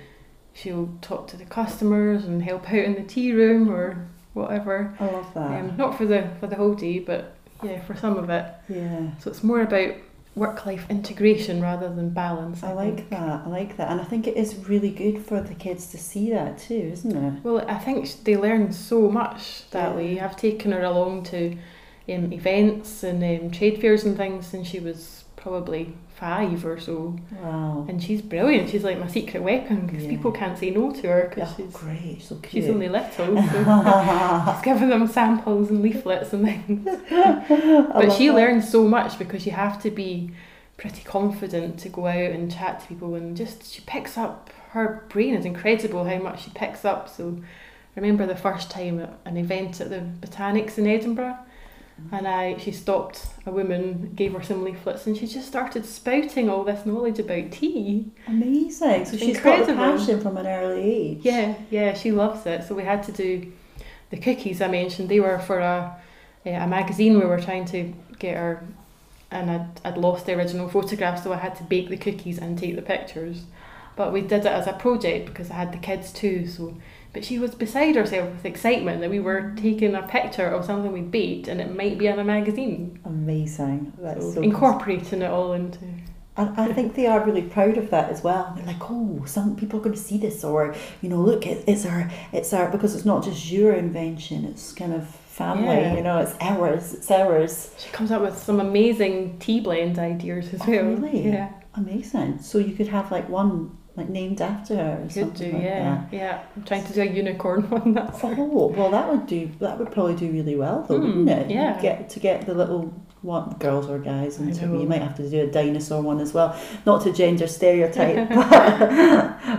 she'll 0.52 0.90
talk 1.00 1.26
to 1.28 1.36
the 1.36 1.44
customers 1.44 2.24
and 2.26 2.42
help 2.42 2.68
out 2.68 2.84
in 2.84 2.94
the 2.94 3.02
tea 3.02 3.32
room 3.32 3.68
or 3.70 4.06
whatever. 4.34 4.94
I 5.00 5.06
love 5.06 5.32
that. 5.34 5.58
Um, 5.60 5.76
not 5.78 5.96
for 5.96 6.04
the 6.04 6.28
for 6.38 6.46
the 6.46 6.56
whole 6.56 6.74
day, 6.74 6.98
but 6.98 7.34
yeah, 7.62 7.80
for 7.80 7.96
some 7.96 8.16
of 8.18 8.28
it. 8.30 8.44
yeah. 8.68 9.12
So 9.18 9.30
it's 9.30 9.42
more 9.42 9.62
about 9.62 9.94
work 10.36 10.66
life 10.66 10.86
integration 10.90 11.62
rather 11.62 11.88
than 11.88 12.10
balance. 12.10 12.62
I, 12.62 12.70
I 12.70 12.72
like 12.74 12.96
think. 12.96 13.10
that. 13.10 13.42
I 13.46 13.48
like 13.48 13.76
that. 13.78 13.90
And 13.90 14.00
I 14.00 14.04
think 14.04 14.26
it 14.26 14.36
is 14.36 14.68
really 14.68 14.90
good 14.90 15.24
for 15.24 15.40
the 15.40 15.54
kids 15.54 15.86
to 15.88 15.98
see 15.98 16.30
that 16.30 16.58
too, 16.58 16.90
isn't 16.92 17.16
it? 17.16 17.42
Well, 17.42 17.64
I 17.68 17.78
think 17.78 18.22
they 18.24 18.36
learn 18.36 18.72
so 18.72 19.10
much 19.10 19.68
that 19.70 19.96
way. 19.96 20.20
I've 20.20 20.36
taken 20.36 20.72
her 20.72 20.82
along 20.82 21.24
to 21.24 21.56
um, 22.08 22.32
events 22.32 23.02
and 23.02 23.24
um, 23.24 23.50
trade 23.50 23.80
fairs 23.80 24.04
and 24.04 24.16
things 24.16 24.46
since 24.46 24.68
she 24.68 24.78
was 24.78 25.24
probably 25.36 25.94
five 26.18 26.64
or 26.64 26.78
so, 26.80 27.16
Wow. 27.42 27.84
and 27.88 28.02
she's 28.02 28.22
brilliant. 28.22 28.70
She's 28.70 28.82
like 28.84 28.98
my 28.98 29.06
secret 29.06 29.42
weapon 29.42 29.86
because 29.86 30.04
Yeah. 30.04 30.10
people 30.10 30.32
can't 30.32 30.56
say 30.58 30.70
no 30.70 30.90
to 30.92 31.08
her 31.08 31.26
because 31.28 31.50
Oh, 31.52 31.54
she's 31.58 31.72
great. 31.74 32.22
So 32.22 32.36
cute. 32.36 32.64
she's 32.64 32.68
only 32.70 32.88
little. 32.88 33.08
So 33.16 33.34
just 34.46 34.64
giving 34.64 34.88
them 34.88 35.06
samples 35.06 35.70
and 35.70 35.82
leaflets 35.82 36.32
and 36.32 36.44
things. 36.46 36.88
But 37.92 38.12
she 38.12 38.28
that. 38.28 38.34
learns 38.34 38.68
so 38.68 38.84
much 38.84 39.18
because 39.18 39.44
you 39.46 39.52
have 39.52 39.80
to 39.82 39.90
be 39.90 40.30
pretty 40.78 41.02
confident 41.04 41.78
to 41.80 41.88
go 41.88 42.06
out 42.06 42.30
and 42.32 42.50
chat 42.52 42.80
to 42.80 42.86
people 42.86 43.14
and 43.14 43.36
just 43.36 43.72
she 43.72 43.80
picks 43.86 44.18
up 44.18 44.50
her 44.72 45.06
brain 45.08 45.34
is 45.34 45.46
incredible 45.46 46.04
how 46.04 46.18
much 46.18 46.44
she 46.44 46.50
picks 46.50 46.84
up 46.84 47.08
so 47.08 47.38
I 47.96 48.00
remember 48.00 48.26
the 48.26 48.36
first 48.36 48.70
time 48.70 49.00
at 49.00 49.18
an 49.24 49.38
event 49.38 49.80
at 49.80 49.88
the 49.88 50.00
Botanics 50.20 50.76
in 50.76 50.86
Edinburgh 50.86 51.38
and 52.12 52.28
I 52.28 52.56
she 52.58 52.72
stopped 52.72 53.26
a 53.46 53.50
woman 53.50 54.12
gave 54.14 54.32
her 54.34 54.42
some 54.42 54.62
leaflets 54.64 55.06
and 55.06 55.16
she 55.16 55.26
just 55.26 55.48
started 55.48 55.86
spouting 55.86 56.50
all 56.50 56.62
this 56.64 56.84
knowledge 56.86 57.18
about 57.18 57.52
tea 57.52 58.06
Amazing. 58.26 59.04
So 59.06 59.16
she's 59.16 59.40
got 59.40 59.66
the 59.66 59.72
Incredible. 59.72 59.98
passion 59.98 60.20
from 60.20 60.36
an 60.36 60.46
early 60.46 60.82
age. 60.82 61.18
yeah 61.22 61.54
yeah 61.70 61.94
she 61.94 62.12
loves 62.12 62.44
it 62.46 62.64
so 62.64 62.74
we 62.74 62.84
had 62.84 63.02
to 63.04 63.12
do 63.12 63.50
the 64.10 64.18
cookies 64.18 64.60
I 64.60 64.68
mentioned 64.68 65.08
they 65.08 65.20
were 65.20 65.38
for 65.38 65.58
a 65.58 65.96
a 66.44 66.66
magazine 66.66 67.18
we 67.18 67.24
were 67.26 67.40
trying 67.40 67.64
to 67.66 67.92
get 68.18 68.36
her 68.36 68.64
and 69.30 69.50
I'd, 69.50 69.80
I'd 69.84 69.96
lost 69.98 70.26
the 70.26 70.34
original 70.34 70.68
photograph 70.68 71.22
so 71.22 71.32
I 71.32 71.36
had 71.38 71.56
to 71.56 71.64
bake 71.64 71.88
the 71.88 71.96
cookies 71.96 72.38
and 72.38 72.58
take 72.58 72.76
the 72.76 72.82
pictures 72.82 73.42
but 73.96 74.12
we 74.12 74.20
did 74.20 74.40
it 74.40 74.46
as 74.46 74.66
a 74.66 74.74
project 74.74 75.26
because 75.26 75.50
I 75.50 75.54
had 75.54 75.72
the 75.72 75.78
kids 75.78 76.12
too 76.12 76.46
so 76.46 76.76
but 77.12 77.24
she 77.24 77.38
was 77.38 77.54
beside 77.54 77.96
herself 77.96 78.30
with 78.30 78.44
excitement 78.44 79.00
that 79.00 79.10
we 79.10 79.20
were 79.20 79.42
mm. 79.42 79.60
taking 79.60 79.94
a 79.94 80.02
picture 80.02 80.46
of 80.46 80.64
something 80.64 80.92
we 80.92 81.00
baked 81.00 81.48
and 81.48 81.60
it 81.60 81.74
might 81.74 81.98
be 81.98 82.06
in 82.06 82.18
a 82.18 82.24
magazine 82.24 82.98
Amazing. 83.04 83.92
That's 83.98 84.24
so 84.24 84.32
so, 84.34 84.42
incorporating 84.42 85.22
it 85.22 85.30
all 85.30 85.52
into 85.52 85.78
And 86.36 86.60
I 86.60 86.72
think 86.72 86.94
they 86.94 87.06
are 87.06 87.24
really 87.24 87.42
proud 87.42 87.78
of 87.78 87.90
that 87.90 88.10
as 88.10 88.22
well. 88.22 88.52
They're 88.54 88.66
like, 88.66 88.90
oh, 88.90 89.24
some 89.26 89.56
people 89.56 89.80
are 89.80 89.82
going 89.82 89.94
to 89.94 90.00
see 90.00 90.18
this, 90.18 90.44
or 90.44 90.74
you 91.00 91.08
know, 91.08 91.20
look, 91.20 91.46
it, 91.46 91.64
it's 91.66 91.86
our, 91.86 92.10
it's 92.32 92.52
our, 92.52 92.70
because 92.70 92.94
it's 92.94 93.06
not 93.06 93.24
just 93.24 93.50
your 93.50 93.72
invention. 93.72 94.44
It's 94.44 94.72
kind 94.72 94.92
of 94.92 95.08
family. 95.08 95.66
Yeah. 95.66 95.94
You 95.94 96.02
know, 96.02 96.18
it's 96.18 96.34
ours. 96.40 96.92
It's 96.94 97.10
ours. 97.10 97.74
she 97.78 97.90
comes 97.90 98.10
up 98.10 98.20
with 98.22 98.36
some 98.36 98.60
amazing 98.60 99.38
tea 99.38 99.60
blend 99.60 99.98
ideas 99.98 100.52
as 100.52 100.60
Oh, 100.62 100.70
well 100.70 100.84
really? 100.84 101.28
yeah 101.28 101.52
Amazing. 101.74 102.40
So 102.40 102.58
you 102.58 102.74
could 102.74 102.88
have 102.88 103.10
like 103.10 103.28
one 103.28 103.76
like 103.96 104.08
named 104.10 104.40
after 104.42 104.76
her 104.76 104.98
or 104.98 105.02
could 105.04 105.12
something 105.12 105.50
do 105.50 105.56
like 105.56 105.62
yeah 105.64 106.04
yeah 106.12 106.42
I'm 106.56 106.64
trying 106.64 106.84
to 106.84 106.92
do 106.92 107.00
a 107.00 107.04
unicorn 107.06 107.62
one 107.70 107.94
that's 107.94 108.20
that. 108.20 108.38
Oh, 108.38 108.66
well, 108.68 108.90
that 108.90 109.08
would 109.10 109.26
do. 109.26 109.50
That 109.60 109.78
would 109.78 109.90
probably 109.90 110.14
do 110.16 110.30
really 110.30 110.56
well, 110.56 110.84
though, 110.88 110.98
Hmm, 110.98 111.24
wouldn't 111.24 111.30
it? 111.30 111.50
yeah. 111.50 111.80
Get 111.80 112.10
to 112.10 112.20
get 112.20 112.46
the 112.46 112.54
little 112.54 112.92
what 113.22 113.58
girls 113.58 113.88
or 113.88 113.98
guys, 113.98 114.38
and 114.38 114.54
so 114.54 114.64
you 114.66 114.86
might 114.86 115.02
have 115.02 115.16
to 115.16 115.28
do 115.28 115.40
a 115.40 115.46
dinosaur 115.46 116.00
one 116.02 116.20
as 116.20 116.32
well. 116.34 116.54
Not 116.84 117.02
to 117.04 117.12
gender 117.12 117.46
stereotype, 117.48 118.28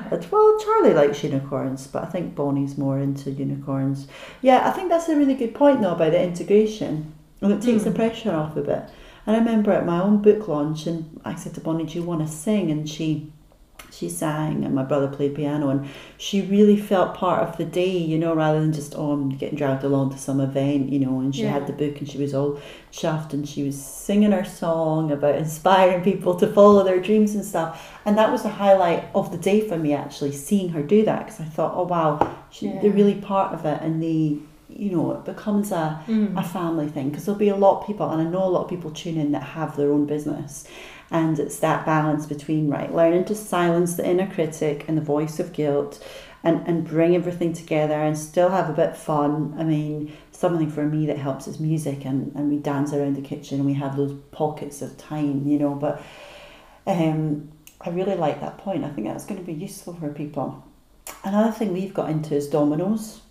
but, 0.10 0.32
well, 0.32 0.60
Charlie 0.64 0.94
likes 0.94 1.24
unicorns, 1.24 1.88
but 1.88 2.04
I 2.04 2.06
think 2.06 2.36
Bonnie's 2.36 2.78
more 2.78 2.98
into 3.00 3.32
unicorns. 3.32 4.08
Yeah, 4.42 4.68
I 4.68 4.72
think 4.72 4.90
that's 4.90 5.10
a 5.10 5.16
really 5.18 5.34
good 5.34 5.54
point 5.54 5.82
though 5.82 5.94
about 5.94 6.12
the 6.12 6.22
integration, 6.22 7.14
and 7.42 7.52
it 7.52 7.62
takes 7.62 7.84
the 7.84 7.90
Hmm. 7.90 7.96
pressure 7.98 8.32
off 8.34 8.56
a 8.56 8.62
bit. 8.62 8.84
And 9.26 9.36
I 9.36 9.40
remember 9.40 9.72
at 9.74 9.86
my 9.86 10.02
own 10.02 10.22
book 10.22 10.48
launch, 10.48 10.88
and 10.88 11.20
I 11.26 11.36
said 11.36 11.54
to 11.56 11.62
Bonnie, 11.62 11.86
"Do 11.86 12.00
you 12.00 12.06
want 12.06 12.22
to 12.22 12.28
sing?" 12.32 12.72
And 12.72 12.88
she 12.88 13.34
she 13.92 14.10
sang 14.10 14.64
and 14.64 14.76
my 14.76 14.84
brother 14.84 15.08
played 15.08 15.34
piano 15.36 15.70
and 15.70 15.88
she 16.18 16.42
really 16.42 16.78
felt 16.78 17.16
part 17.16 17.42
of 17.48 17.58
the 17.58 17.66
day 17.66 17.98
you 17.98 18.18
know 18.20 18.34
rather 18.36 18.60
than 18.60 18.72
just 18.72 18.94
oh 18.96 19.12
I'm 19.14 19.30
getting 19.30 19.58
dragged 19.58 19.84
along 19.84 20.12
to 20.12 20.18
some 20.20 20.40
event 20.40 20.90
you 20.92 21.00
know 21.00 21.20
and 21.20 21.34
she 21.36 21.44
Yeah. 21.44 21.52
had 21.54 21.66
the 21.68 21.74
book 21.74 21.98
and 22.00 22.08
she 22.08 22.18
was 22.20 22.34
all 22.36 22.60
chuffed 22.92 23.34
and 23.34 23.48
she 23.50 23.64
was 23.64 23.82
singing 23.84 24.32
her 24.34 24.44
song 24.46 25.12
about 25.12 25.36
inspiring 25.36 26.04
people 26.04 26.36
to 26.36 26.48
follow 26.48 26.84
their 26.84 27.00
dreams 27.00 27.34
and 27.34 27.44
stuff 27.44 28.00
and 28.06 28.18
that 28.18 28.32
was 28.32 28.44
the 28.44 28.50
highlight 28.50 29.06
of 29.16 29.32
the 29.32 29.38
day 29.38 29.68
for 29.68 29.78
me 29.78 29.94
actually 29.94 30.32
seeing 30.32 30.70
her 30.70 30.84
do 30.84 31.04
that 31.06 31.26
because 31.26 31.40
I 31.42 31.46
thought 31.46 31.74
oh 31.76 31.84
wow 31.84 32.36
she, 32.52 32.68
Yeah. 32.68 32.80
they're 32.82 32.92
really 32.92 33.16
part 33.16 33.54
of 33.54 33.66
it 33.66 33.82
and 33.82 34.04
they 34.04 34.38
you 34.70 34.92
know 34.92 35.12
it 35.14 35.24
becomes 35.26 35.72
a 35.72 36.04
Mm. 36.08 36.38
a 36.38 36.44
family 36.44 36.88
thing 36.88 37.10
because 37.10 37.26
there'll 37.26 37.40
be 37.40 37.50
a 37.50 37.56
lot 37.56 37.80
of 37.82 37.88
people 37.88 38.08
and 38.12 38.22
I 38.22 38.26
know 38.30 38.44
a 38.44 38.54
lot 38.56 38.64
of 38.66 38.70
people 38.70 38.92
tune 38.92 39.18
in 39.18 39.32
that 39.32 39.42
have 39.44 39.76
their 39.78 39.92
own 39.92 40.06
business 40.06 40.68
and 41.10 41.40
it's 41.40 41.60
that 41.60 41.86
balance 41.86 42.26
between 42.26 42.70
right 42.70 42.94
learning 42.94 43.26
to 43.26 43.36
silence 43.36 43.96
the 43.96 44.08
inner 44.08 44.32
critic 44.32 44.86
and 44.88 44.98
the 44.98 45.02
voice 45.02 45.40
of 45.40 45.54
guilt 45.54 46.04
and, 46.44 46.66
and 46.68 46.88
bring 46.88 47.16
everything 47.16 47.54
together 47.54 47.96
and 47.96 48.18
still 48.18 48.50
have 48.50 48.70
a 48.70 48.74
bit 48.74 48.90
of 48.90 48.98
fun 48.98 49.56
I 49.58 49.64
mean 49.64 50.16
something 50.32 50.70
for 50.70 50.86
me 50.86 51.06
that 51.08 51.18
helps 51.18 51.48
is 51.48 51.60
music 51.60 52.06
and, 52.06 52.34
and 52.36 52.50
we 52.50 52.58
dance 52.58 52.94
around 52.94 53.16
the 53.16 53.22
kitchen 53.22 53.58
and 53.60 53.66
we 53.66 53.74
have 53.74 53.98
those 53.98 54.14
pockets 54.32 54.82
of 54.82 54.98
time 54.98 55.48
you 55.48 55.58
know 55.58 55.76
but 55.76 56.02
um, 56.86 57.52
I 57.82 57.90
really 57.90 58.16
like 58.16 58.42
that 58.42 58.58
point 58.58 58.86
I 58.86 58.90
think 58.90 59.08
that's 59.08 59.26
going 59.26 59.40
to 59.40 59.46
be 59.46 59.54
useful 59.54 59.94
for 59.96 60.10
people 60.10 60.64
another 61.24 61.52
thing 61.52 61.74
we've 61.74 61.94
got 61.94 62.10
into 62.10 62.36
is 62.36 62.48
dominoes 62.50 63.22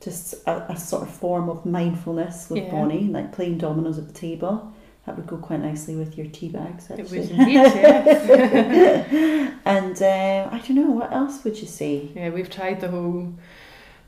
just 0.00 0.34
a, 0.46 0.72
a 0.72 0.76
sort 0.76 1.02
of 1.02 1.10
form 1.10 1.48
of 1.48 1.66
mindfulness 1.66 2.48
with 2.48 2.64
Yeah. 2.64 2.70
Bonnie, 2.70 3.08
like 3.08 3.32
playing 3.32 3.58
dominoes 3.58 3.98
at 3.98 4.06
the 4.06 4.12
table. 4.12 4.72
That 5.06 5.16
would 5.16 5.26
go 5.26 5.38
quite 5.38 5.60
nicely 5.60 5.96
with 5.96 6.18
your 6.18 6.26
tea 6.26 6.50
bags, 6.50 6.90
It 6.90 7.00
actually. 7.00 7.30
indeed, 7.30 7.54
yes. 7.54 9.54
and 9.64 10.02
uh, 10.02 10.48
I 10.54 10.58
don't 10.58 10.76
know, 10.76 10.90
what 10.90 11.12
else 11.12 11.42
would 11.44 11.58
you 11.60 11.66
say? 11.66 12.10
yeah, 12.14 12.28
we've 12.30 12.50
tried 12.50 12.80
the 12.80 12.88
whole 12.88 13.32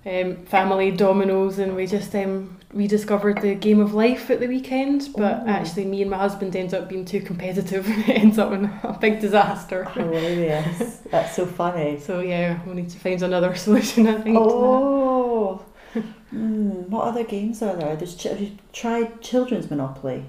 um, 0.04 0.36
family 0.44 0.90
dominoes 0.90 1.58
and 1.58 1.74
we 1.76 1.86
just 1.86 2.14
um, 2.14 2.58
rediscovered 2.74 3.40
the 3.40 3.54
game 3.54 3.80
of 3.80 3.94
life 3.94 4.30
at 4.30 4.40
the 4.40 4.48
weekend. 4.48 5.08
But 5.16 5.44
Oh. 5.46 5.48
actually, 5.48 5.84
me 5.86 6.02
and 6.02 6.10
my 6.10 6.18
husband 6.18 6.54
ends 6.56 6.74
up 6.74 6.88
being 6.88 7.04
too 7.06 7.20
competitive 7.20 7.86
and 7.88 8.04
it 8.08 8.18
ends 8.18 8.38
up 8.38 8.52
in 8.52 8.66
a 8.82 8.96
big 9.00 9.20
disaster. 9.20 9.84
Hilarious. 9.84 10.96
That's 11.10 11.34
so 11.34 11.46
funny. 11.46 11.98
So, 12.00 12.20
yeah, 12.20 12.60
we'll 12.66 12.74
need 12.74 12.90
to 12.90 12.98
find 12.98 13.22
another 13.22 13.54
solution, 13.66 14.06
I 14.08 14.20
think. 14.20 14.36
Oh, 14.38 15.64
mm, 16.34 16.86
what 16.88 17.04
other 17.04 17.24
games 17.24 17.62
are 17.62 17.76
there? 17.76 17.96
There's 17.96 18.14
ch- 18.14 18.24
have 18.24 18.40
you 18.40 18.52
tried 18.72 19.22
children's 19.22 19.70
Monopoly? 19.70 20.24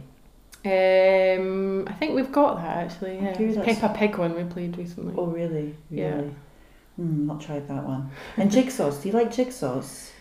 Um, 0.66 1.86
I 1.88 1.94
think 1.94 2.16
we've 2.16 2.32
got 2.32 2.56
that 2.58 2.78
actually. 2.78 3.16
Yeah, 3.18 3.34
that's- 3.34 3.80
Peppa 3.80 3.94
Pig 3.98 4.18
one 4.18 4.36
we 4.36 4.44
played 4.46 4.78
recently. 4.78 5.14
Oh, 5.18 5.26
really? 5.26 5.76
Yeah. 5.90 6.16
Really? 6.16 6.36
Mm, 7.00 7.26
not 7.26 7.42
tried 7.42 7.68
that 7.68 7.84
one. 7.86 8.12
And 8.38 8.50
jigsaws. 8.52 9.02
Do 9.02 9.10
you 9.10 9.14
like 9.14 9.32
jigsaws? 9.32 10.12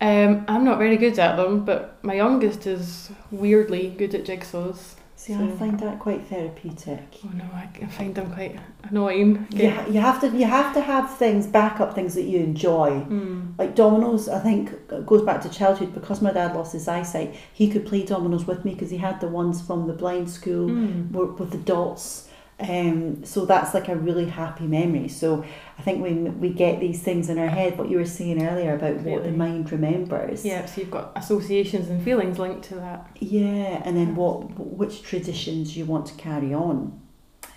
Um, 0.00 0.44
I'm 0.46 0.64
not 0.64 0.78
very 0.78 0.96
good 0.96 1.18
at 1.18 1.36
them, 1.36 1.64
but 1.64 1.98
my 2.02 2.14
youngest 2.14 2.66
is 2.66 3.10
weirdly 3.32 3.88
good 3.98 4.14
at 4.14 4.24
jigsaws. 4.24 4.94
See, 5.20 5.34
I 5.34 5.48
find 5.48 5.78
that 5.80 5.98
quite 5.98 6.28
therapeutic. 6.28 7.02
Oh 7.24 7.30
no, 7.34 7.42
I, 7.52 7.68
I 7.82 7.86
find 7.86 8.14
them 8.14 8.32
quite 8.32 8.56
annoying. 8.84 9.48
Yeah, 9.50 9.84
you 9.88 10.00
have 10.00 10.20
to 10.20 10.28
you 10.28 10.44
have 10.44 10.72
to 10.74 10.80
have 10.80 11.16
things 11.18 11.44
back 11.44 11.80
up 11.80 11.92
things 11.92 12.14
that 12.14 12.22
you 12.22 12.38
enjoy. 12.38 12.90
Mm. 13.08 13.58
Like 13.58 13.74
dominoes, 13.74 14.28
I 14.28 14.38
think 14.38 14.70
goes 15.06 15.22
back 15.22 15.40
to 15.42 15.48
childhood 15.50 15.92
because 15.92 16.22
my 16.22 16.32
dad 16.32 16.54
lost 16.54 16.72
his 16.72 16.86
eyesight. 16.86 17.34
He 17.52 17.68
could 17.68 17.84
play 17.84 18.04
dominoes 18.04 18.46
with 18.46 18.64
me 18.64 18.74
because 18.74 18.90
he 18.90 18.98
had 18.98 19.20
the 19.20 19.26
ones 19.26 19.60
from 19.60 19.88
the 19.88 19.92
blind 19.92 20.30
school 20.30 20.68
Mm. 20.68 21.10
with 21.10 21.50
the 21.50 21.58
dots. 21.58 22.27
Um, 22.60 23.24
so 23.24 23.44
that's 23.44 23.72
like 23.72 23.88
a 23.88 23.94
really 23.94 24.26
happy 24.26 24.66
memory. 24.66 25.08
So 25.08 25.44
I 25.78 25.82
think 25.82 26.02
when 26.02 26.40
we 26.40 26.50
get 26.50 26.80
these 26.80 27.00
things 27.00 27.28
in 27.28 27.38
our 27.38 27.48
head, 27.48 27.78
what 27.78 27.88
you 27.88 27.98
were 27.98 28.04
saying 28.04 28.44
earlier 28.44 28.74
about 28.74 28.96
what 29.02 29.22
the 29.22 29.30
mind 29.30 29.70
remembers. 29.70 30.44
Yeah, 30.44 30.66
so 30.66 30.80
you've 30.80 30.90
got 30.90 31.12
associations 31.14 31.88
and 31.88 32.02
feelings 32.02 32.38
linked 32.38 32.64
to 32.68 32.74
that. 32.76 33.16
Yeah, 33.20 33.80
and 33.84 33.96
then 33.96 34.16
what? 34.16 34.58
Which 34.58 35.02
traditions 35.02 35.76
you 35.76 35.84
want 35.84 36.06
to 36.06 36.14
carry 36.14 36.52
on? 36.52 37.00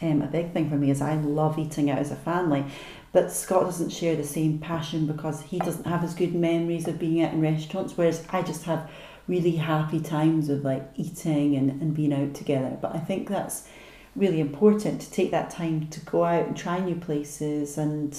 Um, 0.03 0.21
a 0.21 0.27
big 0.27 0.53
thing 0.53 0.69
for 0.69 0.75
me 0.75 0.91
is 0.91 1.01
I 1.01 1.15
love 1.15 1.57
eating 1.57 1.89
out 1.89 1.99
as 1.99 2.11
a 2.11 2.15
family, 2.15 2.65
but 3.11 3.31
Scott 3.31 3.65
doesn't 3.65 3.89
share 3.89 4.15
the 4.15 4.23
same 4.23 4.59
passion 4.59 5.05
because 5.05 5.41
he 5.43 5.59
doesn't 5.59 5.85
have 5.85 6.03
as 6.03 6.13
good 6.13 6.33
memories 6.33 6.87
of 6.87 6.99
being 6.99 7.23
out 7.23 7.33
in 7.33 7.41
restaurants, 7.41 7.97
whereas 7.97 8.23
I 8.31 8.41
just 8.41 8.63
have 8.65 8.89
really 9.27 9.55
happy 9.57 9.99
times 9.99 10.49
of 10.49 10.63
like 10.63 10.83
eating 10.95 11.55
and, 11.55 11.81
and 11.81 11.93
being 11.93 12.13
out 12.13 12.33
together. 12.33 12.77
But 12.81 12.95
I 12.95 12.99
think 12.99 13.29
that's 13.29 13.67
really 14.15 14.39
important 14.39 15.01
to 15.01 15.11
take 15.11 15.31
that 15.31 15.49
time 15.49 15.87
to 15.89 15.99
go 16.01 16.23
out 16.25 16.47
and 16.47 16.57
try 16.57 16.79
new 16.79 16.95
places 16.95 17.77
and 17.77 18.17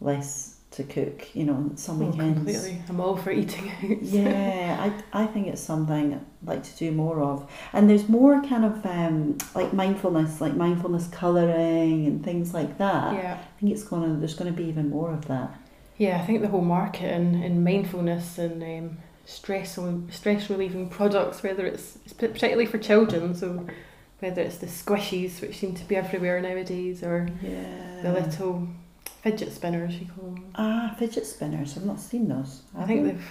less 0.00 0.56
to 0.72 0.84
cook, 0.84 1.34
you 1.34 1.42
know, 1.44 1.72
some 1.74 2.00
Oh, 2.00 2.06
weekends. 2.06 2.36
completely. 2.38 2.80
I'm 2.88 3.00
all 3.00 3.16
for 3.16 3.32
eating 3.32 3.70
out. 3.82 4.02
Yeah, 4.02 4.92
I, 5.12 5.22
I 5.24 5.26
think 5.26 5.48
it's 5.48 5.60
something 5.60 6.14
I'd 6.14 6.20
like 6.46 6.62
to 6.62 6.76
do 6.76 6.92
more 6.92 7.20
of. 7.22 7.50
And 7.72 7.90
there's 7.90 8.08
more 8.08 8.40
kind 8.42 8.64
of 8.64 8.86
um, 8.86 9.36
like 9.56 9.72
mindfulness, 9.72 10.40
like 10.40 10.54
mindfulness 10.54 11.08
colouring 11.08 12.06
and 12.06 12.24
things 12.24 12.54
like 12.54 12.78
that. 12.78 13.14
yeah. 13.14 13.38
I 13.42 13.60
think 13.60 13.72
it's 13.72 13.82
gonna 13.82 14.14
there's 14.16 14.34
gonna 14.34 14.52
be 14.52 14.64
even 14.64 14.90
more 14.90 15.12
of 15.12 15.26
that. 15.26 15.58
Yeah, 15.98 16.20
I 16.22 16.24
think 16.24 16.40
the 16.40 16.48
whole 16.48 16.60
market 16.62 17.12
in, 17.12 17.42
in 17.42 17.64
mindfulness 17.64 18.38
and 18.38 18.62
um, 18.62 18.98
stress 19.26 19.76
stress 20.10 20.48
relieving 20.48 20.88
products, 20.88 21.42
whether 21.42 21.66
it's, 21.66 21.98
it's 22.04 22.12
particularly 22.14 22.64
for 22.66 22.78
children, 22.78 23.34
so 23.34 23.66
whether 24.20 24.42
it's 24.42 24.58
the 24.58 24.66
squishies 24.66 25.40
which 25.40 25.58
seem 25.58 25.74
to 25.74 25.84
be 25.84 25.96
everywhere 25.96 26.40
nowadays, 26.40 27.02
or 27.02 27.28
Yeah. 27.42 28.02
the 28.02 28.12
little 28.12 28.68
fidget 29.22 29.52
spinners 29.52 29.98
you 29.98 30.06
call 30.06 30.30
them. 30.30 30.44
Ah, 30.54 30.94
fidget 30.98 31.26
spinners. 31.26 31.76
I've 31.76 31.84
not 31.84 32.00
seen 32.00 32.28
those. 32.28 32.62
I 32.74 32.80
Have 32.80 32.88
think 32.88 33.00
you? 33.00 33.06
they've 33.12 33.30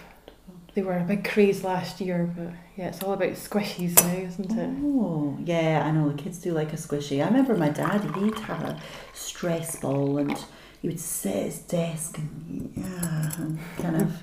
they 0.76 0.84
were 0.84 0.98
a 1.00 1.04
big 1.04 1.28
craze 1.28 1.64
last 1.64 2.00
year, 2.00 2.32
but 2.38 2.50
yeah, 2.78 2.90
it's 2.90 3.02
all 3.04 3.14
about 3.14 3.32
squishies 3.32 3.96
now, 4.02 4.14
isn't 4.14 4.52
it? 4.52 4.70
Oh, 4.84 5.36
yeah, 5.44 5.84
I 5.84 5.90
know 5.92 6.10
the 6.10 6.22
kids 6.22 6.38
do 6.38 6.54
like 6.54 6.72
a 6.72 6.76
squishy. 6.78 7.22
I 7.24 7.28
remember 7.28 7.58
my 7.58 7.70
dad, 7.70 8.02
he'd 8.16 8.38
have 8.40 8.62
a 8.64 8.80
stress 9.14 9.78
ball 9.78 10.20
and 10.20 10.38
he 10.82 10.88
would 10.88 11.00
sit 11.00 11.36
at 11.36 11.44
his 11.46 11.60
desk 11.60 12.20
and, 12.20 12.72
yeah, 12.78 13.32
and 13.38 13.60
kind 13.78 13.96
of. 13.98 14.22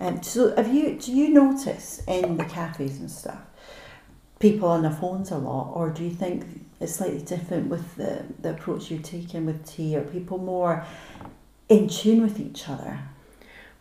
Um, 0.00 0.22
so, 0.22 0.54
have 0.54 0.72
you 0.72 0.94
do 0.94 1.12
you 1.12 1.30
notice 1.30 2.00
in 2.06 2.36
the 2.36 2.44
cafes 2.44 3.00
and 3.00 3.10
stuff 3.10 3.40
people 4.38 4.68
on 4.68 4.82
their 4.82 4.92
phones 4.92 5.30
a 5.30 5.38
lot, 5.38 5.72
or 5.74 5.90
do 5.90 6.04
you 6.04 6.10
think 6.10 6.44
it's 6.80 6.94
slightly 6.94 7.20
different 7.20 7.68
with 7.68 7.96
the, 7.96 8.24
the 8.40 8.50
approach 8.50 8.90
you're 8.90 9.00
taking 9.00 9.46
with 9.46 9.66
tea? 9.66 9.96
Are 9.96 10.02
people 10.02 10.38
more 10.38 10.84
in 11.68 11.88
tune 11.88 12.22
with 12.22 12.38
each 12.38 12.68
other? 12.68 13.00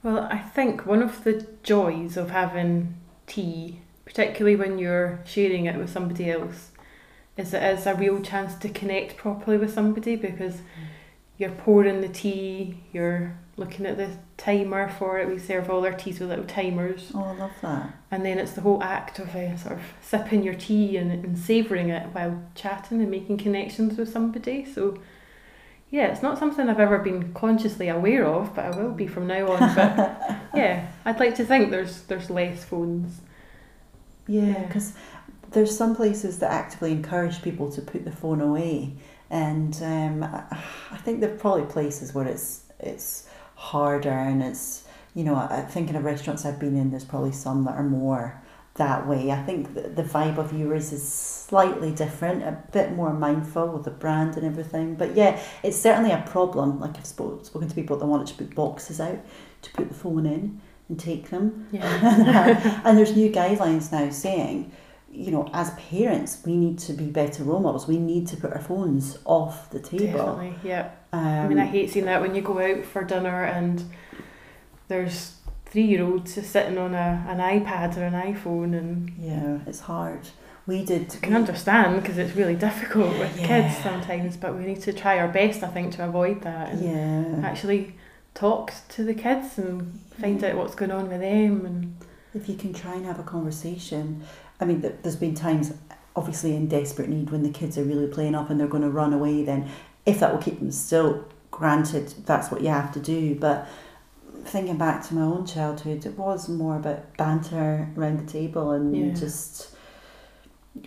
Well, 0.04 0.28
I 0.32 0.40
think 0.40 0.86
one 0.86 1.02
of 1.02 1.24
the 1.24 1.48
joys 1.64 2.18
of 2.18 2.32
having 2.32 2.96
tea, 3.26 3.82
particularly 4.06 4.56
when 4.56 4.78
you're 4.78 5.20
sharing 5.26 5.66
it 5.66 5.76
with 5.76 5.90
somebody 5.90 6.32
else, 6.32 6.72
is 7.36 7.54
it 7.54 7.62
is 7.62 7.86
a 7.86 7.94
real 7.94 8.22
chance 8.22 8.56
to 8.56 8.70
connect 8.70 9.18
properly 9.18 9.58
with 9.58 9.74
somebody 9.74 10.16
because 10.16 10.56
mm. 10.56 10.62
you're 11.38 11.52
pouring 11.52 12.02
the 12.02 12.08
tea, 12.08 12.80
you're 12.92 13.38
looking 13.58 13.86
at 13.88 13.98
the 13.98 14.10
timer 14.38 14.88
for 14.88 15.20
it. 15.20 15.28
We 15.28 15.40
serve 15.40 15.70
all 15.70 15.84
our 15.86 15.92
teas 15.94 16.20
with 16.20 16.30
little 16.30 16.46
timers, 16.46 17.12
Oh, 17.16 17.24
I 17.24 17.32
love 17.34 17.52
that. 17.64 17.90
and 18.12 18.24
then 18.26 18.38
it's 18.38 18.54
the 18.54 18.62
whole 18.62 18.82
act 18.84 19.20
of 19.20 19.36
uh, 19.36 19.58
sort 19.58 19.76
of 19.76 19.82
sipping 20.02 20.44
your 20.44 20.54
tea 20.54 20.96
and, 20.98 21.12
and 21.12 21.38
savouring 21.38 21.90
it 21.90 22.08
while 22.14 22.42
chatting 22.56 23.02
and 23.02 23.10
making 23.12 23.38
connections 23.38 23.98
with 23.98 24.10
somebody. 24.10 24.64
So, 24.64 25.00
yeah, 25.90 26.08
it's 26.08 26.22
not 26.22 26.38
something 26.38 26.70
I've 26.70 26.80
ever 26.80 27.00
been 27.00 27.34
consciously 27.34 27.88
aware 27.90 28.26
of, 28.26 28.54
but 28.56 28.66
I 28.66 28.70
will 28.78 28.92
be 28.92 29.08
from 29.08 29.26
now 29.28 29.52
on. 29.52 29.74
But 29.76 30.22
yeah, 30.56 30.88
I'd 31.06 31.20
like 31.20 31.36
to 31.36 31.46
think 31.46 31.72
there's 31.72 32.02
there's 32.04 32.30
less 32.30 32.64
phones. 32.64 33.22
Yeah, 34.28 34.42
Yeah. 34.48 34.64
because 34.68 34.94
there's 35.52 35.76
some 35.76 35.96
places 35.96 36.40
that 36.40 36.52
actively 36.52 36.92
encourage 36.92 37.42
people 37.42 37.72
to 37.72 37.82
put 37.82 38.04
the 38.04 38.12
phone 38.12 38.42
away, 38.42 38.94
and 39.30 39.74
um, 39.82 40.24
I 40.24 40.44
I 40.92 40.98
think 40.98 41.22
there 41.22 41.34
are 41.34 41.38
probably 41.38 41.66
places 41.72 42.14
where 42.14 42.28
it's 42.28 42.64
it's 42.80 43.30
harder 43.58 44.12
and 44.12 44.44
it's 44.44 44.84
you 45.16 45.24
know 45.24 45.36
I 45.36 45.62
thinking 45.62 45.96
of 45.96 46.04
restaurants 46.04 46.46
I've 46.46 46.60
been 46.60 46.78
in. 46.78 46.92
There's 46.92 47.04
probably 47.04 47.32
some 47.32 47.66
that 47.66 47.76
are 47.76 47.84
more 47.84 48.42
that 48.76 49.08
way. 49.08 49.32
I 49.32 49.42
think 49.44 49.74
the, 49.74 49.82
the 49.82 50.04
vibe 50.04 50.38
of 50.38 50.58
yours 50.58 50.94
is 50.94 51.08
slightly 51.08 51.92
different, 51.92 52.44
a 52.44 52.58
bit 52.72 52.92
more 52.92 53.12
mindful 53.12 53.68
with 53.70 53.84
the 53.84 53.92
brand 53.92 54.38
and 54.38 54.46
everything. 54.46 54.94
But 54.94 55.16
yeah, 55.16 55.42
it's 55.64 55.78
certainly 55.78 56.12
a 56.12 56.24
problem. 56.28 56.80
Like 56.80 56.98
I've 56.98 57.06
spoke, 57.06 57.46
spoken 57.46 57.68
to 57.68 57.76
people 57.76 57.98
that 57.98 58.06
wanted 58.06 58.28
to 58.28 58.36
put 58.36 58.54
boxes 58.54 59.02
out 59.02 59.18
to 59.64 59.72
put 59.72 59.90
the 59.90 59.96
phone 59.96 60.28
in 60.28 60.62
and 60.88 61.00
take 61.00 61.32
them. 61.32 61.68
Yeah, 61.72 62.62
uh, 62.64 62.82
and 62.86 62.98
there's 62.98 63.16
new 63.16 63.32
guidelines 63.32 63.92
now 63.92 64.10
saying, 64.12 64.72
you 65.18 65.32
know, 65.32 65.50
as 65.54 65.72
parents, 65.72 66.42
we 66.46 66.56
need 66.56 66.78
to 66.80 66.94
be 66.94 67.06
better 67.06 67.44
role 67.44 67.60
models. 67.60 67.88
We 67.88 67.98
need 67.98 68.28
to 68.28 68.38
put 68.38 68.54
our 68.54 68.62
phones 68.62 69.18
off 69.26 69.70
the 69.72 69.80
table. 69.80 70.06
definitely. 70.06 70.54
Yeah. 70.64 70.92
Um, 71.12 71.24
I 71.26 71.48
mean, 71.48 71.60
I 71.60 71.66
hate 71.66 71.90
seeing 71.90 72.06
that 72.06 72.22
when 72.22 72.36
you 72.36 72.42
go 72.42 72.60
out 72.60 72.86
for 72.86 73.04
dinner 73.04 73.44
and 73.46 73.84
there's 74.88 75.36
three 75.66 75.84
year 75.84 76.04
olds 76.04 76.36
just 76.36 76.52
sitting 76.52 76.78
on 76.78 76.94
a, 76.94 77.26
an 77.28 77.40
iPad 77.40 77.98
or 77.98 78.04
an 78.06 78.14
iPhone, 78.14 78.78
and 78.78 79.12
yeah, 79.20 79.60
it's 79.66 79.82
hard. 79.82 80.22
We 80.66 80.84
did. 80.84 81.14
I 81.16 81.20
can 81.20 81.34
understand 81.34 82.02
because 82.02 82.18
it's 82.18 82.36
really 82.36 82.56
difficult 82.56 83.18
with 83.18 83.40
Yeah. 83.40 83.48
kids 83.48 83.78
sometimes, 83.84 84.38
but 84.38 84.56
we 84.58 84.66
need 84.66 84.82
to 84.82 84.94
try 84.94 85.18
our 85.20 85.28
best, 85.30 85.64
I 85.64 85.68
think, 85.68 85.94
to 85.96 86.06
avoid 86.06 86.42
that 86.42 86.74
and 86.74 87.42
Yeah. 87.42 87.48
actually 87.48 87.96
talk 88.34 88.74
to 88.90 89.04
the 89.04 89.14
kids 89.14 89.58
and 89.58 90.00
find 90.20 90.44
out 90.44 90.56
what's 90.58 90.76
going 90.76 90.92
on 90.92 91.10
with 91.10 91.22
them. 91.22 91.66
And 91.66 91.96
If 92.34 92.48
you 92.50 92.56
can 92.56 92.74
try 92.74 92.96
and 92.96 93.06
have 93.06 93.20
a 93.20 93.24
conversation, 93.24 94.22
I 94.60 94.66
mean, 94.66 94.82
there's 95.04 95.16
been 95.16 95.36
times, 95.36 95.74
obviously, 96.16 96.56
in 96.56 96.68
desperate 96.68 97.10
need 97.10 97.30
when 97.30 97.44
the 97.44 97.50
kids 97.50 97.78
are 97.78 97.84
really 97.84 98.08
playing 98.08 98.36
up 98.36 98.50
and 98.50 98.60
they're 98.60 98.68
going 98.68 98.84
to 98.84 98.90
run 98.90 99.14
away. 99.14 99.44
Then, 99.44 99.70
if 100.06 100.20
that 100.20 100.34
will 100.34 100.42
keep 100.42 100.60
them 100.60 100.72
still, 100.72 101.26
granted, 101.52 102.14
that's 102.26 102.50
what 102.52 102.62
you 102.62 102.70
have 102.70 102.92
to 102.94 103.00
do. 103.00 103.36
But 103.36 103.68
thinking 104.46 104.78
back 104.78 105.06
to 105.08 105.16
my 105.16 105.22
own 105.22 105.46
childhood, 105.46 106.06
it 106.06 106.18
was 106.18 106.48
more 106.50 106.78
about 106.78 107.16
banter 107.18 107.90
around 107.98 108.20
the 108.26 108.32
table 108.32 108.72
and 108.72 108.96
Yeah. 108.96 109.14
just. 109.14 109.72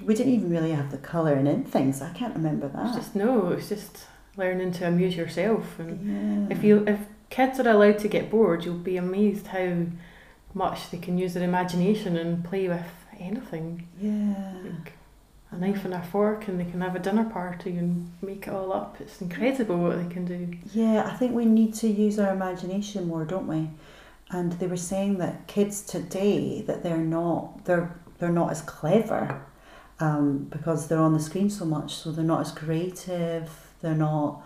We 0.05 0.15
didn't 0.15 0.33
even 0.35 0.51
really 0.51 0.71
have 0.71 0.93
the 0.93 0.99
colouring 0.99 1.49
in 1.49 1.65
things. 1.65 2.01
I 2.01 2.11
can't 2.11 2.35
remember 2.37 2.67
it's 2.67 2.77
that. 2.77 2.95
just 2.95 3.17
no, 3.17 3.49
it's 3.51 3.69
just 3.69 4.07
learning 4.37 4.71
to 4.73 4.87
amuse 4.87 5.17
yourself. 5.17 5.79
And 5.81 6.49
yeah. 6.49 6.57
if 6.57 6.63
you 6.63 6.85
if 6.87 7.01
kids 7.29 7.59
are 7.59 7.69
allowed 7.69 7.99
to 7.99 8.09
get 8.09 8.31
bored, 8.31 8.65
you'll 8.65 8.75
be 8.79 8.97
amazed 8.97 9.49
how 9.49 9.87
much 10.55 10.91
they 10.91 10.99
can 10.99 11.19
use 11.19 11.35
their 11.35 11.43
imagination 11.43 12.17
and 12.17 12.45
play 12.45 12.69
with 12.69 12.87
anything. 13.21 13.87
Yeah. 14.01 14.35
like 14.65 14.93
a 15.53 15.57
knife 15.57 15.85
and 15.85 15.95
a 15.95 16.03
fork 16.03 16.47
and 16.49 16.61
they 16.61 16.65
can 16.65 16.81
have 16.81 16.95
a 16.95 17.01
dinner 17.01 17.25
party 17.25 17.77
and 17.77 18.11
make 18.23 18.47
it 18.47 18.53
all 18.53 18.73
up. 18.73 18.97
It's 19.01 19.21
incredible 19.21 19.79
what 19.79 20.03
they 20.03 20.13
can 20.13 20.25
do. 20.25 20.57
Yeah, 20.73 21.09
I 21.13 21.17
think 21.17 21.35
we 21.35 21.45
need 21.45 21.75
to 21.75 21.89
use 21.89 22.19
our 22.19 22.33
imagination 22.33 23.09
more, 23.09 23.25
don't 23.25 23.49
we? 23.49 23.71
And 24.31 24.53
they 24.55 24.69
were 24.69 24.77
saying 24.77 25.19
that 25.19 25.49
kids 25.49 25.83
today 25.83 26.63
that 26.63 26.83
they're 26.85 26.97
not 26.99 27.65
they're 27.65 27.93
they're 28.19 28.31
not 28.31 28.51
as 28.53 28.63
clever 28.63 29.43
um, 29.99 30.45
because 30.51 30.87
they're 30.89 31.01
on 31.01 31.13
the 31.15 31.21
screen 31.21 31.51
so 31.51 31.65
much, 31.65 31.95
so 31.97 32.13
they're 32.13 32.25
not 32.25 32.41
as 32.43 32.53
creative. 32.53 33.51
They're 33.81 33.95
not 33.95 34.43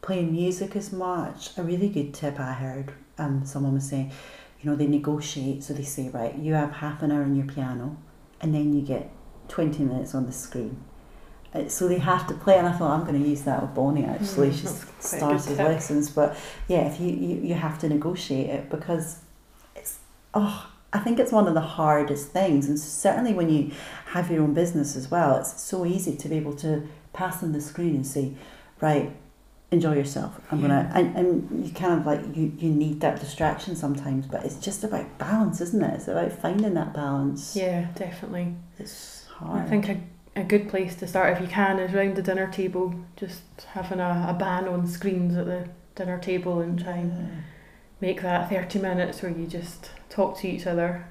playing 0.00 0.32
music 0.32 0.74
as 0.76 0.92
much. 0.92 1.56
A 1.58 1.62
really 1.62 1.88
good 1.88 2.14
tip 2.14 2.40
I 2.40 2.52
heard 2.52 2.92
um, 3.18 3.44
someone 3.44 3.74
was 3.74 3.88
saying, 3.88 4.12
you 4.60 4.70
know, 4.70 4.76
they 4.76 4.86
negotiate. 4.86 5.62
So 5.64 5.74
they 5.74 5.82
say, 5.82 6.08
right, 6.08 6.34
you 6.36 6.54
have 6.54 6.72
half 6.72 7.02
an 7.02 7.12
hour 7.12 7.22
on 7.22 7.34
your 7.34 7.46
piano, 7.46 7.96
and 8.40 8.54
then 8.54 8.72
you 8.74 8.82
get 8.82 9.10
twenty 9.48 9.84
minutes 9.84 10.14
on 10.14 10.26
the 10.26 10.32
screen. 10.32 10.76
Uh, 11.54 11.68
So 11.68 11.88
they 11.88 11.98
have 11.98 12.26
to 12.28 12.34
play, 12.34 12.58
and 12.58 12.66
I 12.66 12.72
thought 12.72 12.92
I'm 12.98 13.06
going 13.06 13.22
to 13.22 13.28
use 13.28 13.42
that 13.42 13.62
with 13.62 13.74
Bonnie. 13.74 14.04
Actually, 14.04 14.50
Mm, 14.50 14.58
she's 14.60 14.84
that's 14.84 15.10
quite 15.18 15.22
a 15.22 15.32
good 15.34 15.40
started 15.40 15.58
lessons, 15.58 16.10
but 16.10 16.36
yeah, 16.68 16.86
if 16.90 17.00
you, 17.00 17.08
you 17.08 17.34
you 17.48 17.54
have 17.54 17.78
to 17.80 17.88
negotiate 17.88 18.50
it 18.50 18.70
because 18.70 19.20
it's 19.74 19.98
oh, 20.34 20.70
I 20.92 20.98
think 20.98 21.18
it's 21.18 21.32
one 21.32 21.46
of 21.48 21.54
the 21.54 21.60
hardest 21.78 22.28
things, 22.32 22.68
and 22.68 22.78
certainly 22.78 23.34
when 23.34 23.48
you 23.50 23.70
have 24.06 24.30
your 24.30 24.42
own 24.42 24.54
business 24.54 24.96
as 24.96 25.10
well, 25.10 25.36
it's 25.38 25.60
so 25.60 25.84
easy 25.86 26.16
to 26.16 26.28
be 26.28 26.36
able 26.36 26.54
to 26.56 26.88
pass 27.12 27.42
on 27.42 27.52
the 27.52 27.60
screen 27.60 27.94
and 27.96 28.06
say, 28.06 28.32
right, 28.80 29.10
enjoy 29.70 29.94
yourself. 29.96 30.40
I'm 30.50 30.60
Yeah. 30.60 30.68
gonna, 30.68 30.90
and, 30.94 31.16
and 31.16 31.66
you 31.66 31.72
kind 31.72 31.98
of 31.98 32.06
like 32.06 32.20
you 32.36 32.52
you 32.58 32.70
need 32.70 33.00
that 33.00 33.20
distraction 33.20 33.74
sometimes, 33.76 34.26
but 34.26 34.44
it's 34.44 34.56
just 34.56 34.84
about 34.84 35.18
balance, 35.18 35.60
isn't 35.60 35.82
it? 35.82 35.94
It's 35.94 36.08
about 36.08 36.32
finding 36.32 36.74
that 36.74 36.94
balance. 36.94 37.56
Yeah, 37.56 37.86
definitely. 37.94 38.54
It's 38.78 39.26
hard. 39.26 39.62
I 39.62 39.68
think 39.68 39.88
a, 39.88 40.00
a 40.36 40.44
good 40.44 40.68
place 40.68 40.94
to 40.96 41.06
start, 41.06 41.32
if 41.34 41.40
you 41.40 41.48
can, 41.48 41.78
is 41.78 41.92
round 41.92 42.16
the 42.16 42.22
dinner 42.22 42.46
table, 42.50 42.94
just 43.16 43.42
having 43.72 44.00
a, 44.00 44.26
a 44.28 44.34
ban 44.38 44.68
on 44.68 44.86
screens 44.86 45.36
at 45.36 45.46
the 45.46 45.68
dinner 45.94 46.18
table 46.18 46.60
and 46.60 46.78
try 46.78 46.96
and 46.98 47.42
make 48.00 48.22
that 48.22 48.50
30 48.50 48.78
minutes 48.78 49.22
where 49.22 49.32
you 49.32 49.46
just 49.46 49.90
talk 50.10 50.38
to 50.38 50.48
each 50.48 50.66
other. 50.66 51.06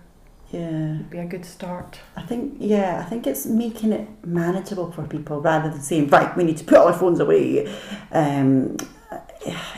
Yeah. 0.52 0.98
Would 0.98 1.10
be 1.10 1.18
a 1.18 1.26
good 1.26 1.46
start. 1.46 2.00
I 2.16 2.22
think 2.22 2.56
yeah, 2.60 3.02
I 3.06 3.10
think 3.10 3.28
it's 3.28 3.46
making 3.46 3.92
it 3.92 4.08
manageable 4.26 4.92
for 4.92 5.04
people 5.08 5.42
rather 5.42 5.70
than 5.70 5.82
saying 5.82 6.10
right, 6.10 6.36
we 6.38 6.44
need 6.44 6.58
to 6.58 6.64
put 6.64 6.78
all 6.78 6.88
our 6.88 6.94
phones 6.94 7.20
away. 7.20 7.68
Um, 8.12 8.78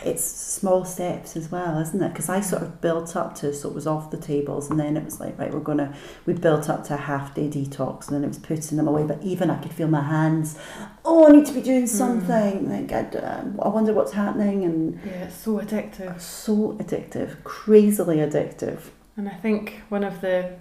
it's 0.06 0.24
small 0.24 0.86
steps 0.86 1.36
as 1.36 1.52
well, 1.52 1.80
isn't 1.80 2.02
it? 2.02 2.10
Because 2.10 2.30
I 2.30 2.40
sort 2.40 2.62
of 2.62 2.80
built 2.80 3.16
up 3.16 3.36
to 3.36 3.54
so 3.54 3.68
it 3.70 3.76
was 3.76 3.86
off 3.88 4.12
the 4.12 4.18
tables, 4.18 4.70
and 4.70 4.80
then 4.80 4.96
it 4.98 5.04
was 5.04 5.20
like 5.20 5.38
right, 5.38 5.54
we're 5.54 5.60
gonna 5.60 5.94
we 6.26 6.34
built 6.34 6.70
up 6.70 6.84
to 6.86 6.94
a 6.94 6.98
half 6.98 7.34
day 7.34 7.48
detox, 7.50 8.08
and 8.08 8.16
then 8.16 8.24
it 8.24 8.28
was 8.28 8.40
putting 8.40 8.78
them 8.78 8.88
away. 8.88 9.04
But 9.04 9.22
even 9.24 9.50
I 9.50 9.58
could 9.62 9.74
feel 9.74 9.88
my 9.88 10.02
hands. 10.04 10.58
Oh, 11.04 11.28
I 11.28 11.32
need 11.32 11.46
to 11.48 11.54
be 11.54 11.62
doing 11.62 11.88
something. 11.88 12.70
Like 12.70 12.92
I, 12.92 13.18
uh, 13.18 13.44
I 13.62 13.68
wonder 13.70 13.94
what's 13.94 14.14
happening, 14.14 14.64
and 14.64 15.00
Yeah, 15.06 15.24
it's 15.26 15.36
so 15.36 15.60
addictive. 15.60 16.20
so 16.22 16.74
addictive, 16.80 17.44
crazily 17.44 18.18
addictive. 18.18 18.80
And 19.18 19.28
I 19.28 19.34
think 19.34 19.82
one 19.90 20.04
of 20.04 20.22
the 20.22 20.56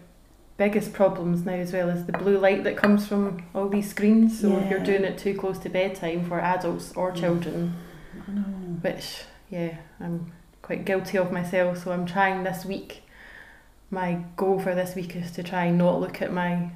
biggest 0.56 0.94
problems 0.94 1.44
now 1.44 1.52
as 1.52 1.72
well 1.72 1.90
is 1.90 2.06
the 2.06 2.12
blue 2.12 2.38
light 2.38 2.64
that 2.64 2.76
comes 2.76 3.06
from 3.06 3.44
all 3.54 3.68
these 3.68 3.90
screens. 3.90 4.40
So 4.40 4.56
if 4.56 4.70
you're 4.70 4.80
doing 4.80 5.04
it 5.04 5.18
too 5.18 5.34
close 5.34 5.58
to 5.60 5.68
bedtime 5.68 6.24
for 6.24 6.40
adults 6.40 6.92
or 6.96 7.12
children, 7.12 7.76
I 8.26 8.32
know. 8.32 8.42
which 8.80 9.24
yeah, 9.50 9.76
I'm 10.00 10.32
quite 10.62 10.86
guilty 10.86 11.18
of 11.18 11.30
myself. 11.30 11.84
So 11.84 11.92
I'm 11.92 12.06
trying 12.06 12.44
this 12.44 12.64
week. 12.64 13.02
My 13.90 14.24
goal 14.36 14.58
for 14.58 14.74
this 14.74 14.94
week 14.96 15.14
is 15.14 15.30
to 15.32 15.42
try 15.42 15.66
and 15.66 15.78
not 15.78 16.00
look 16.00 16.22
at 16.22 16.32
my 16.32 16.70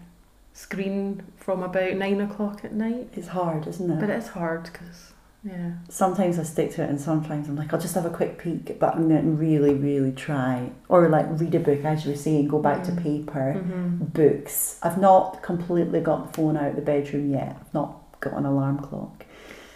screen 0.53 1.23
from 1.37 1.63
about 1.63 1.95
nine 1.95 2.21
o'clock 2.21 2.65
at 2.65 2.75
night. 2.75 3.09
It's 3.15 3.29
hard, 3.29 3.67
isn't 3.67 3.91
it? 3.91 3.99
But 3.99 4.11
it's 4.11 4.29
hard 4.29 4.65
because 4.65 5.10
yeah, 5.43 5.73
sometimes 5.89 6.39
I 6.39 6.43
stick 6.43 6.71
to 6.75 6.83
it 6.83 6.91
and 6.91 7.01
sometimes 7.01 7.49
I'm 7.49 7.57
like, 7.57 7.73
I'll 7.73 7.81
just 7.81 7.95
have 7.95 8.05
a 8.05 8.11
quick 8.11 8.37
peek, 8.39 8.79
but 8.79 8.95
I'm 8.95 9.09
going 9.09 9.23
to 9.25 9.31
really, 9.31 9.75
really 9.75 10.13
try. 10.13 10.71
Or 10.89 11.09
like 11.09 11.27
read 11.31 11.55
a 11.55 11.61
book, 11.61 11.83
as 11.85 12.05
you 12.05 12.11
were 12.11 12.17
saying, 12.17 12.49
go 12.49 12.61
back 12.61 12.83
to 12.85 12.91
Mm. 12.93 13.03
paper, 13.03 13.53
hmm 13.55 14.05
books. 14.05 14.79
I've 14.83 14.99
not 14.99 15.43
completely 15.43 16.01
got 16.01 16.27
the 16.27 16.33
phone 16.37 16.57
out 16.57 16.71
of 16.71 16.77
the 16.77 16.83
bedroom 16.83 17.31
yet. 17.33 17.57
I've 17.61 17.73
not 17.75 18.21
got 18.21 18.35
an 18.35 18.45
alarm 18.45 18.79
clock. 18.81 19.25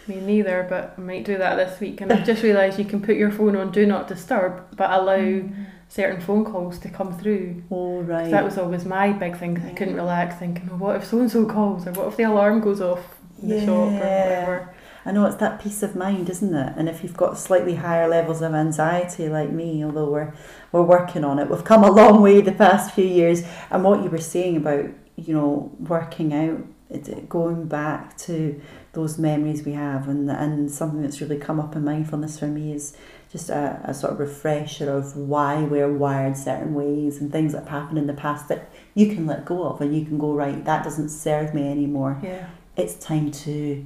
me 0.07 0.21
neither. 0.21 0.67
But 0.69 0.93
I 0.97 1.01
might 1.01 1.25
do 1.25 1.35
that 1.39 1.55
this 1.55 1.79
week. 1.79 1.99
And 2.01 2.13
I've 2.13 2.25
just 2.25 2.43
realised 2.43 2.77
you 2.77 2.85
can 2.85 3.01
put 3.01 3.15
your 3.15 3.31
phone 3.31 3.55
on 3.55 3.71
do 3.71 3.87
not 3.87 4.07
disturb, 4.07 4.61
but 4.77 4.91
allow 4.91 5.41
certain 5.89 6.21
phone 6.21 6.45
calls 6.45 6.77
to 6.79 6.89
come 6.89 7.17
through. 7.17 7.63
Oh, 7.71 8.01
right. 8.01 8.29
That 8.29 8.43
was 8.43 8.59
always 8.59 8.85
my 8.85 9.13
big 9.13 9.35
thing. 9.37 9.55
'cause 9.55 9.65
I 9.65 9.73
couldn't 9.73 9.95
relax, 9.95 10.35
thinking, 10.35 10.69
"Oh, 10.71 10.75
what 10.77 10.95
if 10.97 11.05
so 11.05 11.19
and 11.21 11.31
so 11.31 11.45
calls, 11.47 11.87
or 11.87 11.91
what 11.93 12.07
if 12.07 12.17
the 12.17 12.23
alarm 12.23 12.59
goes 12.61 12.81
off 12.81 13.03
in 13.41 13.49
the 13.49 13.59
shop, 13.65 13.89
or 13.89 13.91
Yeah. 13.93 14.23
whatever." 14.23 14.69
I 15.05 15.11
know 15.11 15.25
it's 15.25 15.35
that 15.35 15.61
peace 15.61 15.83
of 15.83 15.95
mind, 15.95 16.29
isn't 16.29 16.53
it? 16.53 16.73
And 16.75 16.89
if 16.89 17.03
you've 17.03 17.15
got 17.15 17.37
slightly 17.37 17.75
higher 17.75 18.07
levels 18.07 18.41
of 18.41 18.55
anxiety 18.55 19.29
like 19.29 19.51
me, 19.51 19.85
although 19.85 20.09
we're 20.09 20.33
we're 20.71 20.81
working 20.81 21.23
on 21.23 21.37
it, 21.37 21.49
we've 21.49 21.63
come 21.63 21.83
a 21.83 21.91
long 21.91 22.21
way 22.21 22.41
the 22.41 22.51
past 22.51 22.93
few 22.93 23.05
years. 23.05 23.43
And 23.69 23.83
what 23.83 24.03
you 24.03 24.09
were 24.09 24.17
saying 24.17 24.57
about 24.57 24.85
you 25.15 25.33
know 25.33 25.71
working 25.79 26.33
out, 26.33 26.65
it, 26.89 27.29
going 27.29 27.67
back 27.67 28.17
to 28.19 28.59
those 28.93 29.19
memories 29.19 29.63
we 29.63 29.73
have, 29.73 30.07
and 30.07 30.29
and 30.31 30.71
something 30.71 31.03
that's 31.03 31.21
really 31.21 31.37
come 31.37 31.59
up 31.59 31.75
in 31.75 31.83
mindfulness 31.83 32.39
for 32.39 32.47
me 32.47 32.73
is 32.73 32.97
just 33.31 33.49
a, 33.49 33.79
a 33.83 33.93
sort 33.93 34.13
of 34.13 34.19
refresher 34.19 34.89
of 34.89 35.15
why 35.15 35.61
we're 35.61 35.91
wired 35.91 36.37
certain 36.37 36.73
ways 36.73 37.19
and 37.19 37.31
things 37.31 37.51
that 37.51 37.59
have 37.59 37.67
happened 37.67 37.97
in 37.97 38.07
the 38.07 38.13
past 38.13 38.47
that 38.47 38.71
you 38.93 39.13
can 39.13 39.25
let 39.25 39.43
go 39.43 39.67
of 39.67 39.81
and 39.81 39.95
you 39.95 40.05
can 40.05 40.17
go 40.17 40.31
right 40.31 40.63
that 40.63 40.83
doesn't 40.83 41.09
serve 41.09 41.53
me 41.53 41.69
anymore 41.69 42.17
Yeah, 42.23 42.47
it's 42.77 42.95
time 42.95 43.31
to 43.31 43.85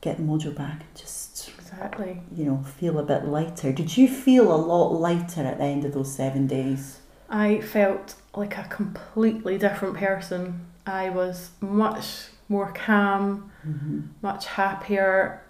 get 0.00 0.16
the 0.16 0.22
mojo 0.22 0.54
back 0.54 0.80
and 0.80 0.94
just 0.94 1.50
exactly. 1.58 2.20
you 2.34 2.44
know 2.44 2.62
feel 2.78 2.98
a 2.98 3.02
bit 3.02 3.24
lighter 3.24 3.72
did 3.72 3.96
you 3.96 4.08
feel 4.08 4.52
a 4.52 4.56
lot 4.56 4.88
lighter 4.90 5.42
at 5.42 5.58
the 5.58 5.64
end 5.64 5.84
of 5.84 5.92
those 5.92 6.12
seven 6.14 6.46
days 6.46 7.00
I 7.28 7.60
felt 7.60 8.14
like 8.34 8.56
a 8.56 8.64
completely 8.64 9.58
different 9.58 9.96
person. 9.96 10.66
I 10.86 11.10
was 11.10 11.50
much 11.60 12.28
more 12.48 12.72
calm, 12.72 13.50
mm-hmm. 13.66 14.00
much 14.22 14.46
happier, 14.46 15.42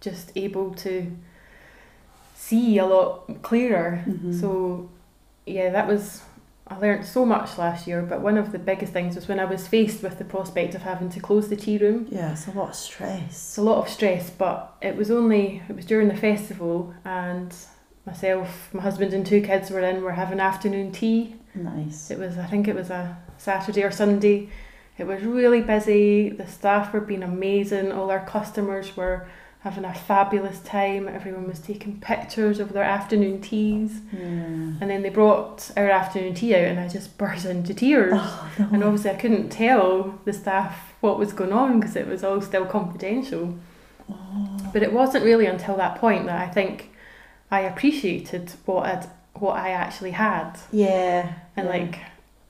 just 0.00 0.30
able 0.36 0.74
to 0.74 1.10
see 2.34 2.76
a 2.78 2.84
lot 2.84 3.42
clearer. 3.42 4.04
Mhm. 4.06 4.38
So, 4.38 4.90
yeah, 5.46 5.70
that 5.70 5.88
was. 5.88 6.22
I 6.70 6.78
learned 6.78 7.04
so 7.06 7.24
much 7.24 7.56
last 7.58 7.86
year, 7.86 8.02
but 8.02 8.20
one 8.20 8.36
of 8.36 8.52
the 8.52 8.58
biggest 8.58 8.92
things 8.92 9.14
was 9.16 9.26
when 9.26 9.40
I 9.40 9.44
was 9.44 9.66
faced 9.66 10.02
with 10.02 10.18
the 10.18 10.24
prospect 10.24 10.74
of 10.74 10.82
having 10.82 11.08
to 11.10 11.20
close 11.20 11.48
the 11.48 11.56
tea 11.56 11.78
room. 11.78 12.06
yeah 12.10 12.32
it's 12.32 12.46
a 12.46 12.50
lot 12.50 12.68
of 12.68 12.74
It's 12.74 12.84
stress 12.84 13.56
a 13.56 13.62
lot 13.62 13.78
of 13.78 13.88
stress, 13.88 14.30
but 14.30 14.74
it 14.82 14.96
was 14.96 15.10
only 15.10 15.62
it 15.68 15.74
was 15.76 15.86
during 15.86 16.08
the 16.08 16.16
festival, 16.16 16.94
and 17.04 17.54
myself, 18.06 18.72
my 18.72 18.82
husband, 18.82 19.12
and 19.12 19.24
two 19.26 19.40
kids 19.40 19.70
were 19.70 19.80
in. 19.80 20.02
We're 20.02 20.12
having 20.12 20.40
afternoon 20.40 20.92
tea. 20.92 21.36
nice 21.54 22.10
It 22.10 22.18
was 22.18 22.38
I 22.38 22.46
think 22.46 22.68
it 22.68 22.74
was 22.74 22.90
a 22.90 23.16
Saturday 23.38 23.82
or 23.82 23.90
Sunday. 23.90 24.48
It 24.98 25.06
was 25.06 25.22
really 25.22 25.60
busy. 25.60 26.28
The 26.28 26.46
staff 26.46 26.92
were 26.92 27.00
being 27.00 27.22
amazing. 27.22 27.92
All 27.92 28.10
our 28.10 28.24
customers 28.26 28.96
were 28.96 29.28
having 29.68 29.84
a 29.84 29.92
fabulous 29.94 30.60
time. 30.60 31.06
Everyone 31.08 31.46
was 31.46 31.58
taking 31.60 32.00
pictures 32.00 32.58
of 32.60 32.72
their 32.72 32.82
afternoon 32.84 33.40
teas. 33.42 34.00
yeah. 34.12 34.20
And 34.80 34.88
then 34.90 35.02
they 35.02 35.10
brought 35.10 35.70
our 35.76 35.90
afternoon 35.90 36.34
tea 36.34 36.54
out, 36.54 36.64
and 36.64 36.80
I 36.80 36.88
just 36.88 37.18
burst 37.18 37.44
into 37.44 37.74
tears. 37.74 38.12
oh, 38.16 38.50
no. 38.58 38.68
And 38.72 38.82
obviously, 38.84 39.10
I 39.10 39.14
couldn't 39.16 39.50
tell 39.50 40.18
the 40.24 40.32
staff 40.32 40.94
what 41.00 41.18
was 41.18 41.32
going 41.32 41.52
on 41.52 41.80
because 41.80 41.96
it 41.96 42.06
was 42.06 42.24
all 42.24 42.40
still 42.40 42.64
confidential. 42.66 43.58
Oh. 44.10 44.70
But 44.72 44.82
it 44.82 44.92
wasn't 44.92 45.24
really 45.24 45.46
until 45.46 45.76
that 45.76 45.98
point 45.98 46.26
that 46.26 46.40
I 46.40 46.50
think 46.50 46.90
I 47.50 47.60
appreciated 47.60 48.52
what 48.64 48.86
I'd, 48.86 49.06
what 49.34 49.56
I 49.56 49.70
actually 49.70 50.12
had. 50.12 50.58
yeah 50.72 51.32
And 51.56 51.66
yeah. 51.66 51.72
like 51.72 51.98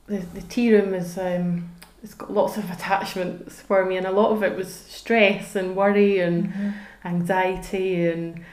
the, 0.06 0.18
the 0.38 0.42
tea 0.42 0.72
room 0.74 0.94
is 0.94 1.18
um, 1.18 1.70
it's 2.02 2.14
got 2.14 2.32
lots 2.32 2.56
of 2.56 2.70
attachments 2.70 3.60
for 3.60 3.84
me, 3.84 3.96
and 3.96 4.06
a 4.06 4.12
lot 4.12 4.30
of 4.30 4.42
it 4.44 4.56
was 4.56 4.72
stress 4.72 5.56
and 5.56 5.74
worry 5.74 6.20
and 6.20 6.52
Mhm. 6.52 6.72
Anxiety 7.04 8.06
and 8.06 8.44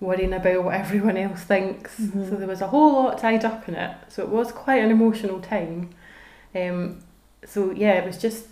worrying 0.00 0.32
about 0.32 0.64
what 0.64 0.74
everyone 0.74 1.16
else 1.16 1.42
thinks. 1.42 1.98
Mhm. 1.98 2.28
So 2.28 2.36
there 2.36 2.48
was 2.48 2.60
a 2.60 2.68
whole 2.68 2.92
lot 2.92 3.18
tied 3.18 3.44
up 3.44 3.68
in 3.68 3.74
it. 3.74 3.96
So 4.08 4.22
it 4.22 4.28
was 4.28 4.52
quite 4.52 4.82
an 4.82 4.90
emotional 4.90 5.40
time. 5.40 5.90
Um, 6.54 6.98
so 7.44 7.70
yeah, 7.72 7.92
it 7.92 8.06
was 8.06 8.18
just 8.18 8.46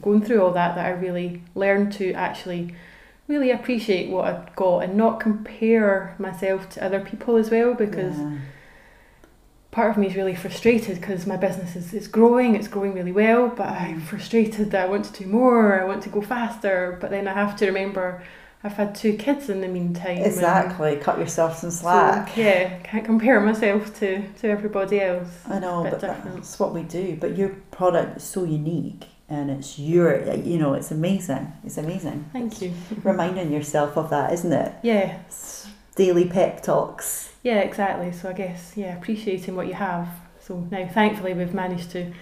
going 0.00 0.22
through 0.22 0.42
all 0.42 0.52
that 0.52 0.74
that 0.74 0.86
I 0.86 0.90
really 0.90 1.42
learned 1.54 1.92
to 1.94 2.12
actually 2.12 2.74
really 3.28 3.50
appreciate 3.50 4.10
what 4.10 4.26
I'd 4.26 4.56
got 4.56 4.80
and 4.80 4.96
not 4.96 5.20
compare 5.20 6.14
myself 6.18 6.68
to 6.70 6.84
other 6.84 7.00
people 7.00 7.36
as 7.36 7.50
well 7.50 7.74
because 7.74 8.18
yeah. 8.18 8.32
part 9.70 9.90
of 9.90 9.96
me 9.96 10.08
is 10.08 10.16
really 10.16 10.34
frustrated 10.34 11.00
because 11.00 11.26
my 11.26 11.36
business 11.36 11.76
is, 11.76 11.94
is 11.94 12.08
growing, 12.08 12.56
it's 12.56 12.68
growing 12.68 12.94
really 12.94 13.12
well, 13.12 13.48
but 13.48 13.68
I'm 13.68 14.00
frustrated 14.00 14.70
that 14.72 14.86
I 14.86 14.88
want 14.88 15.04
to 15.06 15.22
do 15.22 15.28
more, 15.28 15.80
I 15.80 15.84
want 15.84 16.02
to 16.02 16.08
go 16.08 16.20
faster, 16.20 16.98
but 17.00 17.10
then 17.10 17.28
I 17.28 17.34
have 17.34 17.56
to 17.56 17.66
remember 17.66 18.22
I've 18.64 18.74
had 18.74 18.94
two 18.94 19.14
kids 19.16 19.48
in 19.48 19.60
the 19.60 19.68
meantime. 19.68 20.18
exactly 20.18 20.96
cut 20.96 21.18
yourself 21.18 21.58
some 21.58 21.70
So, 21.70 21.82
slack 21.82 22.36
yeah, 22.36 22.78
can't 22.80 23.04
compare 23.04 23.40
myself 23.40 23.98
to, 24.00 24.22
to 24.40 24.48
everybody 24.48 25.00
else. 25.00 25.28
I 25.48 25.58
know, 25.58 25.82
but 25.82 26.00
different. 26.00 26.34
that's 26.36 26.58
what 26.60 26.72
we 26.72 26.82
do. 26.82 27.16
But 27.20 27.36
your 27.36 27.48
product 27.72 28.18
is 28.18 28.22
so 28.24 28.44
unique, 28.44 29.06
and 29.28 29.50
it's 29.50 29.78
your, 29.80 30.32
you 30.36 30.58
know, 30.58 30.74
it's 30.74 30.90
amazing. 30.92 31.52
It's 31.64 31.76
amazing. 31.78 32.30
Thank 32.32 32.62
you. 32.62 32.72
Reminding 33.02 33.52
yourself 33.52 33.96
of 33.96 34.10
that, 34.10 34.32
isn't 34.32 34.52
it? 34.52 34.72
Yeah, 34.82 35.18
It's 35.26 35.66
daily 35.96 36.26
pep 36.26 36.62
talks. 36.62 37.32
yeah, 37.42 37.58
exactly. 37.60 38.12
So 38.12 38.28
I 38.28 38.32
guess, 38.32 38.72
yeah, 38.76 38.96
appreciating 38.96 39.56
what 39.56 39.66
you 39.66 39.74
have. 39.74 40.08
So 40.40 40.66
now, 40.70 40.86
thankfully, 40.86 41.34
we've 41.34 41.52
managed 41.54 41.90
to 41.92 42.12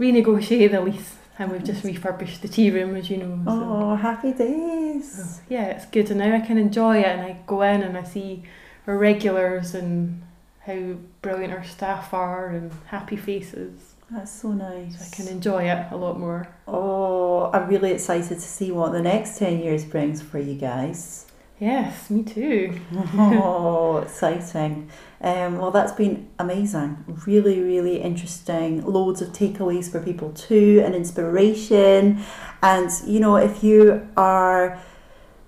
renegotiate 0.00 0.70
the 0.72 0.80
lease 0.80 1.14
and 1.38 1.50
we've 1.50 1.64
just 1.64 1.84
refurbished 1.84 2.42
the 2.42 2.48
tea 2.48 2.70
room, 2.70 2.96
as 2.96 3.10
you 3.10 3.18
know. 3.18 3.40
So. 3.44 3.50
Oh, 3.50 3.96
happy 3.96 4.32
days! 4.32 5.40
Oh, 5.40 5.44
yeah, 5.48 5.66
it's 5.66 5.86
good, 5.86 6.10
and 6.10 6.20
now 6.20 6.34
I 6.34 6.40
can 6.40 6.58
enjoy 6.58 6.98
it, 6.98 7.06
and 7.06 7.20
I 7.20 7.38
go 7.46 7.62
in 7.62 7.82
and 7.82 7.96
I 7.96 8.04
see 8.04 8.44
our 8.86 8.96
regulars 8.96 9.74
and 9.74 10.22
how 10.60 10.96
brilliant 11.22 11.52
our 11.52 11.64
staff 11.64 12.14
are 12.14 12.48
and 12.48 12.72
happy 12.86 13.16
faces. 13.16 13.94
That's 14.10 14.30
so 14.30 14.52
nice. 14.52 14.98
So 14.98 15.04
I 15.04 15.16
can 15.16 15.28
enjoy 15.34 15.64
it 15.64 15.86
a 15.90 15.96
lot 15.96 16.18
more. 16.18 16.48
Oh, 16.68 17.50
I'm 17.52 17.68
really 17.68 17.92
excited 17.92 18.28
to 18.28 18.40
see 18.40 18.70
what 18.70 18.92
the 18.92 19.02
next 19.02 19.38
ten 19.38 19.60
years 19.60 19.84
brings 19.84 20.22
for 20.22 20.38
you 20.38 20.54
guys. 20.54 21.26
Yes, 21.58 22.10
me 22.10 22.22
too. 22.22 22.78
oh, 23.14 23.98
exciting. 24.04 24.90
Um, 25.24 25.56
well, 25.56 25.70
that's 25.70 25.92
been 25.92 26.28
amazing. 26.38 27.02
Really, 27.26 27.62
really 27.62 27.96
interesting. 28.02 28.84
Loads 28.84 29.22
of 29.22 29.30
takeaways 29.30 29.90
for 29.90 29.98
people 29.98 30.30
too, 30.32 30.82
and 30.84 30.94
inspiration. 30.94 32.22
And, 32.62 32.90
you 33.06 33.20
know, 33.20 33.36
if 33.36 33.64
you 33.64 34.06
are 34.18 34.78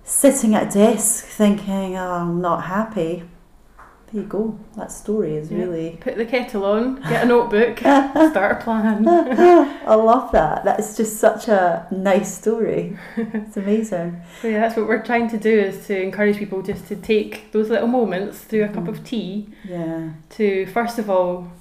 sitting 0.03 0.55
at 0.55 0.69
a 0.69 0.79
desk 0.79 1.25
thinking, 1.25 1.95
oh, 1.95 2.11
I'm 2.11 2.41
not 2.41 2.63
happy, 2.63 3.23
there 4.11 4.21
you 4.21 4.27
go. 4.27 4.57
That 4.75 4.91
story 4.91 5.35
is 5.35 5.51
Yeah. 5.51 5.57
really. 5.59 5.97
Put 5.99 6.15
the 6.15 6.25
kettle 6.25 6.63
on, 6.65 7.01
get 7.09 7.25
a 7.25 7.27
notebook, 7.27 7.79
start 7.79 8.61
a 8.61 8.63
plan. 8.63 9.05
I 9.07 9.95
love 9.95 10.31
that. 10.31 10.63
That's 10.63 10.95
just 10.95 11.17
such 11.17 11.47
a 11.49 11.87
nice 11.91 12.33
story. 12.37 12.97
It's 13.17 13.57
amazing. 13.57 14.21
So 14.41 14.47
yeah, 14.47 14.59
that's 14.61 14.77
what 14.77 14.87
we're 14.87 15.03
trying 15.03 15.29
to 15.29 15.37
do 15.37 15.59
is 15.59 15.87
to 15.87 15.99
encourage 16.01 16.37
people 16.37 16.61
just 16.61 16.87
to 16.87 16.95
take 16.95 17.51
those 17.51 17.69
little 17.69 17.87
moments 17.87 18.39
through 18.39 18.65
a 18.65 18.69
cup 18.69 18.87
of 18.87 18.95
mm-hmm. 18.97 19.03
tea 19.03 19.49
Yeah. 19.67 20.09
to 20.31 20.65
first 20.67 20.99
of 20.99 21.09
all 21.09 21.51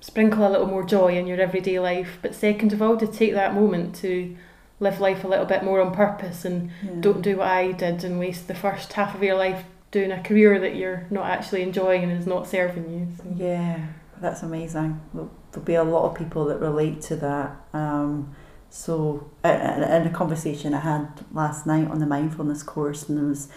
sprinkle 0.00 0.46
a 0.46 0.50
little 0.50 0.66
more 0.66 0.84
joy 0.84 1.16
in 1.16 1.26
your 1.26 1.40
everyday 1.40 1.78
life, 1.78 2.18
but 2.22 2.34
second 2.34 2.72
of 2.72 2.80
all 2.82 2.96
to 2.98 3.06
take 3.06 3.32
that 3.34 3.54
moment 3.54 3.94
to 3.96 4.36
live 4.80 5.00
life 5.00 5.24
a 5.24 5.28
little 5.28 5.44
bit 5.44 5.62
more 5.62 5.80
on 5.80 5.92
purpose 5.94 6.44
and 6.44 6.70
yeah. 6.82 6.92
don't 7.00 7.20
do 7.22 7.36
what 7.36 7.48
I 7.48 7.72
did 7.72 8.02
and 8.04 8.18
waste 8.18 8.48
the 8.48 8.54
first 8.54 8.92
half 8.94 9.14
of 9.14 9.22
your 9.22 9.36
life 9.36 9.64
doing 9.90 10.12
a 10.12 10.22
career 10.22 10.58
that 10.60 10.76
you're 10.76 11.06
not 11.10 11.26
actually 11.26 11.62
enjoying 11.62 12.02
and 12.04 12.12
is 12.12 12.26
not 12.26 12.46
serving 12.46 12.90
you. 12.92 13.08
So. 13.16 13.24
Yeah, 13.36 13.86
that's 14.20 14.42
amazing. 14.42 15.00
There'll, 15.12 15.30
be 15.64 15.74
a 15.74 15.82
lot 15.82 16.08
of 16.08 16.16
people 16.16 16.44
that 16.46 16.60
relate 16.60 17.00
to 17.02 17.16
that. 17.16 17.56
Um, 17.72 18.34
so, 18.70 19.28
in, 19.44 19.50
in 19.50 20.06
a 20.06 20.10
conversation 20.10 20.74
I 20.74 20.80
had 20.80 21.08
last 21.32 21.66
night 21.66 21.88
on 21.88 21.98
the 21.98 22.06
mindfulness 22.06 22.62
course, 22.62 23.08
and 23.08 23.18
I 23.18 23.22
was 23.24 23.48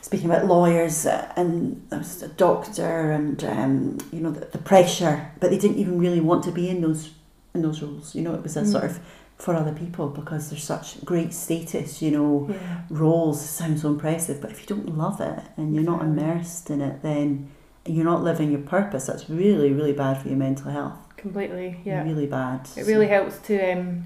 speaking 0.00 0.30
about 0.30 0.46
lawyers, 0.46 1.04
uh, 1.04 1.32
and 1.34 1.84
there 1.90 1.98
was 1.98 2.22
a 2.22 2.28
doctor, 2.28 3.10
and 3.10 3.42
um, 3.42 3.98
you 4.12 4.20
know 4.20 4.30
the, 4.30 4.46
the 4.46 4.58
pressure, 4.58 5.32
but 5.40 5.50
they 5.50 5.58
didn't 5.58 5.78
even 5.78 5.98
really 5.98 6.20
want 6.20 6.44
to 6.44 6.52
be 6.52 6.68
in 6.68 6.80
those 6.80 7.10
in 7.54 7.62
those 7.62 7.82
roles. 7.82 8.14
You 8.14 8.22
know, 8.22 8.34
it 8.34 8.42
was 8.42 8.56
a 8.56 8.62
Mm. 8.62 8.70
sort 8.70 8.84
of 8.84 9.00
for 9.42 9.54
other 9.56 9.72
people 9.72 10.08
because 10.08 10.50
there's 10.50 10.62
such 10.62 11.04
great 11.04 11.34
status. 11.34 12.00
You 12.00 12.12
know, 12.12 12.46
Yeah. 12.48 12.82
roles 12.90 13.40
sound 13.40 13.80
so 13.80 13.88
impressive, 13.88 14.40
but 14.40 14.50
if 14.52 14.60
you 14.60 14.66
don't 14.76 14.96
love 14.96 15.20
it 15.20 15.40
and 15.56 15.74
you're 15.74 15.82
not 15.92 16.02
immersed 16.02 16.70
in 16.70 16.80
it, 16.80 17.02
then 17.02 17.48
you're 17.84 18.04
not 18.04 18.22
living 18.22 18.52
your 18.52 18.60
purpose. 18.60 19.06
That's 19.06 19.28
really, 19.28 19.72
really 19.72 19.92
bad 19.92 20.18
for 20.22 20.28
your 20.28 20.36
mental 20.38 20.70
health. 20.70 20.94
Completely, 21.16 21.80
yeah. 21.84 22.04
Really 22.04 22.26
bad. 22.26 22.68
It 22.76 22.86
really 22.86 23.08
helps 23.08 23.38
to 23.48 23.54
um, 23.72 24.04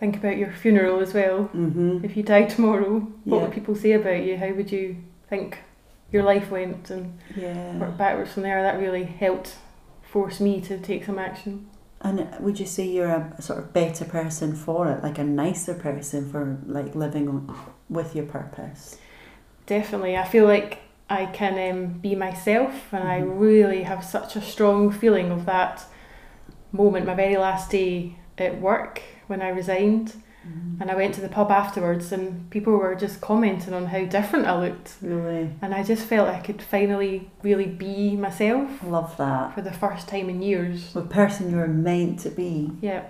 think 0.00 0.16
about 0.16 0.36
your 0.36 0.50
funeral 0.50 0.98
as 0.98 1.14
well. 1.14 1.48
Mm-hmm. 1.54 2.04
If 2.04 2.16
you 2.16 2.24
die 2.24 2.44
tomorrow, 2.46 3.06
what 3.24 3.36
Yeah. 3.36 3.42
would 3.44 3.52
people 3.52 3.76
say 3.76 3.92
about 3.92 4.24
you? 4.24 4.36
How 4.36 4.52
would 4.52 4.72
you 4.72 4.96
think 5.28 5.58
your 6.10 6.24
life 6.24 6.50
went 6.50 6.90
and 6.90 7.18
Yeah. 7.36 7.78
work 7.78 7.96
backwards 7.96 8.32
from 8.32 8.42
there? 8.42 8.60
That 8.64 8.80
really 8.80 9.04
helped 9.04 9.54
force 10.02 10.40
me 10.40 10.60
to 10.62 10.76
take 10.78 11.04
some 11.04 11.20
action. 11.20 11.66
And 12.02 12.26
would 12.40 12.58
you 12.58 12.66
say 12.66 12.86
you're 12.86 13.08
a, 13.08 13.42
sort 13.42 13.58
of 13.58 13.72
better 13.72 14.04
person 14.06 14.54
for 14.54 14.90
it, 14.90 15.02
like 15.02 15.18
a 15.18 15.24
nicer 15.24 15.74
person 15.74 16.30
for 16.30 16.58
like 16.66 16.94
living 16.94 17.28
on, 17.28 17.56
with 17.90 18.16
your 18.16 18.24
purpose? 18.24 18.96
Definitely, 19.66 20.16
I 20.16 20.24
feel 20.24 20.46
like 20.46 20.78
I 21.10 21.26
can 21.26 21.70
um, 21.70 21.86
be 22.00 22.14
myself, 22.14 22.92
and 22.92 23.06
I 23.06 23.20
Mhm. 23.20 23.40
really 23.40 23.82
have 23.82 24.02
such 24.04 24.36
a 24.36 24.40
strong 24.40 24.90
feeling 24.90 25.30
of 25.30 25.44
that 25.46 25.84
moment, 26.72 27.06
my 27.06 27.14
very 27.14 27.36
last 27.36 27.70
day 27.70 28.16
at 28.38 28.60
work 28.60 29.02
when 29.26 29.42
I 29.42 29.48
resigned. 29.50 30.14
And 30.80 30.90
I 30.90 30.94
went 30.94 31.14
to 31.16 31.20
the 31.20 31.28
pub 31.28 31.50
afterwards, 31.50 32.10
and 32.10 32.48
people 32.50 32.72
were 32.72 32.94
just 32.94 33.20
commenting 33.20 33.74
on 33.74 33.86
how 33.86 34.04
different 34.06 34.46
I 34.46 34.58
looked. 34.58 34.94
Really, 35.02 35.50
And 35.60 35.74
I 35.74 35.82
just 35.82 36.06
felt 36.06 36.28
I 36.28 36.40
could 36.40 36.62
finally 36.62 37.30
really 37.42 37.66
be 37.66 38.16
myself 38.16 38.82
love 38.82 39.14
that. 39.18 39.54
for 39.54 39.60
the 39.60 39.72
first 39.72 40.08
time 40.08 40.30
in 40.30 40.40
years. 40.40 40.94
The 40.94 41.02
person 41.02 41.50
you're 41.50 41.66
meant 41.68 42.20
to 42.20 42.30
be. 42.30 42.72
Yeah. 42.80 43.02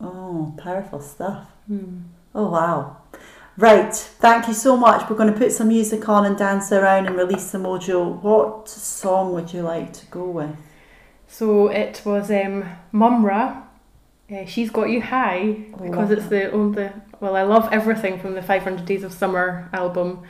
Oh, 0.00 0.54
powerful 0.56 1.00
stuff. 1.00 1.48
Hmm. 1.66 2.02
Oh 2.34 2.48
wow. 2.50 2.98
Right, 3.56 3.92
thank 3.94 4.46
you 4.48 4.54
so 4.54 4.76
much. 4.76 5.10
We're 5.10 5.16
going 5.16 5.32
to 5.32 5.38
put 5.38 5.52
some 5.52 5.68
music 5.68 6.08
on 6.08 6.24
and 6.24 6.38
dance 6.38 6.70
around 6.72 7.06
and 7.06 7.16
release 7.16 7.50
the 7.50 7.58
mojo. 7.58 8.22
What 8.22 8.68
song 8.68 9.34
would 9.34 9.52
you 9.52 9.62
like 9.62 9.92
to 9.94 10.06
go 10.06 10.24
with? 10.24 10.56
So 11.26 11.68
it 11.68 12.00
was 12.06 12.30
um, 12.30 12.64
Mumm-Ra. 12.92 13.64
Uh, 14.30 14.44
She's 14.46 14.70
Got 14.70 14.90
You 14.90 15.00
High 15.00 15.56
because 15.82 16.10
it's 16.10 16.26
the 16.26 16.52
only. 16.52 16.90
Well, 17.18 17.34
I 17.34 17.42
love 17.42 17.68
everything 17.72 18.18
from 18.18 18.34
the 18.34 18.42
500 18.42 18.86
Days 18.86 19.02
of 19.02 19.12
Summer 19.12 19.68
album, 19.72 20.22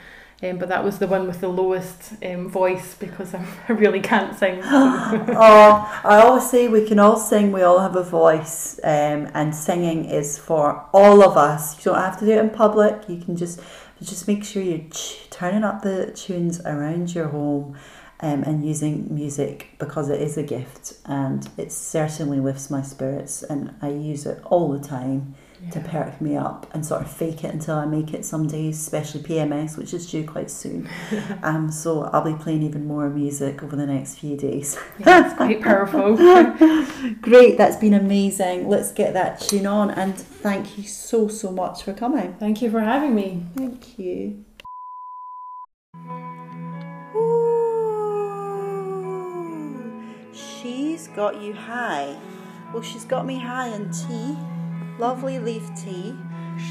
um, 0.43 0.59
but 0.59 0.71
that 0.71 0.83
was 0.83 0.99
the 0.99 1.07
one 1.07 1.27
with 1.27 1.41
the 1.41 1.49
lowest 1.49 2.15
um, 2.25 2.49
voice 2.49 2.95
because 2.95 3.35
I'm, 3.35 3.47
I 3.69 3.73
really 3.73 4.01
can't 4.01 4.37
sing. 4.39 4.61
oh, 4.65 6.01
I 6.03 6.23
always 6.23 6.49
say 6.49 6.69
we 6.69 6.87
can 6.89 6.99
all 6.99 7.19
sing, 7.19 7.53
we 7.53 7.61
all 7.61 7.81
have 7.81 7.95
a 7.95 8.03
voice, 8.03 8.81
um, 8.85 9.29
and 9.35 9.55
singing 9.55 10.07
is 10.07 10.39
for 10.39 10.87
all 10.95 11.23
of 11.23 11.37
us. 11.37 11.77
You 11.79 11.93
don't 11.93 12.01
have 12.01 12.19
to 12.21 12.25
do 12.25 12.33
it 12.33 12.39
in 12.39 12.51
public, 12.51 13.09
you 13.09 13.19
can 13.19 13.37
just 13.37 13.61
just 14.03 14.27
make 14.27 14.43
sure 14.43 14.63
you're 14.63 14.89
ch- 14.91 15.29
turning 15.29 15.63
up 15.63 15.83
the 15.83 16.11
tunes 16.13 16.59
around 16.61 17.15
your 17.15 17.29
home 17.29 17.77
um, 18.21 18.43
and 18.43 18.65
using 18.65 19.13
music 19.15 19.69
because 19.79 20.11
it 20.11 20.21
is 20.21 20.37
a 20.37 20.43
gift 20.43 20.95
and 21.07 21.49
it 21.57 21.73
certainly 21.73 22.39
lifts 22.41 22.71
my 22.71 22.83
spirits, 22.83 23.43
and 23.43 23.75
I 23.81 23.89
use 23.91 24.27
it 24.27 24.41
all 24.45 24.71
the 24.71 24.81
time. 24.81 25.35
to 25.73 25.81
perk 25.81 26.21
me 26.23 26.37
up 26.37 26.67
and 26.73 26.85
sort 26.87 27.03
of 27.03 27.11
fake 27.11 27.45
it 27.45 27.53
until 27.53 27.77
I 27.77 27.85
make 27.85 28.15
it 28.15 28.25
some 28.25 28.47
days, 28.47 28.79
especially 28.79 29.21
PMS, 29.21 29.77
which 29.77 29.93
is 29.93 30.11
due 30.11 30.27
quite 30.27 30.51
soon. 30.51 30.89
um, 31.43 31.71
so 31.71 32.05
I'll 32.05 32.25
be 32.25 32.33
playing 32.43 32.63
even 32.63 32.87
more 32.87 33.11
music 33.11 33.63
over 33.63 33.77
the 33.77 33.87
next 33.87 34.19
few 34.19 34.37
days. 34.39 34.79
Yeah, 34.99 35.27
it's 35.27 35.35
quite 35.35 35.61
powerful. 35.69 36.17
Great, 37.21 37.59
that's 37.59 37.77
been 37.77 37.95
amazing. 37.95 38.69
Let's 38.69 38.91
get 38.93 39.13
that 39.13 39.41
tune 39.41 39.67
on 39.67 39.91
and 39.91 40.17
thank 40.17 40.79
you 40.79 40.85
so, 40.85 41.29
so 41.29 41.51
much 41.51 41.83
for 41.83 41.93
coming. 41.93 42.35
Thank 42.39 42.63
you 42.63 42.71
for 42.71 42.81
having 42.81 43.15
me. 43.15 43.45
Thank 43.55 43.99
you. 43.99 44.45
Got 51.15 51.41
you 51.41 51.53
high. 51.53 52.17
Well, 52.73 52.83
she's 52.83 53.05
got 53.05 53.27
me 53.27 53.39
high 53.39 53.69
in 53.69 53.91
tea, 53.91 54.37
lovely 54.99 55.39
leaf 55.39 55.69
tea. 55.77 56.15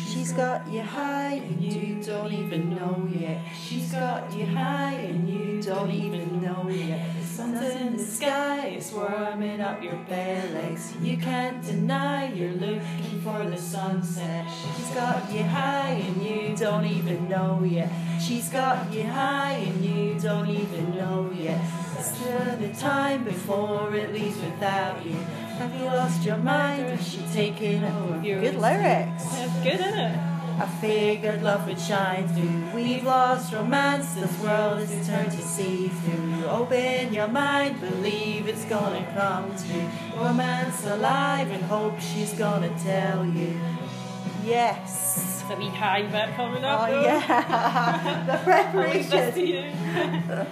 She's 0.08 0.34
got 0.34 0.68
you 0.68 0.82
high 0.82 1.34
and 1.34 1.62
you 1.62 2.04
don't 2.04 2.32
even 2.32 2.76
know 2.76 3.08
yet. 3.14 3.42
She's 3.56 3.92
got 3.92 4.32
you 4.34 4.46
high 4.46 4.94
and 4.94 5.28
you 5.30 5.62
don't 5.62 5.92
even 5.92 6.42
know 6.42 6.68
yet. 6.70 7.16
The 7.20 7.26
sun's 7.26 7.76
in 7.76 7.98
the 7.98 8.04
sky, 8.04 8.68
it's 8.68 8.92
warming 8.92 9.62
up 9.62 9.82
your 9.82 9.98
bare 10.08 10.48
legs. 10.54 10.94
You 11.02 11.18
can't 11.18 11.64
deny 11.64 12.32
you're 12.34 12.54
looking 12.54 13.22
for 13.22 13.44
the 13.50 13.58
sunset. 13.58 14.46
She's 14.76 14.90
got 14.92 15.32
you 15.32 15.44
high 15.44 16.04
and 16.08 16.24
you 16.24 16.56
don't 16.56 16.86
even 16.86 17.30
know 17.30 17.64
yet. 17.64 17.92
She's 18.22 18.50
got 18.50 18.92
you 18.94 19.06
high 19.06 19.54
and 19.54 19.84
you 19.84 20.20
don't 20.20 20.50
even 20.50 20.96
know 20.96 21.32
yet. 21.36 21.62
It's 21.98 22.16
still 22.16 22.58
the 22.58 22.74
time 22.74 23.24
before 23.24 23.96
it 23.96 24.14
leaves 24.14 24.38
without 24.38 25.06
you. 25.06 25.18
Have 25.60 25.76
you 25.76 25.88
lost 25.88 26.24
your 26.24 26.38
mind? 26.38 26.86
Or 26.86 26.94
is 26.94 27.06
she 27.06 27.22
taking 27.34 27.84
over 27.84 28.26
your 28.26 28.40
Good 28.40 28.56
lyrics. 28.56 29.26
That's 29.26 29.62
good, 29.62 29.74
isn't 29.74 30.00
it? 30.00 30.18
I 30.58 30.66
figured 30.80 31.44
love 31.44 31.68
would 31.68 31.78
shine 31.78 32.30
through. 32.30 32.74
We've 32.74 33.04
lost 33.04 33.52
romance, 33.52 34.14
this 34.14 34.40
world 34.40 34.80
is 34.80 35.06
turned 35.06 35.32
to 35.32 35.42
see 35.42 35.90
through. 35.90 36.46
Open 36.46 37.14
your 37.14 37.28
mind, 37.28 37.82
believe 37.82 38.48
it's 38.48 38.64
gonna 38.66 39.06
come 39.14 39.54
true. 39.58 39.90
Romance 40.16 40.86
alive 40.86 41.52
and 41.52 41.62
hope 41.64 42.00
she's 42.00 42.32
gonna 42.36 42.74
tell 42.80 43.26
you. 43.26 43.60
Yes. 44.46 45.44
A 45.52 45.58
wee 45.58 45.68
high 45.68 46.04
bit 46.04 46.36
coming 46.36 46.64
up. 46.64 46.88
Oh 46.88 47.02
yeah, 47.02 48.24
the 48.26 48.54
I'll 48.54 48.94
leave 48.94 49.10
this 49.10 49.36
to 49.36 49.42
preparation. 49.42 50.48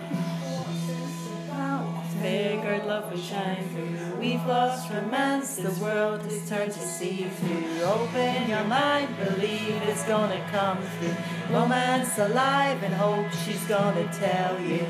Figured 2.22 2.86
love 2.86 3.12
would 3.12 3.22
shine 3.22 3.68
through. 3.70 4.20
We've 4.20 4.44
lost 4.46 4.90
romance, 4.92 5.58
this 5.58 5.80
world 5.80 6.26
is 6.26 6.50
turned 6.50 6.72
to 6.72 6.80
see 6.80 7.30
through. 7.30 7.84
Open 7.84 8.50
your 8.50 8.64
mind, 8.64 9.16
believe 9.18 9.82
it's 9.84 10.04
gonna 10.06 10.44
come 10.52 10.80
through. 10.82 11.16
Romance 11.56 12.18
alive 12.18 12.82
and 12.82 12.94
hope 12.94 13.32
she's 13.46 13.64
gonna 13.66 14.12
tell 14.12 14.60
you. 14.60 14.86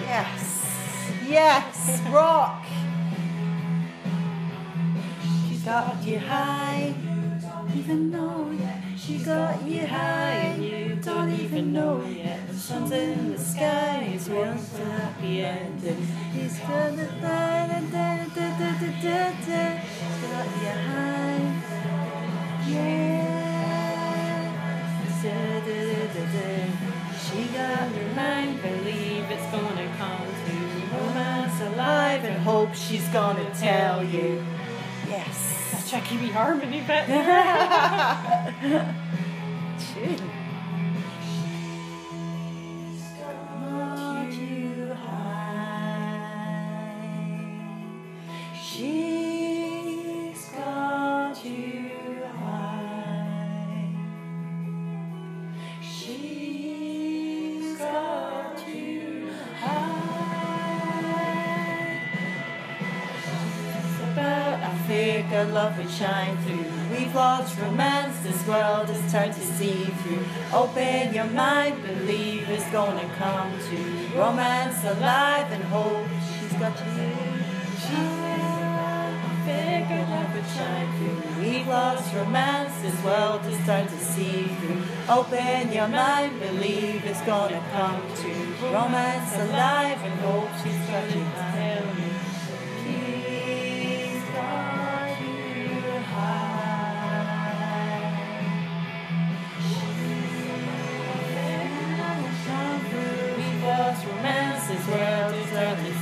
Yes, 0.00 1.10
yes, 1.26 2.00
rock. 2.10 2.64
She's 5.48 5.62
got 5.62 6.02
you 6.04 6.18
high, 6.18 6.94
even 7.76 8.10
know 8.10 8.50
yet. 8.58 8.82
She 8.96 9.18
got 9.18 9.62
you 9.66 9.86
high, 9.86 10.52
and 10.52 10.64
you 10.64 10.96
don't 10.96 11.32
even 11.32 11.72
know 11.72 12.04
yet. 12.04 12.48
The 12.48 12.54
sun's 12.54 12.92
in 12.92 13.32
the 13.32 13.38
sky, 13.38 14.10
it's 14.14 14.28
once 14.28 14.78
a 14.78 14.84
happy 14.84 15.42
ending. 15.42 16.06
He's 16.32 16.58
got 16.58 16.96
the 16.96 17.06
da 17.20 17.66
da 17.66 17.80
da 17.80 18.26
da 18.34 18.48
da 18.58 18.70
da 18.80 18.90
da 19.02 19.30
da. 19.46 19.64
Got 20.22 20.46
you 20.62 20.74
high, 20.88 21.44
yeah. 22.68 23.38
Da 25.22 25.34
da 25.60 25.66
da 25.66 26.06
da 26.14 26.24
da. 26.32 26.58
mind, 28.18 28.62
believe 28.62 29.24
it's 29.30 29.50
gonna 29.52 29.88
come 29.96 30.26
to 30.46 30.96
romance 30.96 31.60
Alive 31.60 32.24
and 32.24 32.42
hope 32.42 32.74
she's 32.74 33.06
gonna 33.08 33.48
tell 33.54 34.04
you. 34.04 34.44
Yes. 35.08 35.67
Tricky 35.88 36.18
wee 36.18 36.28
harmony 36.28 36.82
bit. 36.82 37.06
Tune. 39.78 40.30
shine 65.88 66.36
through. 66.44 66.64
We've 66.90 67.14
lost 67.14 67.58
romance, 67.58 68.18
this 68.20 68.46
world 68.46 68.88
has 68.88 69.12
turned 69.12 69.34
to 69.34 69.40
see 69.40 69.84
through. 69.84 70.24
Open 70.52 71.14
your 71.14 71.26
mind, 71.26 71.82
believe 71.82 72.48
it's 72.48 72.70
gonna 72.70 73.08
come 73.16 73.52
to 73.70 74.18
romance 74.18 74.84
alive 74.84 75.50
and 75.50 75.64
hope. 75.64 76.06
She's 76.28 76.52
got 76.58 76.78
you. 76.96 77.28
We've 81.40 81.66
lost 81.66 82.14
romance, 82.14 82.72
this 82.82 83.02
world 83.04 83.40
has 83.42 83.66
turned 83.66 83.88
to 83.88 83.98
see 84.04 84.44
through. 84.58 84.82
Open 85.08 85.72
your 85.72 85.88
mind, 85.88 86.38
believe 86.40 87.04
it's 87.04 87.22
gonna 87.22 87.62
come 87.72 88.02
to 88.22 88.30
romance 88.72 89.34
alive 89.36 89.98
and 90.02 90.20
hope. 90.20 90.50
She's 90.62 90.78
got 90.90 91.08
you. 91.14 91.77
Romance, 104.68 104.76
this 104.78 104.86
world 104.88 105.34
is 105.34 105.52
early 105.52 105.92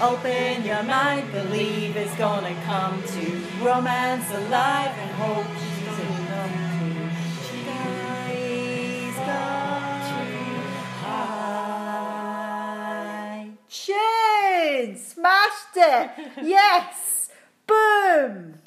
Open 0.00 0.64
your 0.64 0.82
mind, 0.82 1.32
believe 1.32 1.96
it's 1.96 2.14
gonna 2.16 2.54
come 2.64 3.02
to 3.02 3.40
romance 3.64 4.30
alive 4.30 4.90
and 4.98 5.10
hope 5.12 5.46
she's 5.58 5.84
gonna 5.86 6.26
come 6.28 6.50
to. 6.50 7.10
She's 8.28 9.16
got 9.16 10.04
you 10.20 10.36
high. 11.00 11.72
Smashed 14.96 15.76
it! 15.76 16.10
Yes! 16.42 17.30
Boom! 17.66 18.61